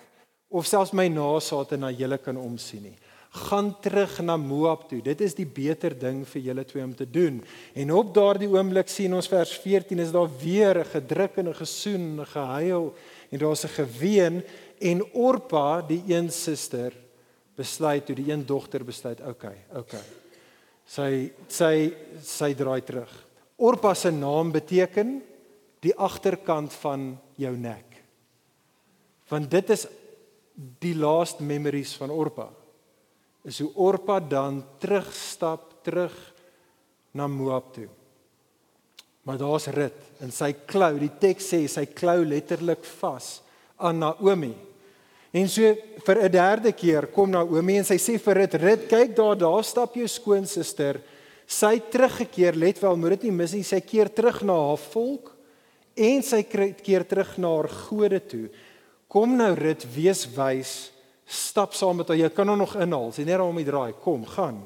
of 0.49 0.65
selfs 0.65 0.93
my 0.93 1.07
nageslagte 1.07 1.77
na 1.77 1.91
julle 1.91 2.17
kan 2.17 2.37
omsien 2.37 2.83
nie. 2.83 2.97
Gaan 3.35 3.75
terug 3.81 4.21
na 4.21 4.37
Moab 4.37 4.89
toe. 4.89 5.01
Dit 5.01 5.21
is 5.21 5.33
die 5.33 5.45
beter 5.45 5.91
ding 5.99 6.25
vir 6.25 6.41
julle 6.41 6.63
twee 6.63 6.83
om 6.83 6.95
te 6.95 7.05
doen. 7.05 7.43
En 7.75 7.91
op 7.91 8.13
daardie 8.13 8.47
oomblik 8.47 8.87
sien 8.87 9.13
ons 9.13 9.27
vers 9.27 9.57
14 9.57 9.99
is 9.99 10.11
daar 10.11 10.29
weer 10.39 10.79
'n 10.79 10.85
gedruk 10.85 11.37
en 11.37 11.49
'n 11.49 11.53
gesoen 11.53 12.01
en 12.01 12.21
'n 12.21 12.25
gehuil 12.25 12.93
en 13.31 13.39
daar's 13.39 13.65
'n 13.65 13.75
geween 13.83 14.43
en 14.79 15.03
Orpa, 15.13 15.81
die 15.81 16.03
een 16.07 16.31
suster, 16.31 16.93
besluit 17.55 18.05
toe 18.05 18.15
die 18.15 18.31
een 18.31 18.45
dogter 18.45 18.83
besluit, 18.83 19.19
okay, 19.21 19.57
okay. 19.75 20.24
Sy 20.85 21.31
sy 21.49 21.75
sy 22.21 22.53
draai 22.57 22.81
terug. 22.85 23.09
Orpa 23.57 23.93
se 23.95 24.11
naam 24.11 24.51
beteken 24.53 25.17
die 25.81 25.93
agterkant 25.95 26.73
van 26.81 27.13
jou 27.39 27.53
nek. 27.57 27.95
Want 29.29 29.49
dit 29.51 29.73
is 29.73 29.87
die 30.81 30.95
last 30.95 31.41
memories 31.41 31.95
van 31.99 32.13
Orpa. 32.13 32.49
Is 33.45 33.59
hoe 33.61 33.71
Orpa 33.75 34.19
dan 34.19 34.63
terugstap 34.81 35.83
terug 35.85 36.13
na 37.15 37.27
Moab 37.27 37.73
toe. 37.73 37.87
Maar 39.25 39.39
daar's 39.41 39.67
rit 39.73 40.21
en 40.21 40.31
sy 40.33 40.51
klou, 40.69 40.93
die 41.01 41.11
teks 41.21 41.49
sê 41.53 41.63
sy 41.69 41.87
klou 41.97 42.21
letterlik 42.27 42.85
vas 42.99 43.39
aan 43.81 44.03
Naomi. 44.03 44.53
En 45.35 45.49
so 45.51 45.75
vir 46.05 46.17
'n 46.23 46.31
derde 46.31 46.71
keer 46.71 47.07
kom 47.07 47.29
Naomi 47.29 47.77
en 47.77 47.83
sy 47.83 47.97
sê 47.99 48.17
vir 48.17 48.35
Rut, 48.35 48.53
"Rut, 48.53 48.87
kyk 48.87 49.15
daar, 49.15 49.35
daar 49.35 49.63
stap 49.63 49.95
jou 49.95 50.07
skoonsister. 50.07 51.01
Sy 51.45 51.81
teruggekeer, 51.91 52.55
let 52.55 52.79
wel, 52.79 52.95
moet 52.97 53.09
dit 53.09 53.23
nie 53.23 53.31
mis 53.31 53.53
nie. 53.53 53.63
Sy 53.63 53.81
keer 53.81 54.09
terug 54.09 54.41
na 54.43 54.53
haar 54.53 54.77
volk 54.77 55.35
en 55.95 56.23
sy 56.23 56.43
keer 56.43 57.03
terug 57.03 57.37
na 57.37 57.47
haar 57.47 57.69
gode 57.69 58.19
toe. 58.27 58.49
Kom 59.07 59.35
nou 59.35 59.53
Rut, 59.53 59.85
wees 59.93 60.25
wys, 60.35 60.91
stap 61.25 61.73
saam 61.73 61.97
met 61.97 62.07
haar. 62.07 62.17
Jy 62.17 62.29
kan 62.29 62.47
haar 62.47 62.57
nog 62.57 62.75
inhaal. 62.75 63.11
Sy 63.11 63.23
net 63.23 63.39
om 63.39 63.55
die 63.55 63.65
draai. 63.65 63.93
Kom, 64.01 64.25
gaan." 64.25 64.63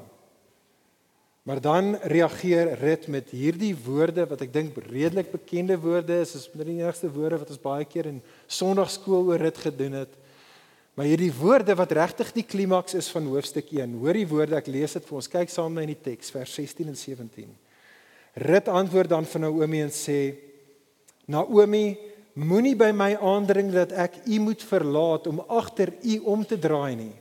Maar 1.42 1.60
dan 1.60 1.96
reageer 1.96 2.78
Rut 2.78 3.08
met 3.08 3.30
hierdie 3.30 3.74
woorde 3.84 4.26
wat 4.28 4.40
ek 4.40 4.52
dink 4.52 4.76
redelik 4.76 5.32
bekende 5.32 5.76
woorde 5.80 6.20
is, 6.20 6.34
is 6.34 6.48
die 6.52 6.78
enigste 6.78 7.10
woorde 7.10 7.38
wat 7.38 7.48
ons 7.50 7.58
baie 7.58 7.84
keer 7.84 8.06
in 8.06 8.22
Sondagskool 8.46 9.32
oor 9.32 9.38
Rut 9.38 9.58
gedoen 9.58 9.92
het. 9.92 10.19
Maar 10.98 11.06
hierdie 11.06 11.32
woorde 11.32 11.74
wat 11.78 11.92
regtig 11.94 12.32
die 12.34 12.44
klimaks 12.46 12.96
is 12.98 13.08
van 13.14 13.28
hoofstuk 13.30 13.70
1. 13.72 13.94
Hoor 14.02 14.18
die 14.18 14.28
woorde, 14.28 14.58
ek 14.58 14.70
lees 14.70 14.96
dit 14.98 15.06
vir 15.06 15.18
ons. 15.20 15.30
Kyk 15.30 15.52
saam 15.52 15.76
na 15.76 15.84
in 15.86 15.92
die 15.92 16.02
teks 16.02 16.32
vers 16.34 16.54
16 16.58 16.90
en 16.90 16.98
17. 16.98 17.50
Rut 18.46 18.70
antwoord 18.70 19.10
dan 19.10 19.26
vir 19.26 19.44
Naomi 19.46 19.82
en 19.84 19.92
sê: 19.94 20.20
Naomi, 21.30 21.98
moenie 22.34 22.76
by 22.78 22.90
my 22.94 23.12
aandring 23.16 23.70
dat 23.74 23.94
ek 23.94 24.20
u 24.26 24.40
moet 24.42 24.62
verlaat 24.66 25.26
om 25.30 25.42
agter 25.46 25.94
u 26.02 26.18
om 26.34 26.44
te 26.46 26.58
draai 26.58 26.96
nie. 26.98 27.16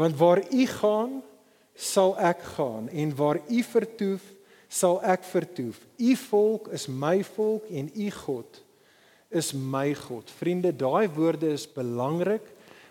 Want 0.00 0.16
waar 0.20 0.42
u 0.48 0.66
gaan, 0.66 1.20
sal 1.76 2.16
ek 2.20 2.44
gaan 2.56 2.88
en 2.88 3.14
waar 3.16 3.40
u 3.48 3.62
vertoef, 3.64 4.24
sal 4.72 5.00
ek 5.04 5.24
vertoef. 5.28 5.78
U 6.00 6.16
volk 6.28 6.68
is 6.72 6.88
my 6.88 7.20
volk 7.34 7.68
en 7.68 7.90
u 7.92 8.10
God 8.24 8.62
is 9.32 9.52
my 9.52 9.94
God. 9.96 10.28
Vriende, 10.38 10.72
daai 10.76 11.08
woorde 11.08 11.48
is 11.56 11.64
belangrik 11.72 12.44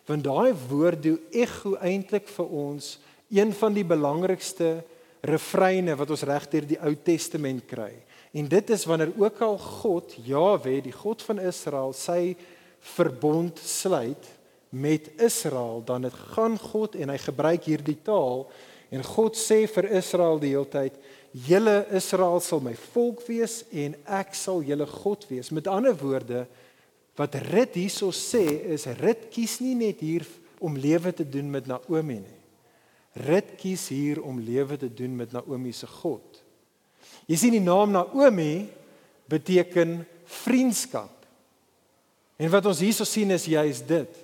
want 0.06 0.24
daai 0.26 0.54
woord 0.70 1.04
doen 1.04 1.20
ekho 1.32 1.76
eintlik 1.80 2.30
vir 2.32 2.48
ons 2.48 2.98
een 3.32 3.54
van 3.56 3.74
die 3.74 3.86
belangrikste 3.88 4.82
refreine 5.22 5.96
wat 5.96 6.10
ons 6.12 6.26
regdeur 6.28 6.66
die 6.68 6.80
Ou 6.82 6.96
Testament 7.06 7.64
kry. 7.70 7.94
En 8.34 8.48
dit 8.48 8.70
is 8.70 8.86
wanneer 8.88 9.12
ook 9.20 9.42
al 9.44 9.58
God, 9.58 10.16
Jahwe, 10.26 10.80
die 10.84 10.96
God 10.96 11.22
van 11.22 11.40
Israel, 11.40 11.94
sy 11.94 12.36
verbond 12.96 13.60
sluit 13.60 14.30
met 14.72 15.10
Israel, 15.20 15.82
dan 15.86 16.08
dit 16.08 16.20
gaan 16.34 16.56
God 16.60 16.96
en 16.96 17.12
hy 17.12 17.18
gebruik 17.20 17.68
hierdie 17.68 18.00
taal 18.04 18.48
en 18.92 19.04
God 19.08 19.38
sê 19.40 19.64
vir 19.72 19.88
Israel 20.00 20.40
die 20.40 20.52
hele 20.52 20.68
tyd, 20.68 20.94
"Julle 21.32 21.86
Israel 21.92 22.40
sal 22.40 22.60
my 22.60 22.74
volk 22.94 23.22
wees 23.28 23.64
en 23.72 23.96
ek 24.06 24.34
sal 24.36 24.62
julle 24.62 24.86
God 24.86 25.26
wees." 25.30 25.52
Met 25.52 25.68
ander 25.68 25.96
woorde, 25.96 26.48
wat 27.16 27.36
Rut 27.52 27.76
hierso 27.76 28.12
sê 28.16 28.44
is 28.74 28.86
Rut 29.00 29.28
kies 29.34 29.60
nie 29.60 29.76
net 29.76 30.00
hier 30.00 30.26
om 30.62 30.78
lewe 30.78 31.12
te 31.14 31.26
doen 31.28 31.50
met 31.52 31.68
Naomi 31.68 32.22
nie. 32.22 32.40
Rut 33.28 33.56
kies 33.60 33.90
hier 33.92 34.22
om 34.24 34.40
lewe 34.40 34.78
te 34.80 34.88
doen 34.88 35.16
met 35.16 35.34
Naomi 35.36 35.74
se 35.76 35.88
God. 35.88 36.40
Jy 37.28 37.38
sien 37.38 37.56
die 37.58 37.64
naam 37.64 37.92
Naomi 37.92 38.70
beteken 39.32 40.02
vriendskap. 40.44 41.12
En 42.40 42.50
wat 42.50 42.66
ons 42.66 42.82
hierso 42.82 43.06
sien 43.06 43.32
is 43.36 43.50
juis 43.52 43.84
dit. 43.88 44.22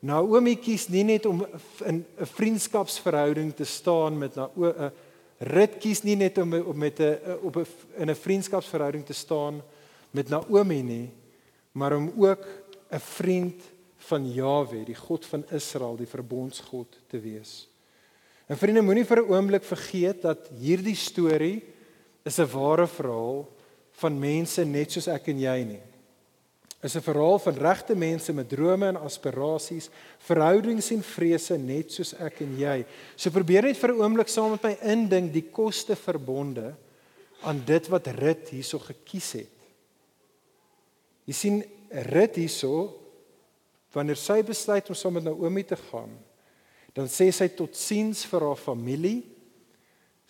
Naomi 0.00 0.56
kies 0.56 0.88
nie 0.88 1.04
net 1.04 1.26
om 1.28 1.44
in 1.84 2.04
'n 2.18 2.26
vriendskapsverhouding 2.26 3.52
te 3.54 3.64
staan 3.64 4.18
met 4.18 4.34
Naomi 4.34 4.72
eh, 4.72 4.90
Rut 5.40 5.78
kies 5.80 6.02
nie 6.04 6.16
net 6.16 6.36
om 6.38 6.52
met 6.76 7.00
'n 7.00 7.16
op 7.42 7.56
'n 7.56 7.66
in 7.96 8.10
'n 8.10 8.14
vriendskapsverhouding 8.14 9.04
te 9.06 9.12
staan 9.12 9.62
met 10.10 10.28
Naomi 10.28 10.82
nie, 10.82 11.10
maar 11.72 11.96
om 11.96 12.12
ook 12.16 12.46
'n 12.90 12.98
vriend 12.98 13.62
van 13.96 14.32
Jawe, 14.32 14.84
die 14.84 14.94
God 14.94 15.26
van 15.26 15.44
Israel, 15.50 15.96
die 15.96 16.06
verbondsgod 16.06 16.98
te 17.06 17.20
wees. 17.20 17.68
En 18.46 18.58
vriende, 18.58 18.82
moenie 18.82 19.06
vir 19.06 19.22
'n 19.22 19.30
oomblik 19.30 19.64
vergeet 19.64 20.22
dat 20.22 20.48
hierdie 20.58 20.96
storie 20.96 21.62
is 22.24 22.38
'n 22.38 22.50
ware 22.50 22.86
verhaal 22.86 23.48
van 24.00 24.18
mense 24.18 24.64
net 24.64 24.92
soos 24.92 25.06
ek 25.08 25.28
en 25.28 25.38
jy 25.38 25.64
nie. 25.64 25.82
Is 26.82 26.96
'n 26.96 27.04
verhaal 27.04 27.38
van 27.38 27.54
regte 27.54 27.94
mense 27.94 28.32
met 28.32 28.48
drome 28.48 28.86
en 28.86 28.96
aspirasies, 28.96 29.90
verhoudings 30.18 30.90
en 30.90 31.02
vrese 31.02 31.58
net 31.58 31.92
soos 31.92 32.14
ek 32.14 32.40
en 32.40 32.56
jy. 32.58 32.84
So 33.16 33.30
probeer 33.30 33.62
net 33.62 33.76
vir 33.76 33.92
'n 33.92 34.00
oomblik 34.00 34.28
saam 34.28 34.50
met 34.50 34.62
my 34.62 34.76
indink 34.82 35.32
die 35.32 35.50
koste 35.52 35.96
verbonde 35.96 36.74
aan 37.42 37.62
dit 37.64 37.88
wat 37.88 38.06
Rut 38.06 38.48
hierso 38.48 38.78
gekies 38.78 39.32
het. 39.32 39.59
Jy 41.30 41.36
sien 41.38 41.60
Rut 42.10 42.34
hierso 42.38 42.88
wanneer 43.94 44.18
sy 44.18 44.40
besluit 44.46 44.86
om 44.90 44.98
saam 44.98 45.16
met 45.18 45.26
Naomi 45.26 45.62
te 45.66 45.78
gaan, 45.78 46.10
dan 46.94 47.06
sê 47.10 47.28
sy 47.34 47.46
totsiens 47.54 48.24
vir 48.26 48.44
haar 48.46 48.58
familie. 48.58 49.20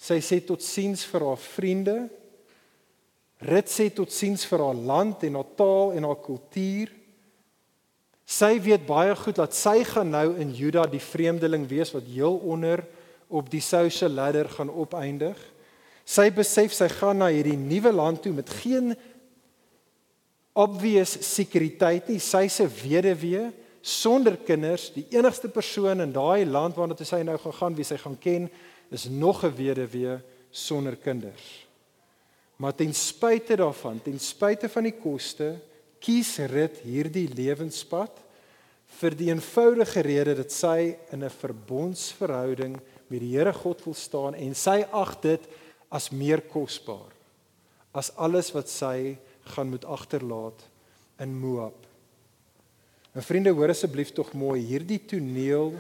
Sy 0.01 0.19
sê 0.25 0.39
totsiens 0.45 1.05
vir 1.09 1.25
haar 1.25 1.41
vriende. 1.41 1.97
Rut 3.49 3.69
sê 3.73 3.89
totsiens 3.93 4.45
vir 4.49 4.65
haar 4.65 4.77
land 4.77 5.25
en 5.29 5.37
haar 5.41 5.53
taal 5.57 5.95
en 5.97 6.09
haar 6.09 6.21
kultuur. 6.25 6.93
Sy 8.29 8.55
weet 8.65 8.85
baie 8.89 9.17
goed 9.17 9.41
dat 9.41 9.57
sy 9.57 9.81
gaan 9.89 10.13
nou 10.13 10.27
in 10.41 10.53
Juda 10.57 10.85
die 10.89 11.03
vreemdeling 11.03 11.65
wees 11.69 11.93
wat 11.97 12.09
heel 12.09 12.37
onder 12.45 12.85
op 13.29 13.49
die 13.53 13.65
social 13.65 14.13
ladder 14.13 14.49
gaan 14.53 14.73
opeindig. 14.73 15.41
Sy 16.05 16.29
besef 16.35 16.73
sy 16.77 16.89
gaan 16.93 17.21
na 17.23 17.29
hierdie 17.33 17.59
nuwe 17.59 17.93
land 17.93 18.23
toe 18.25 18.33
met 18.37 18.49
geen 18.61 18.93
obvious 20.61 21.17
sekuriteit 21.25 22.09
nie. 22.11 22.19
Sy's 22.21 22.61
'n 22.61 22.69
weduwee 22.69 23.53
sonder 23.83 24.37
kinders. 24.37 24.91
Die 24.93 25.07
enigste 25.11 25.49
persoon 25.49 26.01
in 26.01 26.13
daai 26.13 26.45
land 26.45 26.77
waarna 26.77 26.95
toe 26.95 27.07
sy 27.07 27.23
nou 27.23 27.39
gegaan 27.39 27.77
wie 27.77 27.85
sy 27.85 27.97
gaan 27.97 28.19
ken, 28.19 28.51
is 28.91 29.09
nog 29.09 29.45
'n 29.45 29.57
weduwee 29.57 30.21
sonder 30.51 30.97
kinders. 30.97 31.67
Maar 32.57 32.75
ten 32.75 32.93
spyte 32.95 33.57
daarvan, 33.57 34.03
ten 34.03 34.19
spyte 34.19 34.69
van 34.69 34.85
die 34.85 34.99
koste, 35.01 35.61
kies 36.01 36.39
Rut 36.39 36.81
hierdie 36.85 37.29
lewenspad 37.29 38.13
vir 39.01 39.15
die 39.17 39.31
eenvoudige 39.31 40.01
rede 40.01 40.35
dat 40.35 40.53
sy 40.53 40.97
in 41.13 41.25
'n 41.25 41.31
verbondsverhouding 41.31 42.81
met 43.09 43.21
die 43.21 43.37
Here 43.37 43.53
God 43.53 43.85
wil 43.85 43.95
staan 43.95 44.35
en 44.35 44.55
sy 44.55 44.85
ag 44.93 45.21
dit 45.21 45.41
as 45.91 46.11
meer 46.11 46.41
kosbaar 46.41 47.13
as 47.93 48.13
alles 48.17 48.53
wat 48.55 48.69
sy 48.71 49.17
gaan 49.51 49.69
moet 49.69 49.85
agterlaat 49.85 50.69
in 51.19 51.35
Moab. 51.39 51.87
En 53.13 53.23
vriende, 53.23 53.51
hoor 53.51 53.73
asseblief 53.73 54.13
tog 54.15 54.33
mooi 54.33 54.61
hierdie 54.63 55.01
toneel 55.05 55.75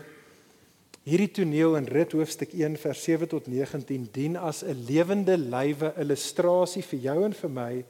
hierdie 1.08 1.30
toneel 1.32 1.78
in 1.78 1.88
Rut 1.88 2.12
hoofstuk 2.12 2.52
1 2.52 2.76
vers 2.82 3.02
7 3.06 3.28
tot 3.30 3.46
19 3.48 4.08
dien 4.12 4.36
as 4.36 4.62
'n 4.62 4.84
lewende 4.86 5.36
lywe 5.38 5.94
illustrasie 5.96 6.82
vir 6.82 7.00
jou 7.00 7.24
en 7.24 7.32
vir 7.32 7.50
my 7.50 7.84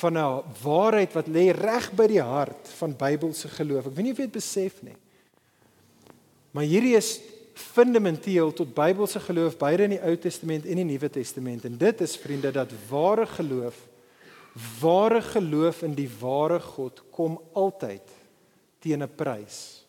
van 0.00 0.18
'n 0.18 0.42
waarheid 0.62 1.12
wat 1.12 1.28
lê 1.28 1.52
reg 1.52 1.92
by 1.92 2.06
die 2.06 2.22
hart 2.22 2.68
van 2.78 2.96
Bybelse 2.96 3.48
geloof. 3.48 3.86
Ek 3.86 3.94
weet 3.94 4.04
nie 4.04 4.12
of 4.12 4.18
jy 4.18 4.24
dit 4.24 4.32
besef 4.32 4.82
nie. 4.82 4.96
Maar 6.50 6.64
hierdie 6.64 6.96
is 6.96 7.20
fundamenteel 7.54 8.52
tot 8.52 8.74
Bybelse 8.74 9.20
geloof 9.20 9.56
beide 9.56 9.82
in 9.82 9.90
die 9.90 10.02
Ou 10.02 10.16
Testament 10.16 10.66
en 10.66 10.76
die 10.76 10.84
Nuwe 10.84 11.10
Testament 11.10 11.64
en 11.64 11.76
dit 11.78 12.00
is 12.00 12.16
vriende 12.16 12.52
dat 12.52 12.72
ware 12.88 13.26
geloof 13.26 13.74
Ware 14.80 15.20
geloof 15.20 15.82
in 15.82 15.94
die 15.94 16.08
ware 16.20 16.60
God 16.60 17.02
kom 17.12 17.36
altyd 17.52 18.02
teen 18.80 19.02
'n 19.02 19.16
prys. 19.16 19.84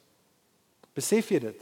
Besef 0.94 1.30
jy 1.32 1.40
dit? 1.40 1.62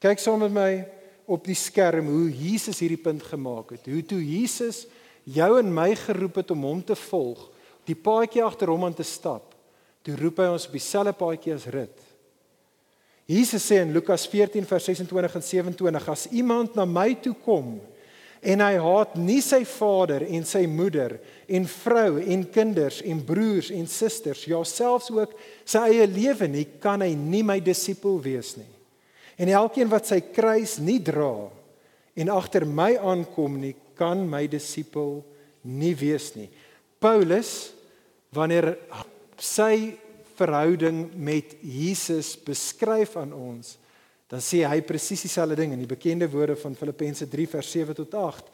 Kyk 0.00 0.18
saam 0.18 0.40
met 0.40 0.52
my 0.52 0.86
op 1.26 1.44
die 1.44 1.54
skerm 1.54 2.06
hoe 2.06 2.30
Jesus 2.30 2.80
hierdie 2.80 3.02
punt 3.02 3.22
gemaak 3.22 3.70
het. 3.70 3.86
Hoe 3.86 4.02
toe 4.02 4.22
Jesus 4.24 4.86
jou 5.24 5.58
en 5.58 5.74
my 5.74 5.94
geroep 5.94 6.40
het 6.40 6.50
om 6.50 6.62
hom 6.62 6.84
te 6.84 6.96
volg, 6.96 7.50
die 7.84 7.96
paadjie 7.96 8.42
agter 8.44 8.68
hom 8.68 8.84
aan 8.84 8.96
te 8.96 9.04
stap. 9.04 9.54
Toe 10.02 10.16
roep 10.16 10.38
hy 10.38 10.48
ons 10.54 10.66
op 10.66 10.72
dieselfde 10.72 11.12
paadjie 11.12 11.54
as 11.54 11.66
Rut. 11.66 12.04
Jesus 13.28 13.66
sê 13.68 13.82
in 13.82 13.92
Lukas 13.92 14.24
14 14.26 14.64
vers 14.64 14.84
26 14.88 15.34
en 15.34 15.42
27 15.42 16.08
as 16.08 16.26
iemand 16.32 16.74
na 16.74 16.86
my 16.88 17.12
toe 17.20 17.34
kom 17.44 17.74
en 18.42 18.62
hy 18.62 18.74
haat 18.78 19.16
nie 19.18 19.40
sy 19.42 19.64
vader 19.66 20.22
en 20.26 20.44
sy 20.46 20.64
moeder 20.70 21.16
en 21.50 21.66
vrou 21.68 22.18
en 22.20 22.44
kinders 22.54 23.00
en 23.02 23.20
broers 23.26 23.70
en 23.74 23.86
susters 23.90 24.44
ja 24.46 24.60
selfs 24.66 25.10
ook 25.14 25.34
sy 25.66 25.82
eie 25.90 26.06
lewe 26.10 26.48
nie 26.50 26.66
kan 26.82 27.02
hy 27.02 27.14
nie 27.18 27.42
my 27.46 27.58
disipel 27.64 28.20
wees 28.22 28.54
nie. 28.58 28.70
En 29.38 29.50
elkeen 29.54 29.90
wat 29.90 30.08
sy 30.10 30.20
kruis 30.34 30.78
nie 30.82 30.98
dra 31.02 31.48
en 32.18 32.32
agter 32.34 32.66
my 32.66 32.94
aankom 32.98 33.58
nie 33.62 33.74
kan 33.98 34.22
my 34.30 34.44
disipel 34.50 35.20
nie 35.66 35.94
wees 35.98 36.32
nie. 36.38 36.48
Paulus 37.02 37.72
wanneer 38.34 38.76
sy 39.38 39.98
verhouding 40.38 41.08
met 41.14 41.56
Jesus 41.62 42.36
beskryf 42.38 43.16
aan 43.18 43.34
ons 43.34 43.76
dan 44.28 44.42
sê 44.44 44.60
hy 44.68 44.82
presies 44.84 45.24
dieselfde 45.24 45.56
ding 45.56 45.72
in 45.72 45.80
die 45.80 45.88
bekende 45.88 46.28
woorde 46.28 46.56
van 46.60 46.76
Filippense 46.76 47.28
3 47.28 47.48
vers 47.48 47.70
7 47.72 47.96
tot 47.96 48.14
8. 48.14 48.52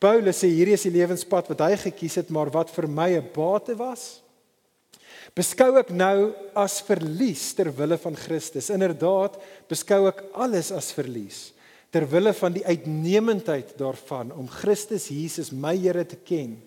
Paulus 0.00 0.40
sê 0.40 0.48
hierdie 0.48 0.78
is 0.78 0.86
die 0.88 0.96
lewenspad 0.96 1.50
wat 1.52 1.64
hy 1.66 1.76
gekies 1.76 2.16
het, 2.22 2.32
maar 2.32 2.48
wat 2.54 2.72
vir 2.72 2.88
my 2.88 3.10
'n 3.18 3.28
bate 3.34 3.76
was, 3.76 4.22
beskou 5.36 5.78
ek 5.78 5.90
nou 5.90 6.32
as 6.56 6.80
verlies 6.80 7.52
ter 7.54 7.68
wille 7.70 7.98
van 7.98 8.16
Christus. 8.16 8.70
Inderdaad, 8.70 9.36
beskou 9.68 10.08
ek 10.08 10.24
alles 10.32 10.72
as 10.72 10.92
verlies 10.92 11.52
ter 11.90 12.06
wille 12.06 12.32
van 12.32 12.54
die 12.54 12.64
uitnemendheid 12.64 13.74
daarvan 13.78 14.30
om 14.32 14.48
Christus 14.48 15.08
Jesus 15.10 15.50
my 15.50 15.76
Here 15.76 16.04
te 16.06 16.16
ken. 16.16 16.62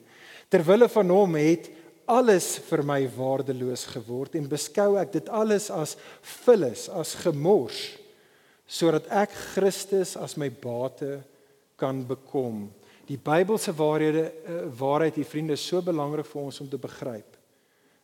Ter 0.50 0.64
wille 0.64 0.90
van 0.90 1.10
hom 1.10 1.36
het 1.36 1.70
alles 2.06 2.58
vir 2.68 2.84
my 2.84 3.08
waardeloos 3.08 3.86
geword 3.86 4.36
en 4.36 4.50
beskou 4.52 4.98
ek 5.00 5.14
dit 5.14 5.30
alles 5.30 5.70
as 5.72 5.96
vullis, 6.22 6.90
as 6.90 7.16
gemors 7.16 8.03
sodat 8.68 9.10
ek 9.12 9.34
Christus 9.54 10.16
as 10.18 10.38
my 10.40 10.50
bate 10.50 11.22
kan 11.80 12.04
bekom. 12.08 12.68
Die 13.10 13.20
Bybelse 13.20 13.74
waarhede 13.76 14.30
eh, 14.32 14.60
waarheid 14.80 15.20
hier 15.20 15.28
vriende 15.28 15.58
is 15.58 15.66
so 15.68 15.82
belangrik 15.84 16.28
vir 16.30 16.42
ons 16.46 16.62
om 16.64 16.70
te 16.72 16.80
begryp. 16.80 17.38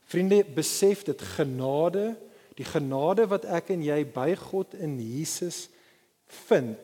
Vriende, 0.10 0.41
besef 0.43 1.05
dit 1.07 1.22
genade, 1.38 2.16
die 2.57 2.68
genade 2.68 3.28
wat 3.30 3.45
ek 3.47 3.72
en 3.76 3.84
jy 3.86 4.01
by 4.10 4.34
God 4.36 4.74
in 4.82 4.97
Jesus 4.99 5.68
vind, 6.45 6.80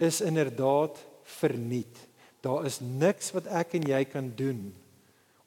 is 0.00 0.22
inderdaad 0.24 0.96
verniet. 1.38 2.00
Daar 2.42 2.66
is 2.66 2.80
niks 2.82 3.30
wat 3.36 3.46
ek 3.46 3.76
en 3.78 3.86
jy 3.86 4.02
kan 4.10 4.32
doen 4.34 4.72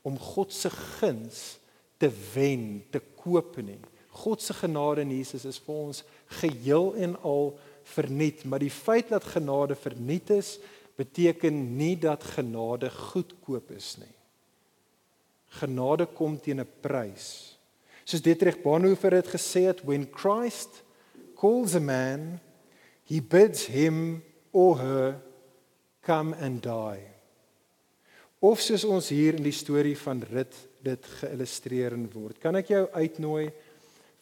om 0.05 0.15
God 0.21 0.53
se 0.53 0.69
guns 0.69 1.57
te 1.99 2.07
wen, 2.35 2.85
te 2.93 3.01
koop 3.17 3.57
nie. 3.65 3.81
God 4.15 4.41
se 4.41 4.53
genade 4.55 5.03
in 5.03 5.11
Jesus 5.11 5.45
is 5.45 5.59
vir 5.59 5.75
ons 5.75 6.03
geheel 6.39 6.93
en 7.03 7.15
al 7.27 7.51
verniet, 7.95 8.45
maar 8.47 8.63
die 8.63 8.73
feit 8.73 9.11
dat 9.11 9.27
genade 9.35 9.75
verniet 9.77 10.31
is, 10.33 10.55
beteken 10.95 11.75
nie 11.77 11.95
dat 11.99 12.23
genade 12.37 12.89
goedkoop 12.89 13.73
is 13.75 13.95
nie. 13.99 14.13
Genade 15.59 16.07
kom 16.07 16.39
teen 16.39 16.61
'n 16.61 16.67
prys. 16.81 17.57
Soos 18.05 18.21
Dietrich 18.21 18.61
Bonhoeffer 18.61 19.11
het 19.11 19.27
gesê 19.27 19.65
het, 19.67 19.83
when 19.83 20.07
Christ 20.11 20.83
calls 21.35 21.75
a 21.75 21.79
man, 21.79 22.39
he 23.03 23.19
bids 23.19 23.65
him 23.65 24.23
or 24.51 24.77
her 24.77 25.21
come 26.05 26.35
and 26.37 26.63
die. 26.63 27.01
Of 28.39 28.61
soos 28.61 28.83
ons 28.85 29.09
hier 29.09 29.35
in 29.35 29.43
die 29.43 29.55
storie 29.55 29.97
van 29.97 30.21
Rut 30.31 30.53
dit 30.85 31.05
geillustreer 31.19 31.95
word. 32.13 32.39
Kan 32.39 32.55
ek 32.55 32.69
jou 32.69 32.83
uitnooi 32.93 33.49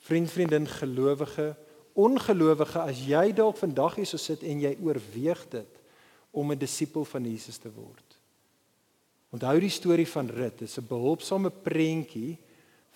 vriend, 0.04 0.32
vriendin, 0.32 0.68
gelowige, 0.68 1.54
ongelowige 1.94 2.82
as 2.82 3.04
jy 3.06 3.30
dalk 3.36 3.60
vandag 3.60 4.00
hier 4.00 4.10
so 4.10 4.20
sit 4.20 4.44
en 4.44 4.64
jy 4.64 4.74
oorweeg 4.82 5.46
dit 5.52 5.82
om 6.34 6.52
'n 6.52 6.60
disipel 6.60 7.06
van 7.06 7.24
Jesus 7.24 7.58
te 7.58 7.72
word. 7.72 8.18
Onthou 9.34 9.60
die 9.60 9.70
storie 9.70 10.08
van 10.08 10.30
Rut, 10.30 10.60
dit 10.60 10.68
is 10.68 10.78
'n 10.78 10.88
behulpsame 10.88 11.50
prentjie 11.50 12.38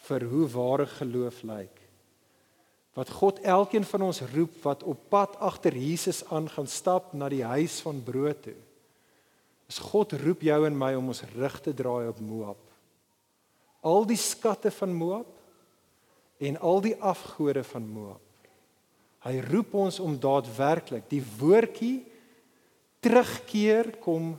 vir 0.08 0.24
hoe 0.24 0.48
ware 0.48 0.86
geloof 0.86 1.44
lyk. 1.44 1.82
Wat 2.94 3.10
God 3.10 3.40
elkeen 3.40 3.86
van 3.86 4.02
ons 4.02 4.22
roep 4.34 4.64
wat 4.64 4.84
op 4.84 5.10
pad 5.10 5.36
agter 5.38 5.76
Jesus 5.78 6.26
aan 6.26 6.50
gaan 6.50 6.68
stap 6.68 7.14
na 7.14 7.30
die 7.30 7.44
huis 7.44 7.80
van 7.80 8.04
brood 8.04 8.42
toe. 8.44 8.58
Is 9.70 9.78
God 9.78 10.14
roep 10.14 10.42
jou 10.42 10.66
en 10.66 10.78
my 10.78 10.96
om 10.96 11.08
ons 11.08 11.24
rug 11.36 11.62
te 11.62 11.74
draai 11.74 12.08
op 12.08 12.20
Moab. 12.20 12.58
Al 13.82 14.06
die 14.06 14.18
skatte 14.18 14.72
van 14.72 14.94
Moab 14.94 15.37
en 16.38 16.60
al 16.60 16.82
die 16.86 16.96
afgode 17.02 17.64
van 17.64 17.86
Moab. 17.90 18.22
Hy 19.26 19.40
roep 19.50 19.74
ons 19.76 20.00
om 20.00 20.16
daadwerklik 20.22 21.08
die 21.10 21.24
woordjie 21.40 22.06
terugkeer 23.04 23.96
kom 24.04 24.36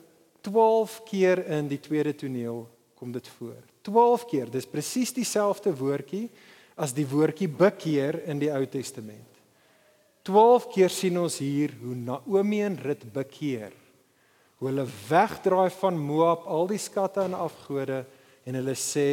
12 0.47 1.01
keer 1.09 1.43
in 1.59 1.69
die 1.71 1.81
tweede 1.83 2.15
toneel 2.17 2.65
kom 2.99 3.13
dit 3.15 3.27
voor. 3.39 3.59
12 3.87 4.25
keer. 4.31 4.51
Dis 4.51 4.67
presies 4.67 5.13
dieselfde 5.15 5.73
woordjie 5.77 6.29
as 6.79 6.95
die 6.95 7.07
woordjie 7.09 7.49
bekeer 7.51 8.23
in 8.31 8.41
die 8.43 8.51
Ou 8.55 8.65
Testament. 8.71 9.27
12 10.29 10.69
keer 10.75 10.93
sien 10.93 11.17
ons 11.19 11.39
hier 11.41 11.73
hoe 11.81 11.97
Naomi 11.97 12.61
en 12.67 12.77
Rut 12.83 13.05
bekeer. 13.15 13.73
Hoe 14.59 14.71
hulle 14.71 14.85
wegdraai 15.09 15.71
van 15.79 15.99
Moab, 15.99 16.47
al 16.51 16.69
die 16.71 16.81
skatte 16.83 17.23
en 17.25 17.37
afgode 17.39 18.03
en 18.45 18.59
hulle 18.59 18.75
sê 18.77 19.09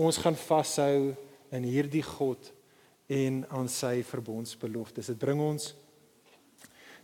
ons 0.00 0.16
gaan 0.20 0.36
vashou 0.38 1.14
in 1.54 1.66
hierdie 1.68 2.02
God 2.04 2.50
en 3.12 3.42
aan 3.54 3.70
sy 3.70 4.02
verbondsbeloftes. 4.06 5.12
Dit 5.12 5.22
bring 5.22 5.42
ons 5.44 5.72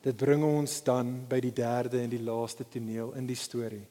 Dit 0.00 0.16
bring 0.16 0.40
ons 0.40 0.78
dan 0.80 1.10
by 1.28 1.42
die 1.44 1.52
derde 1.52 1.98
en 2.00 2.08
die 2.08 2.22
laaste 2.24 2.64
toneel 2.64 3.10
in 3.20 3.26
die 3.28 3.36
storie. 3.36 3.82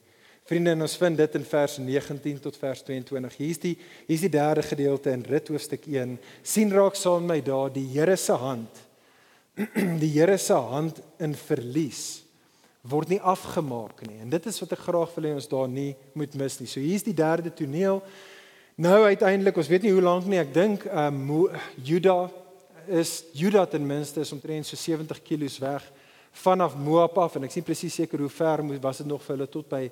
Vriende, 0.42 0.72
ons 0.82 0.96
vind 0.98 1.14
dit 1.20 1.36
in 1.38 1.44
vers 1.46 1.76
19 1.78 2.40
tot 2.42 2.56
vers 2.58 2.80
22. 2.82 3.36
Hier's 3.38 3.60
die 3.62 3.76
hier's 4.08 4.24
die 4.24 4.32
derde 4.34 4.64
gedeelte 4.66 5.12
in 5.14 5.22
Rit 5.22 5.52
hoofstuk 5.52 5.86
1. 5.86 6.16
sien 6.42 6.74
raak 6.74 6.98
saam 6.98 7.22
met 7.22 7.36
my 7.36 7.44
daar 7.46 7.70
die 7.70 7.86
Here 7.92 8.16
se 8.18 8.34
hand. 8.34 8.82
Die 10.02 10.10
Here 10.10 10.38
se 10.38 10.58
hand 10.58 10.98
in 11.22 11.36
verlies 11.38 12.24
word 12.82 13.10
nie 13.12 13.20
afgemaak 13.20 14.00
nie. 14.08 14.18
En 14.24 14.30
dit 14.32 14.46
is 14.48 14.60
wat 14.62 14.72
ek 14.72 14.84
graag 14.86 15.10
wil 15.16 15.26
hê 15.28 15.32
ons 15.36 15.48
daar 15.50 15.68
nie 15.68 15.90
moet 16.16 16.34
mis 16.40 16.58
nie. 16.62 16.68
So 16.70 16.80
hier's 16.80 17.04
die 17.04 17.16
derde 17.16 17.52
toneel. 17.52 18.00
Nou 18.80 19.02
uiteindelik, 19.04 19.58
ons 19.60 19.68
weet 19.68 19.82
nie 19.84 19.90
hoe 19.92 20.00
lank 20.00 20.24
nie, 20.24 20.38
ek 20.40 20.54
dink 20.56 20.84
ehm 20.88 21.16
um, 21.28 21.56
Juda 21.84 22.30
is 22.88 23.26
Juda 23.36 23.66
ten 23.68 23.84
minste 23.84 24.22
is 24.24 24.30
omtrent 24.32 24.64
so 24.64 24.76
70 24.80 25.18
km 25.20 25.50
weg 25.60 25.84
vanaf 26.40 26.78
Moab 26.80 27.18
af 27.20 27.34
en 27.36 27.44
ek 27.44 27.52
sien 27.52 27.66
presies 27.66 27.98
seker 28.00 28.22
hoe 28.24 28.30
ver 28.32 28.62
moet 28.64 28.80
was 28.80 29.02
dit 29.02 29.10
nog 29.10 29.20
vir 29.26 29.34
hulle 29.34 29.48
tot 29.52 29.68
by 29.68 29.82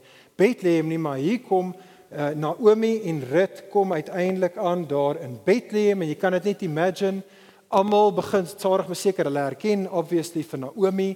Bethlehem 0.41 0.89
nie 0.89 1.01
maar 1.05 1.21
hier 1.21 1.43
kom 1.45 1.75
uh, 1.75 2.31
Naomi 2.33 2.95
en 3.11 3.21
Rut 3.29 3.61
kom 3.75 3.93
uiteindelik 3.93 4.57
aan 4.57 4.87
daar 4.89 5.21
in 5.27 5.35
Bethlehem 5.45 6.07
en 6.07 6.09
jy 6.09 6.17
kan 6.17 6.39
dit 6.39 6.49
net 6.49 6.65
imagine 6.65 7.21
almal 7.69 8.15
begin 8.17 8.49
sorg 8.55 8.89
maar 8.89 9.01
seker 9.03 9.29
hulle 9.29 9.43
herken 9.51 9.85
obviously 9.91 10.47
vir 10.49 10.63
Naomi 10.63 11.11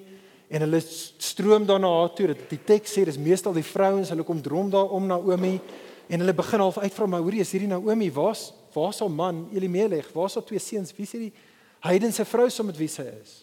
en 0.53 0.66
hulle 0.66 0.83
stroom 0.85 1.64
daarna 1.64 1.95
haar 2.03 2.12
toe 2.12 2.35
dat 2.35 2.45
die 2.53 2.61
teks 2.68 2.99
sê 2.99 3.07
dis 3.09 3.16
meestal 3.16 3.57
die 3.57 3.64
vrouens 3.64 4.12
hulle 4.12 4.29
kom 4.29 4.45
drom 4.45 4.68
daar 4.68 4.93
om 4.93 5.09
Naomi 5.09 5.55
en 6.09 6.20
hulle 6.20 6.34
begin 6.34 6.61
half 6.61 6.78
uitvra 6.78 7.07
maar 7.07 7.24
hoorie 7.24 7.40
is 7.44 7.53
hierdie 7.53 7.70
Naomi 7.70 8.11
waar's 8.12 8.53
waar's 8.74 9.00
haar 9.00 9.11
man 9.11 9.48
Elimelech 9.55 10.12
waar's 10.14 10.34
haar 10.34 10.44
twee 10.44 10.62
seuns 10.62 10.94
wie 10.96 11.07
is 11.07 11.16
hierdie 11.16 11.32
heidense 11.82 12.24
vrou 12.24 12.50
saam 12.50 12.70
met 12.70 12.78
wie 12.80 12.90
sy 12.90 13.09
is 13.11 13.42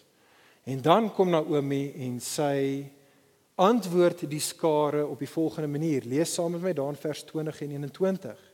En 0.64 0.82
dan 0.82 1.08
kom 1.14 1.30
Naomi 1.30 1.92
en 2.04 2.18
sy 2.20 2.84
antwoord 3.60 4.26
die 4.30 4.40
skare 4.40 5.06
op 5.06 5.18
die 5.20 5.28
volgende 5.28 5.68
manier. 5.68 6.04
Lees 6.04 6.34
saam 6.36 6.54
met 6.56 6.62
my 6.62 6.74
daar 6.76 6.92
in 6.92 7.00
vers 7.00 7.24
20 7.28 7.62
en 7.64 7.72
21. 7.78 8.44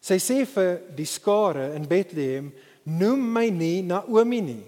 Sy 0.00 0.18
sê 0.22 0.40
vir 0.48 0.80
die 0.96 1.08
skare 1.08 1.72
in 1.76 1.86
Bethlehem: 1.88 2.52
"Noem 2.84 3.22
my 3.32 3.48
nie 3.50 3.82
Naomi 3.82 4.40
nie. 4.40 4.64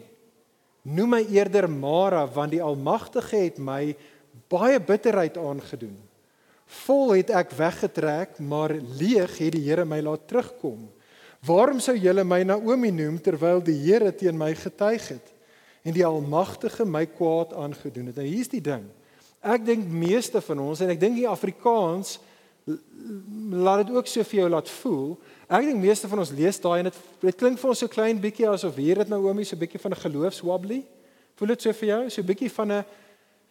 Noem 0.83 1.11
my 1.17 1.25
eerder 1.29 1.69
Mara, 1.71 2.27
want 2.27 2.53
die 2.53 2.63
Almagtige 2.63 3.37
het 3.37 3.59
my 3.59 3.97
baie 4.49 4.81
bitterheid 4.81 5.37
aangedoen. 5.37 5.97
Vol 6.87 7.17
het 7.19 7.31
ek 7.31 7.51
weggetrek, 7.59 8.39
maar 8.39 8.75
leeg 8.75 9.39
het 9.39 9.53
die 9.53 9.67
Here 9.67 9.85
my 9.85 10.01
laat 10.01 10.29
terugkom. 10.29 10.89
Waarom 11.47 11.81
sou 11.81 11.97
julle 11.97 12.25
my 12.25 12.43
Naomi 12.43 12.91
noem 12.91 13.19
terwyl 13.19 13.63
die 13.65 13.79
Here 13.81 14.13
teen 14.15 14.39
my 14.39 14.55
getuig 14.55 15.09
het?" 15.09 15.33
en 15.83 15.97
die 15.97 16.05
almagtige 16.07 16.85
my 16.85 17.07
kwaad 17.09 17.55
aangedoen 17.57 18.11
het. 18.11 18.19
Nou 18.21 18.27
hier's 18.29 18.51
die 18.53 18.63
ding. 18.65 18.85
Ek 19.41 19.65
dink 19.65 19.87
meeste 19.89 20.43
van 20.45 20.61
ons 20.67 20.83
en 20.85 20.93
ek 20.93 21.01
dink 21.01 21.17
die 21.17 21.29
Afrikaans 21.29 22.19
laat 23.51 23.87
dit 23.87 23.95
ook 23.97 24.09
so 24.11 24.25
vir 24.29 24.43
jou 24.43 24.49
laat 24.53 24.69
voel. 24.83 25.15
Ek 25.49 25.65
dink 25.71 25.81
meeste 25.81 26.11
van 26.11 26.21
ons 26.23 26.33
lees 26.37 26.61
daai 26.61 26.83
en 26.83 26.91
dit 26.91 26.99
dit 27.25 27.39
klink 27.41 27.59
vir 27.59 27.73
ons 27.73 27.83
so 27.83 27.91
klein 27.91 28.21
bietjie 28.21 28.49
asof 28.51 28.77
hier 28.79 29.01
dit 29.01 29.11
Naomi 29.11 29.47
so 29.49 29.57
bietjie 29.59 29.81
van 29.81 29.97
'n 29.97 30.03
geloofswabbly. 30.05 30.83
Voel 31.37 31.49
dit 31.49 31.63
so 31.63 31.73
vir 31.73 31.89
jou? 31.89 32.11
So 32.11 32.21
'n 32.21 32.27
bietjie 32.27 32.53
van 32.53 32.73
'n 32.73 32.85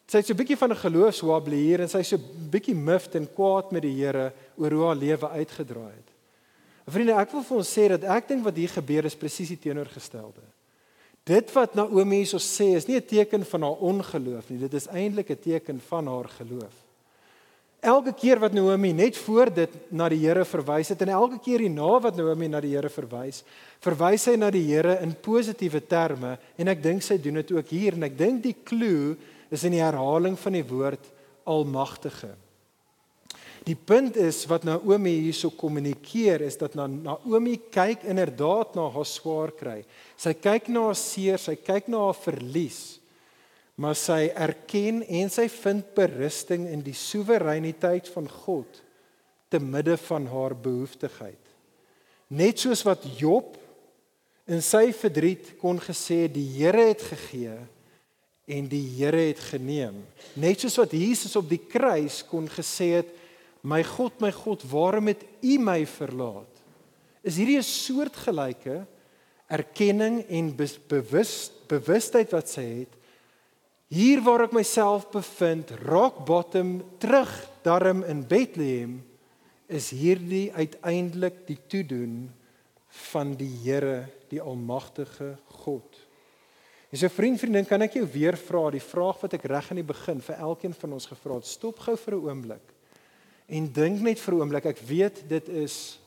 sy't 0.10 0.26
so 0.26 0.34
'n 0.34 0.38
bietjie 0.38 0.57
van 0.57 0.72
'n 0.72 0.84
geloofswabbly 0.84 1.57
hier 1.57 1.82
en 1.82 1.89
sy's 1.89 2.07
so 2.10 2.18
bietjie 2.18 2.76
miffed 2.76 3.16
en 3.16 3.28
kwaad 3.28 3.72
met 3.72 3.84
die 3.84 3.93
Here 3.93 4.34
oor 4.57 4.72
hoe 4.72 4.86
haar 4.86 4.95
lewe 4.95 5.30
uitgedraai 5.30 5.93
het. 5.93 6.10
Vriende, 6.89 7.14
ek 7.14 7.32
wil 7.32 7.43
vir 7.43 7.57
ons 7.57 7.78
sê 7.78 7.88
dat 7.88 8.03
ek 8.03 8.28
dink 8.28 8.43
wat 8.43 8.55
hier 8.55 8.70
gebeur 8.70 9.05
is 9.05 9.16
presies 9.16 9.49
die 9.49 9.60
teenoorgestelde. 9.60 10.41
Dit 11.24 11.53
wat 11.53 11.76
Naomi 11.76 12.24
hierso 12.24 12.39
sê 12.41 12.76
is 12.76 12.88
nie 12.88 12.97
'n 12.97 13.05
teken 13.05 13.45
van 13.45 13.62
haar 13.62 13.78
ongeloof 13.78 14.49
nie, 14.49 14.60
dit 14.60 14.74
is 14.74 14.88
eintlik 14.88 15.30
'n 15.30 15.39
teken 15.39 15.80
van 15.80 16.07
haar 16.07 16.28
geloof. 16.28 16.74
Elke 17.80 18.12
keer 18.14 18.39
wat 18.39 18.53
Naomi 18.53 18.91
net 18.91 19.18
voor 19.18 19.53
dit 19.53 19.70
na 19.91 20.10
die 20.10 20.20
Here 20.20 20.43
verwys 20.43 20.89
het 20.89 21.01
en 21.01 21.10
elke 21.10 21.39
keer 21.39 21.60
hierna 21.60 21.99
wat 21.99 22.16
Naomi 22.16 22.47
na 22.47 22.60
die 22.60 22.76
Here 22.76 22.89
verwys, 22.89 23.43
verwys 23.80 24.24
sy 24.24 24.36
na 24.36 24.49
die 24.49 24.66
Here 24.66 24.99
in 25.01 25.16
positiewe 25.16 25.80
terme 25.88 26.38
en 26.57 26.68
ek 26.68 26.84
dink 26.84 27.01
sy 27.01 27.18
doen 27.18 27.36
dit 27.36 27.51
ook 27.51 27.68
hier 27.68 27.93
en 27.93 28.03
ek 28.03 28.18
dink 28.18 28.43
die 28.43 28.55
klou 28.66 29.16
is 29.50 29.66
in 29.66 29.76
die 29.76 29.84
herhaling 29.84 30.38
van 30.39 30.56
die 30.58 30.66
woord 30.66 31.10
almagtige. 31.50 32.36
Die 33.68 33.76
punt 33.76 34.16
is 34.18 34.45
wat 34.50 34.64
Naomi 34.66 35.12
hierso 35.26 35.52
kommunikeer 35.54 36.41
is 36.45 36.58
dat 36.58 36.78
Naomi 36.80 37.58
kyk 37.72 38.06
inderdaad 38.08 38.78
na 38.78 38.88
haar 38.93 39.08
swaar 39.08 39.52
kry. 39.54 39.82
Sy 40.18 40.34
kyk 40.39 40.70
na 40.72 40.88
haar 40.88 40.97
seer, 40.97 41.41
sy 41.41 41.58
kyk 41.60 41.89
na 41.91 42.06
haar 42.08 42.18
verlies. 42.18 43.00
Maar 43.80 43.97
sy 44.00 44.22
erken 44.36 45.04
en 45.04 45.32
sy 45.32 45.47
vind 45.52 45.91
berusting 45.95 46.66
in 46.72 46.82
die 46.84 46.95
soewereiniteit 46.97 48.10
van 48.12 48.28
God 48.32 48.82
te 49.50 49.60
midde 49.60 49.95
van 50.08 50.28
haar 50.30 50.56
behoeftigheid. 50.56 51.41
Net 52.30 52.62
soos 52.62 52.84
wat 52.86 53.06
Job 53.18 53.56
in 54.50 54.62
sy 54.66 54.89
verdriet 54.95 55.56
kon 55.62 55.80
gesê 55.82 56.28
die 56.32 56.45
Here 56.58 56.89
het 56.91 57.06
gegee 57.12 57.58
en 58.50 58.68
die 58.70 58.84
Here 58.97 59.30
het 59.30 59.41
geneem. 59.52 60.02
Net 60.34 60.64
soos 60.64 60.78
wat 60.82 60.93
Jesus 60.97 61.36
op 61.38 61.50
die 61.50 61.62
kruis 61.62 62.24
kon 62.28 62.50
gesê 62.50 62.93
het 63.00 63.16
My 63.62 63.82
God, 63.84 64.22
my 64.24 64.32
God, 64.32 64.64
waarom 64.72 65.10
het 65.12 65.26
U 65.43 65.58
my 65.60 65.82
verlaat? 65.84 66.62
Is 67.28 67.36
hierdie 67.36 67.60
'n 67.60 67.68
soortgelyke 67.68 68.86
erkenning 69.50 70.24
en 70.30 70.56
bewus 70.88 71.52
bewustheid 71.68 72.32
wat 72.32 72.47
sy 72.47 72.64
het? 72.80 72.93
Hier 73.89 74.22
waar 74.22 74.45
ek 74.45 74.54
myself 74.54 75.10
bevind, 75.10 75.72
rock 75.89 76.26
bottom, 76.26 76.84
terug 77.02 77.32
darm 77.66 78.04
in 78.04 78.22
Bethlehem, 78.22 79.02
is 79.68 79.89
hierdie 79.89 80.54
uiteindelik 80.54 81.47
die 81.47 81.58
toedoen 81.68 82.30
van 83.10 83.34
die 83.34 83.50
Here, 83.64 84.06
die 84.30 84.41
almagtige 84.41 85.38
God. 85.66 85.89
En 86.90 86.98
so 86.98 87.08
vriend, 87.14 87.38
vriendin, 87.38 87.68
kan 87.70 87.86
ek 87.86 88.00
jou 88.00 88.06
weer 88.10 88.38
vra 88.38 88.64
die 88.74 88.82
vraag 88.82 89.20
wat 89.22 89.36
ek 89.38 89.46
reg 89.52 89.68
aan 89.70 89.78
die 89.78 89.86
begin 89.86 90.22
vir 90.26 90.40
elkeen 90.42 90.74
van 90.74 90.96
ons 90.98 91.06
gevra 91.06 91.38
het. 91.38 91.46
Stop 91.46 91.80
gou 91.86 91.96
vir 91.96 92.16
'n 92.16 92.26
oomblik. 92.26 92.66
En 93.46 93.72
dink 93.74 94.02
net 94.02 94.20
vir 94.20 94.34
'n 94.34 94.40
oomblik. 94.42 94.66
Ek 94.66 94.80
weet 94.80 95.30
dit 95.30 95.50
is 95.50 96.00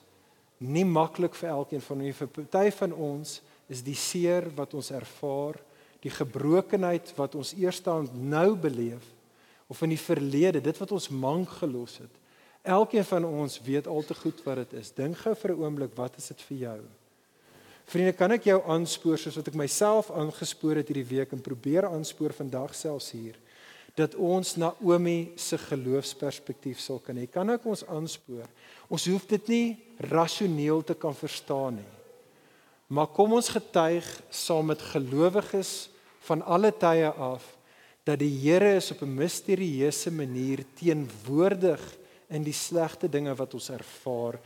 nie 0.59 0.85
maklik 0.85 1.35
vir 1.35 1.49
elkeen 1.51 1.81
van 1.81 2.01
ons. 2.01 2.17
Vir 2.17 2.27
party 2.27 2.71
van 2.71 2.93
ons 2.93 3.41
is 3.69 3.83
die 3.83 3.95
seer 3.95 4.51
wat 4.57 4.75
ons 4.75 4.91
ervaar, 4.91 5.55
die 6.01 6.11
gebrokenheid 6.11 7.13
wat 7.17 7.35
ons 7.35 7.55
eerstaan 7.55 8.09
nou 8.13 8.57
beleef 8.57 9.05
of 9.69 9.83
in 9.83 9.89
die 9.89 9.99
verlede, 9.99 10.61
dit 10.61 10.79
wat 10.79 10.93
ons 10.93 11.09
mank 11.09 11.49
gelos 11.49 11.99
het. 11.99 12.11
Elkeen 12.63 13.05
van 13.05 13.25
ons 13.25 13.61
weet 13.61 13.87
al 13.87 14.03
te 14.03 14.15
goed 14.15 14.45
wat 14.45 14.57
dit 14.57 14.73
is. 14.73 14.91
Dink 14.91 15.17
gou 15.17 15.35
vir 15.35 15.51
'n 15.51 15.61
oomblik, 15.63 15.97
wat 15.97 16.17
is 16.17 16.29
dit 16.29 16.41
vir 16.41 16.57
jou? 16.57 16.81
Vriende, 17.87 18.13
kan 18.17 18.33
ek 18.33 18.47
jou 18.49 18.59
aanspoor 18.73 19.19
soos 19.19 19.37
wat 19.37 19.49
ek 19.49 19.59
myself 19.59 20.11
aangespoor 20.11 20.81
het 20.81 20.89
hierdie 20.89 21.09
week 21.09 21.33
en 21.33 21.43
probeer 21.45 21.89
aanspoor 21.89 22.33
vandag 22.33 22.75
selfs 22.75 23.13
hier 23.17 23.39
dat 23.99 24.15
ons 24.17 24.55
Naomi 24.57 25.35
se 25.37 25.59
geloofsperspektief 25.61 26.81
sal 26.81 27.01
kan 27.05 27.19
hê. 27.21 27.27
Kan 27.29 27.53
ek 27.53 27.67
ons 27.69 27.83
aanspoor? 27.85 28.47
Ons 28.89 29.05
hoef 29.11 29.27
dit 29.29 29.51
nie 29.53 29.67
rasioneel 30.09 30.81
te 30.87 30.97
kan 30.97 31.13
verstaan 31.13 31.77
nie. 31.83 31.91
Maar 32.93 33.11
kom 33.13 33.37
ons 33.37 33.51
getuig 33.53 34.07
saam 34.33 34.71
met 34.73 34.81
gelowiges 34.95 35.91
van 36.25 36.43
alle 36.45 36.73
tye 36.73 37.09
af 37.11 37.45
dat 38.05 38.19
die 38.21 38.33
Here 38.43 38.77
is 38.77 38.91
op 38.91 39.03
'n 39.03 39.15
misterieuse 39.15 40.11
manier 40.11 40.65
teenwoordig 40.75 41.81
in 42.29 42.43
die 42.43 42.57
slegte 42.57 43.09
dinge 43.09 43.35
wat 43.35 43.55
ons 43.55 43.71
ervaar. 43.71 44.41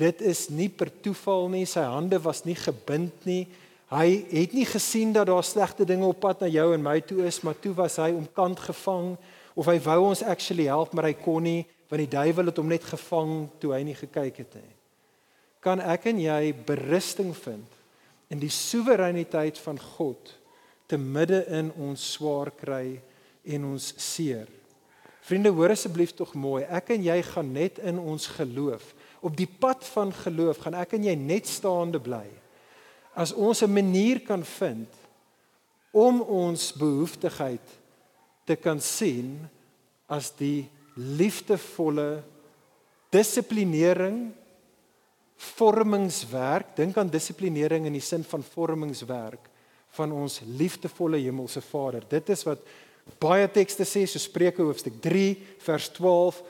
Dit 0.00 0.20
is 0.20 0.48
nie 0.50 0.68
per 0.68 0.90
toeval 1.02 1.48
nie, 1.52 1.66
sy 1.70 1.84
hande 1.86 2.18
was 2.22 2.42
nie 2.44 2.56
gebind 2.58 3.26
nie. 3.28 3.44
Hy 3.94 4.08
het 4.32 4.54
nie 4.56 4.66
gesien 4.66 5.12
dat 5.14 5.28
daar 5.30 5.44
slegte 5.46 5.86
dinge 5.86 6.08
op 6.08 6.18
pad 6.24 6.42
na 6.42 6.48
jou 6.50 6.72
en 6.74 6.82
my 6.82 6.98
toe 7.06 7.22
is, 7.28 7.42
maar 7.46 7.58
toe 7.62 7.74
was 7.78 8.00
hy 8.02 8.10
omkant 8.16 8.58
gevang 8.64 9.12
of 9.54 9.68
hy 9.70 9.76
wou 9.84 10.00
ons 10.08 10.24
actually 10.26 10.66
help, 10.66 10.94
maar 10.94 11.06
hy 11.10 11.14
kon 11.18 11.46
nie 11.46 11.62
want 11.94 12.00
die 12.00 12.16
duiwel 12.16 12.48
het 12.48 12.56
hom 12.58 12.70
net 12.72 12.86
gevang 12.88 13.34
toe 13.62 13.74
hy 13.74 13.82
nie 13.86 13.94
gekyk 13.94 14.40
het 14.42 14.56
nie. 14.56 14.72
Kan 15.62 15.78
ek 15.84 16.08
en 16.10 16.18
jy 16.18 16.50
berusting 16.66 17.30
vind 17.36 17.76
in 18.32 18.40
die 18.42 18.50
soewereiniteit 18.50 19.60
van 19.62 19.78
God 19.78 20.32
te 20.90 20.98
midde 20.98 21.44
in 21.54 21.70
ons 21.78 22.02
swaar 22.16 22.50
kry 22.56 22.98
en 23.46 23.68
ons 23.70 23.92
seer? 24.00 24.48
Vriende, 25.24 25.52
hoor 25.54 25.72
asseblief 25.72 26.16
tog 26.16 26.34
mooi. 26.36 26.64
Ek 26.68 26.90
en 26.96 27.04
jy 27.06 27.16
gaan 27.30 27.54
net 27.54 27.78
in 27.80 28.00
ons 28.00 28.26
geloof, 28.34 28.90
op 29.24 29.36
die 29.36 29.48
pad 29.48 29.84
van 29.94 30.12
geloof, 30.12 30.60
gaan 30.64 30.76
ek 30.76 30.96
en 30.98 31.06
jy 31.08 31.14
net 31.16 31.48
staande 31.48 32.00
bly. 32.02 32.26
As 33.16 33.32
ons 33.32 33.62
'n 33.62 33.72
manier 33.72 34.20
kan 34.20 34.44
vind 34.44 34.90
om 35.92 36.20
ons 36.20 36.72
behoeftigheid 36.72 37.66
te 38.44 38.56
kan 38.56 38.80
sien 38.80 39.48
as 40.08 40.30
die 40.30 40.68
liefdevolle 40.96 42.22
dissiplinering 43.10 44.32
vormingswerk, 45.36 46.76
dink 46.76 46.96
aan 46.96 47.10
dissiplinering 47.10 47.86
in 47.86 47.92
die 47.92 48.04
sin 48.04 48.24
van 48.24 48.42
vormingswerk 48.42 49.50
van 49.94 50.12
ons 50.12 50.40
liefdevolle 50.46 51.18
hemelse 51.22 51.60
Vader. 51.60 52.04
Dit 52.08 52.28
is 52.28 52.42
wat 52.46 52.58
baie 53.20 53.46
tekste 53.52 53.86
sê 53.88 54.04
so 54.08 54.20
Spreuke 54.20 54.62
hoofstuk 54.64 55.00
3 55.02 55.34
vers 55.66 55.88
12, 55.96 56.42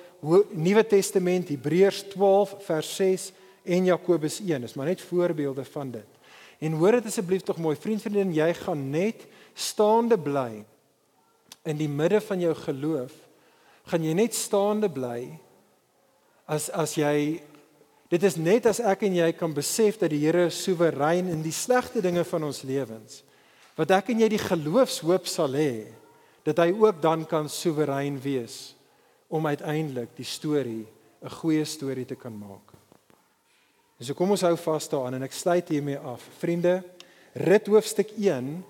Nuwe 0.57 0.85
Testament 0.89 1.51
Hebreërs 1.53 2.03
12 2.15 2.55
vers 2.65 2.91
6 2.97 3.31
en 3.77 3.89
Jakobus 3.91 4.39
1. 4.41 4.65
Dis 4.65 4.77
maar 4.79 4.89
net 4.89 5.03
voorbeelde 5.05 5.65
van 5.69 5.91
dit. 5.99 6.11
En 6.65 6.77
hoor 6.81 6.99
dit 6.99 7.09
asseblief 7.11 7.43
tog 7.45 7.59
mooi, 7.61 7.77
vriend 7.77 8.01
vriendin, 8.01 8.33
jy 8.33 8.51
gaan 8.57 8.87
net 8.93 9.27
staande 9.55 10.17
bly 10.21 10.65
in 11.69 11.81
die 11.81 11.89
midde 11.91 12.21
van 12.25 12.41
jou 12.41 12.55
geloof. 12.57 13.13
Gaan 13.91 14.05
jy 14.07 14.15
net 14.17 14.37
staande 14.37 14.89
bly 14.93 15.35
as 16.49 16.71
as 16.73 16.97
jy 16.97 17.41
dit 18.13 18.25
is 18.25 18.37
net 18.37 18.69
as 18.69 18.81
ek 18.85 19.07
en 19.09 19.17
jy 19.17 19.31
kan 19.37 19.53
besef 19.57 19.99
dat 20.01 20.13
die 20.13 20.23
Here 20.23 20.47
soewerein 20.53 21.31
in 21.33 21.43
die 21.43 21.55
slegte 21.55 22.03
dinge 22.05 22.25
van 22.29 22.45
ons 22.47 22.63
lewens. 22.63 23.23
Wat 23.77 23.91
ek 23.97 24.13
en 24.13 24.23
jy 24.23 24.29
die 24.37 24.41
geloofshoop 24.41 25.27
sal 25.29 25.57
hê 25.59 25.89
dat 26.45 26.61
hy 26.61 26.71
ook 26.77 27.03
dan 27.03 27.27
kan 27.27 27.49
soewerein 27.49 28.21
wees 28.21 28.75
om 29.33 29.47
uiteindelik 29.47 30.13
die 30.17 30.29
storie 30.29 30.87
'n 31.25 31.31
goeie 31.31 31.65
storie 31.65 32.05
te 32.05 32.15
kan 32.15 32.37
maak. 32.39 32.73
En 33.99 34.05
so 34.05 34.15
kom 34.15 34.31
ons 34.31 34.45
hou 34.45 34.57
vas 34.57 34.89
daaraan 34.89 35.15
en 35.15 35.23
ek 35.23 35.33
sluit 35.33 35.69
hiermee 35.69 35.99
af. 35.99 36.23
Vriende, 36.39 36.83
rit 37.33 37.67
hoofstuk 37.67 38.11
1 38.19 38.65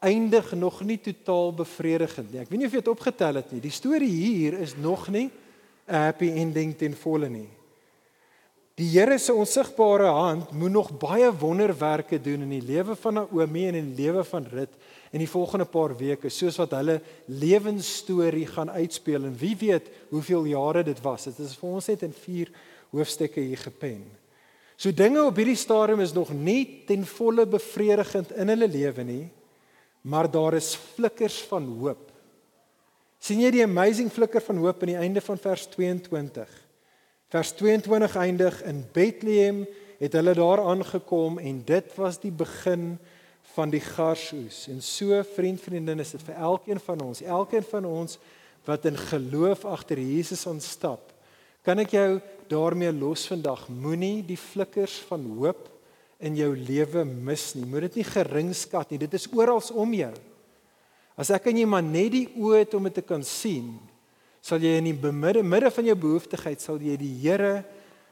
eindig 0.00 0.52
nog 0.54 0.80
nie 0.84 0.98
totaal 1.00 1.52
bevredigend 1.54 2.32
nie. 2.32 2.40
Ek 2.40 2.48
weet 2.48 2.58
nie 2.58 2.66
of 2.66 2.72
jy 2.72 2.80
dit 2.80 2.88
opgetel 2.92 3.40
het 3.40 3.52
nie. 3.52 3.60
Die 3.60 3.74
storie 3.74 4.10
hier 4.10 4.58
is 4.60 4.76
nog 4.76 5.08
nie 5.08 5.30
'n 5.88 5.94
happy 5.94 6.30
ending 6.30 6.76
ten 6.76 6.94
volle 6.94 7.28
nie. 7.28 7.48
Die 8.76 8.88
Here 8.90 9.18
se 9.18 9.32
onsigbare 9.32 10.10
hand 10.12 10.50
moet 10.52 10.70
nog 10.70 10.98
baie 10.98 11.30
wonderwerke 11.32 12.20
doen 12.20 12.42
in 12.42 12.48
die 12.48 12.62
lewe 12.62 12.96
van 12.96 13.14
Naomi 13.14 13.68
en 13.68 13.74
in 13.74 13.94
die 13.94 14.04
lewe 14.04 14.24
van 14.24 14.44
Rut 14.44 14.74
in 15.12 15.22
die 15.22 15.30
volgende 15.30 15.66
paar 15.68 15.94
weke 15.98 16.30
soos 16.32 16.58
wat 16.60 16.74
hulle 16.76 16.98
lewensstorie 17.26 18.46
gaan 18.50 18.70
uitspeel 18.70 19.28
en 19.28 19.36
wie 19.38 19.54
weet 19.58 19.88
hoeveel 20.10 20.48
jare 20.50 20.82
dit 20.86 21.00
was. 21.04 21.28
Dit 21.30 21.40
is 21.46 21.56
vir 21.58 21.76
ons 21.78 21.88
net 21.92 22.02
in 22.06 22.14
4 22.14 22.52
hoofstukke 22.94 23.42
hier 23.42 23.60
gepen. 23.60 24.04
So 24.76 24.92
dinge 24.92 25.22
op 25.24 25.38
hierdie 25.38 25.56
stadium 25.58 26.02
is 26.04 26.12
nog 26.12 26.32
nie 26.34 26.84
ten 26.88 27.06
volle 27.08 27.46
bevredigend 27.48 28.34
in 28.36 28.52
hulle 28.52 28.68
lewe 28.68 29.04
nie, 29.08 29.24
maar 30.04 30.28
daar 30.30 30.58
is 30.58 30.74
flikkers 30.96 31.40
van 31.50 31.66
hoop. 31.80 32.02
sien 33.26 33.40
jy 33.40 33.48
die 33.50 33.64
amazing 33.64 34.10
flikker 34.12 34.42
van 34.44 34.60
hoop 34.62 34.82
aan 34.84 34.90
die 34.92 35.00
einde 35.00 35.20
van 35.24 35.38
vers 35.40 35.64
22? 35.72 36.50
Vers 37.32 37.50
22 37.58 38.16
eindig 38.22 38.60
in 38.62 38.84
Bethlehem 38.94 39.64
het 39.98 40.12
hulle 40.14 40.34
daar 40.36 40.62
aangekom 40.62 41.40
en 41.42 41.62
dit 41.66 41.96
was 41.96 42.20
die 42.22 42.30
begin 42.30 42.92
van 42.94 43.15
die 43.72 43.80
garsoes. 43.80 44.66
En 44.68 44.82
so 44.84 45.16
vriend 45.34 45.60
vriendin 45.62 46.02
is 46.04 46.12
dit 46.12 46.24
vir 46.28 46.36
elkeen 46.36 46.80
van 46.82 47.04
ons, 47.06 47.22
elkeen 47.24 47.64
van 47.70 47.86
ons 47.88 48.18
wat 48.66 48.84
in 48.88 48.98
geloof 48.98 49.64
agter 49.64 50.00
Jesus 50.02 50.44
aanstap. 50.50 51.14
Kan 51.64 51.80
ek 51.82 51.94
jou 51.96 52.10
daarmee 52.50 52.92
los 52.94 53.24
vandag? 53.30 53.64
Moenie 53.72 54.20
die 54.26 54.38
flikkers 54.38 54.98
van 55.08 55.24
hoop 55.38 55.70
in 56.22 56.36
jou 56.38 56.52
lewe 56.54 57.04
mis 57.04 57.48
nie. 57.56 57.66
Moet 57.66 57.88
dit 57.88 58.00
nie 58.00 58.08
geringskat 58.08 58.92
nie. 58.92 59.00
Dit 59.02 59.16
is 59.18 59.28
oral 59.34 59.62
om 59.74 59.94
jou. 59.96 60.12
As 61.16 61.32
ek 61.32 61.48
aan 61.48 61.58
jy 61.62 61.66
maar 61.68 61.84
net 61.84 62.12
die 62.12 62.26
oë 62.36 62.62
het 62.64 62.74
om 62.76 62.86
dit 62.88 62.98
te 63.00 63.04
kan 63.04 63.24
sien, 63.24 63.72
sal 64.44 64.62
jy 64.62 64.76
in 64.78 64.90
die 64.92 65.12
midde 65.12 65.42
midde 65.42 65.72
van 65.74 65.88
jou 65.88 65.96
behoeftigheid 65.98 66.62
sal 66.62 66.78
jy 66.78 66.94
die 67.00 67.14
Here 67.24 67.64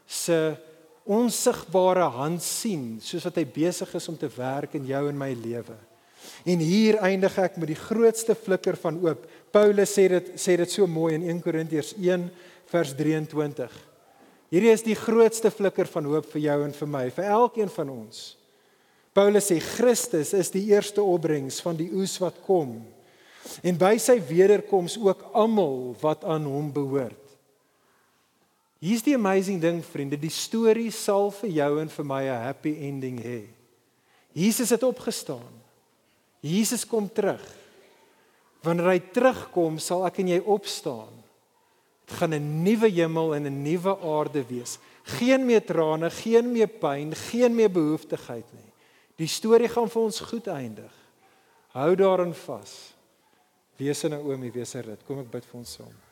se 0.07 0.57
onsigbare 1.05 2.07
hand 2.17 2.43
sien 2.43 2.99
soos 3.05 3.27
wat 3.29 3.37
hy 3.41 3.45
besig 3.45 3.91
is 3.97 4.09
om 4.09 4.17
te 4.17 4.31
werk 4.37 4.77
in 4.79 4.87
jou 4.89 5.03
en 5.09 5.19
my 5.19 5.33
lewe. 5.37 5.77
En 6.49 6.61
hier 6.61 6.97
eindig 7.05 7.35
ek 7.41 7.59
met 7.61 7.69
die 7.73 7.79
grootste 7.79 8.37
flikker 8.37 8.79
van 8.81 8.97
hoop. 9.03 9.27
Paulus 9.53 9.93
sê 9.93 10.07
dit 10.13 10.31
sê 10.41 10.57
dit 10.61 10.71
so 10.73 10.89
mooi 10.89 11.13
in 11.19 11.27
1 11.29 11.43
Korintiërs 11.45 11.93
1 12.01 12.25
vers 12.73 12.95
23. 12.97 13.75
Hierdie 14.55 14.73
is 14.73 14.85
die 14.87 14.97
grootste 14.97 15.51
flikker 15.53 15.89
van 15.91 16.09
hoop 16.09 16.29
vir 16.33 16.47
jou 16.47 16.59
en 16.65 16.75
vir 16.77 16.91
my, 16.91 17.05
vir 17.13 17.29
elkeen 17.37 17.73
van 17.75 17.93
ons. 17.93 18.25
Paulus 19.15 19.49
sê 19.51 19.61
Christus 19.63 20.33
is 20.35 20.51
die 20.55 20.67
eerste 20.73 21.03
opbrengs 21.03 21.61
van 21.63 21.77
die 21.79 21.91
oes 21.95 22.17
wat 22.23 22.41
kom. 22.47 22.81
En 23.63 23.77
by 23.79 23.95
sy 24.01 24.17
wederkoms 24.25 24.97
ook 25.01 25.29
almal 25.37 25.93
wat 26.01 26.25
aan 26.25 26.49
hom 26.49 26.73
behoort. 26.75 27.24
Hier's 28.85 29.05
die 29.05 29.15
amazing 29.17 29.63
ding 29.63 29.79
vriende, 29.81 30.19
die 30.21 30.33
storie 30.33 30.91
sal 30.93 31.31
vir 31.33 31.55
jou 31.57 31.71
en 31.81 31.89
vir 31.89 32.05
my 32.05 32.23
'n 32.29 32.43
happy 32.45 32.75
ending 32.85 33.19
hê. 33.19 33.49
Jesus 34.35 34.71
het 34.71 34.83
opgestaan. 34.83 35.53
Jesus 36.43 36.85
kom 36.85 37.09
terug. 37.09 37.41
Wanneer 38.63 38.91
hy 38.91 39.01
terugkom, 39.13 39.79
sal 39.79 40.05
ek 40.07 40.19
en 40.19 40.29
jy 40.29 40.41
opstaan. 40.41 41.13
Dit 42.07 42.19
gaan 42.19 42.35
'n 42.35 42.63
nuwe 42.63 42.89
hemel 42.91 43.35
en 43.35 43.47
'n 43.47 43.63
nuwe 43.63 43.97
aarde 44.01 44.45
wees. 44.45 44.79
Geen 45.05 45.47
meer 45.47 45.65
trane, 45.65 46.11
geen 46.11 46.53
meer 46.53 46.69
pyn, 46.69 47.15
geen 47.15 47.55
meer 47.55 47.71
behoeftigheid 47.71 48.53
nie. 48.53 48.73
Die 49.17 49.27
storie 49.27 49.69
gaan 49.69 49.89
vir 49.89 50.03
ons 50.03 50.21
goed 50.21 50.47
eindig. 50.47 50.93
Hou 51.69 51.95
daarin 51.95 52.35
vas. 52.35 52.95
Wees 53.77 54.05
in 54.05 54.11
Naomi, 54.11 54.51
wees 54.51 54.75
in 54.75 54.83
Rut. 54.83 55.05
Kom 55.07 55.19
ek 55.21 55.31
bid 55.31 55.45
vir 55.45 55.59
ons 55.59 55.73
saam. 55.73 56.04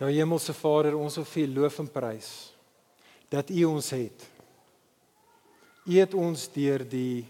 Ja 0.00 0.08
Hemelse 0.08 0.54
Vader, 0.56 0.94
ons 0.96 1.18
wil 1.18 1.26
vir 1.28 1.42
U 1.44 1.48
loof 1.58 1.74
en 1.82 1.88
prys 1.92 2.28
dat 3.30 3.50
U 3.52 3.64
ons 3.68 3.90
het. 3.92 4.22
U 5.84 5.92
het 5.92 6.14
ons 6.16 6.46
deur 6.54 6.86
die 6.88 7.26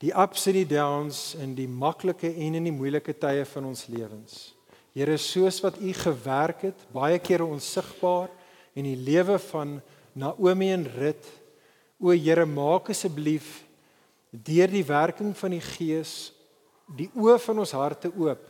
die 0.00 0.12
ups 0.12 0.44
en 0.48 0.58
die 0.58 0.68
downs 0.68 1.22
in 1.40 1.54
die 1.56 1.68
maklike 1.68 2.28
en 2.28 2.58
in 2.60 2.68
die 2.68 2.72
moeilike 2.72 3.14
tye 3.16 3.46
van 3.48 3.70
ons 3.72 3.86
lewens. 3.88 4.52
Here, 4.92 5.16
soos 5.16 5.62
wat 5.64 5.80
U 5.80 5.90
gewerk 5.96 6.66
het, 6.68 6.84
baie 6.92 7.18
kere 7.20 7.48
onsigbaar 7.48 8.28
in 8.76 8.84
die 8.84 8.96
lewe 8.96 9.38
van 9.48 9.78
Naomi 10.12 10.70
en 10.76 10.84
Rut, 10.98 11.32
o 11.96 12.12
Here, 12.12 12.44
maak 12.44 12.92
asseblief 12.92 13.62
deur 14.30 14.68
die 14.68 14.84
werking 14.84 15.32
van 15.36 15.56
die 15.56 15.64
Gees 15.64 16.34
die 16.92 17.08
oë 17.16 17.40
van 17.40 17.64
ons 17.64 17.72
harte 17.72 18.12
oop 18.12 18.44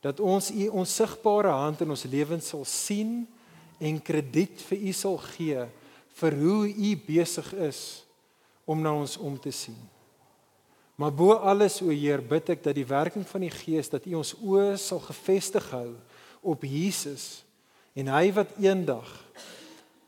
dat 0.00 0.20
ons 0.20 0.50
U 0.50 0.68
onsigbare 0.80 1.52
hand 1.52 1.80
in 1.84 1.92
ons 1.92 2.06
lewens 2.08 2.50
sal 2.52 2.64
sien 2.64 3.24
en 3.80 4.02
krediet 4.02 4.62
vir 4.68 4.84
U 4.88 4.92
sal 4.96 5.18
gee 5.34 5.64
vir 6.20 6.36
hoe 6.40 6.68
U 6.68 6.90
besig 7.06 7.52
is 7.68 7.80
om 8.64 8.80
na 8.80 8.92
ons 8.94 9.16
om 9.20 9.36
te 9.40 9.52
sien. 9.52 9.78
Maar 11.00 11.12
bo 11.16 11.32
alles 11.32 11.78
o 11.80 11.88
Heer, 11.88 12.20
bid 12.20 12.52
ek 12.52 12.64
dat 12.64 12.76
die 12.76 12.86
werking 12.86 13.24
van 13.28 13.44
die 13.44 13.52
Gees 13.52 13.88
dat 13.92 14.04
U 14.08 14.18
ons 14.20 14.34
oë 14.36 14.74
sal 14.80 15.00
gefestig 15.04 15.70
hou 15.72 15.94
op 16.40 16.64
Jesus 16.64 17.42
en 17.96 18.08
hy 18.12 18.30
wat 18.36 18.52
eendag 18.60 19.08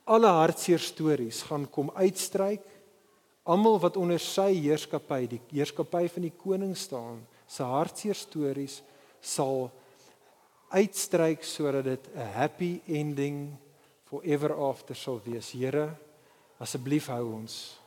alle 0.09 0.31
hartseer 0.33 0.81
stories 0.83 1.43
gaan 1.49 1.67
kom 1.71 1.91
uitstryk 1.97 2.65
almal 3.43 3.79
wat 3.83 3.99
onder 3.99 4.21
sy 4.23 4.51
heerskappy 4.55 5.25
die 5.31 5.41
heerskappy 5.51 6.07
van 6.15 6.27
die 6.27 6.35
koning 6.45 6.75
staan 6.79 7.21
se 7.51 7.67
hartseer 7.67 8.19
stories 8.19 8.81
sal 9.21 9.71
uitstryk 10.73 11.45
sodat 11.45 11.85
dit 11.85 12.09
'n 12.15 12.33
happy 12.35 12.81
ending 12.87 13.57
forever 14.05 14.55
after 14.55 14.95
sal 14.95 15.21
wees. 15.25 15.53
Here, 15.53 15.95
asseblief 16.59 17.07
hou 17.07 17.33
ons. 17.33 17.79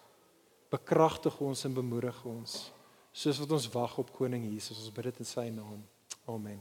Bekragtig 0.70 1.40
ons 1.40 1.66
en 1.66 1.74
bemoedig 1.74 2.26
ons 2.26 2.76
soos 3.16 3.40
wat 3.40 3.54
ons 3.56 3.70
wag 3.72 3.96
op 3.98 4.12
koning 4.16 4.44
Jesus. 4.52 4.78
Ons 4.78 4.92
bid 4.92 5.04
dit 5.04 5.20
in 5.24 5.30
sy 5.30 5.50
naam. 5.54 5.84
Amen. 6.28 6.60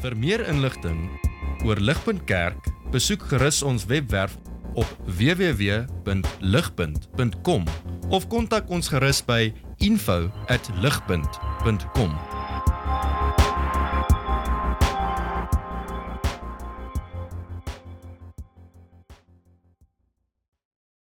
Vir 0.00 0.16
meer 0.16 0.48
inligting 0.48 1.10
oor 1.66 1.76
Ligpunt 1.82 2.24
Kerk, 2.28 2.68
besoek 2.94 3.22
gerus 3.32 3.62
ons 3.66 3.86
webwerf 3.90 4.38
op 4.78 4.86
www.ligpunt.com 5.04 7.64
of 8.10 8.28
kontak 8.30 8.70
ons 8.70 8.88
gerus 8.88 9.22
by 9.26 9.54
info@ligpunt.com 9.80 12.10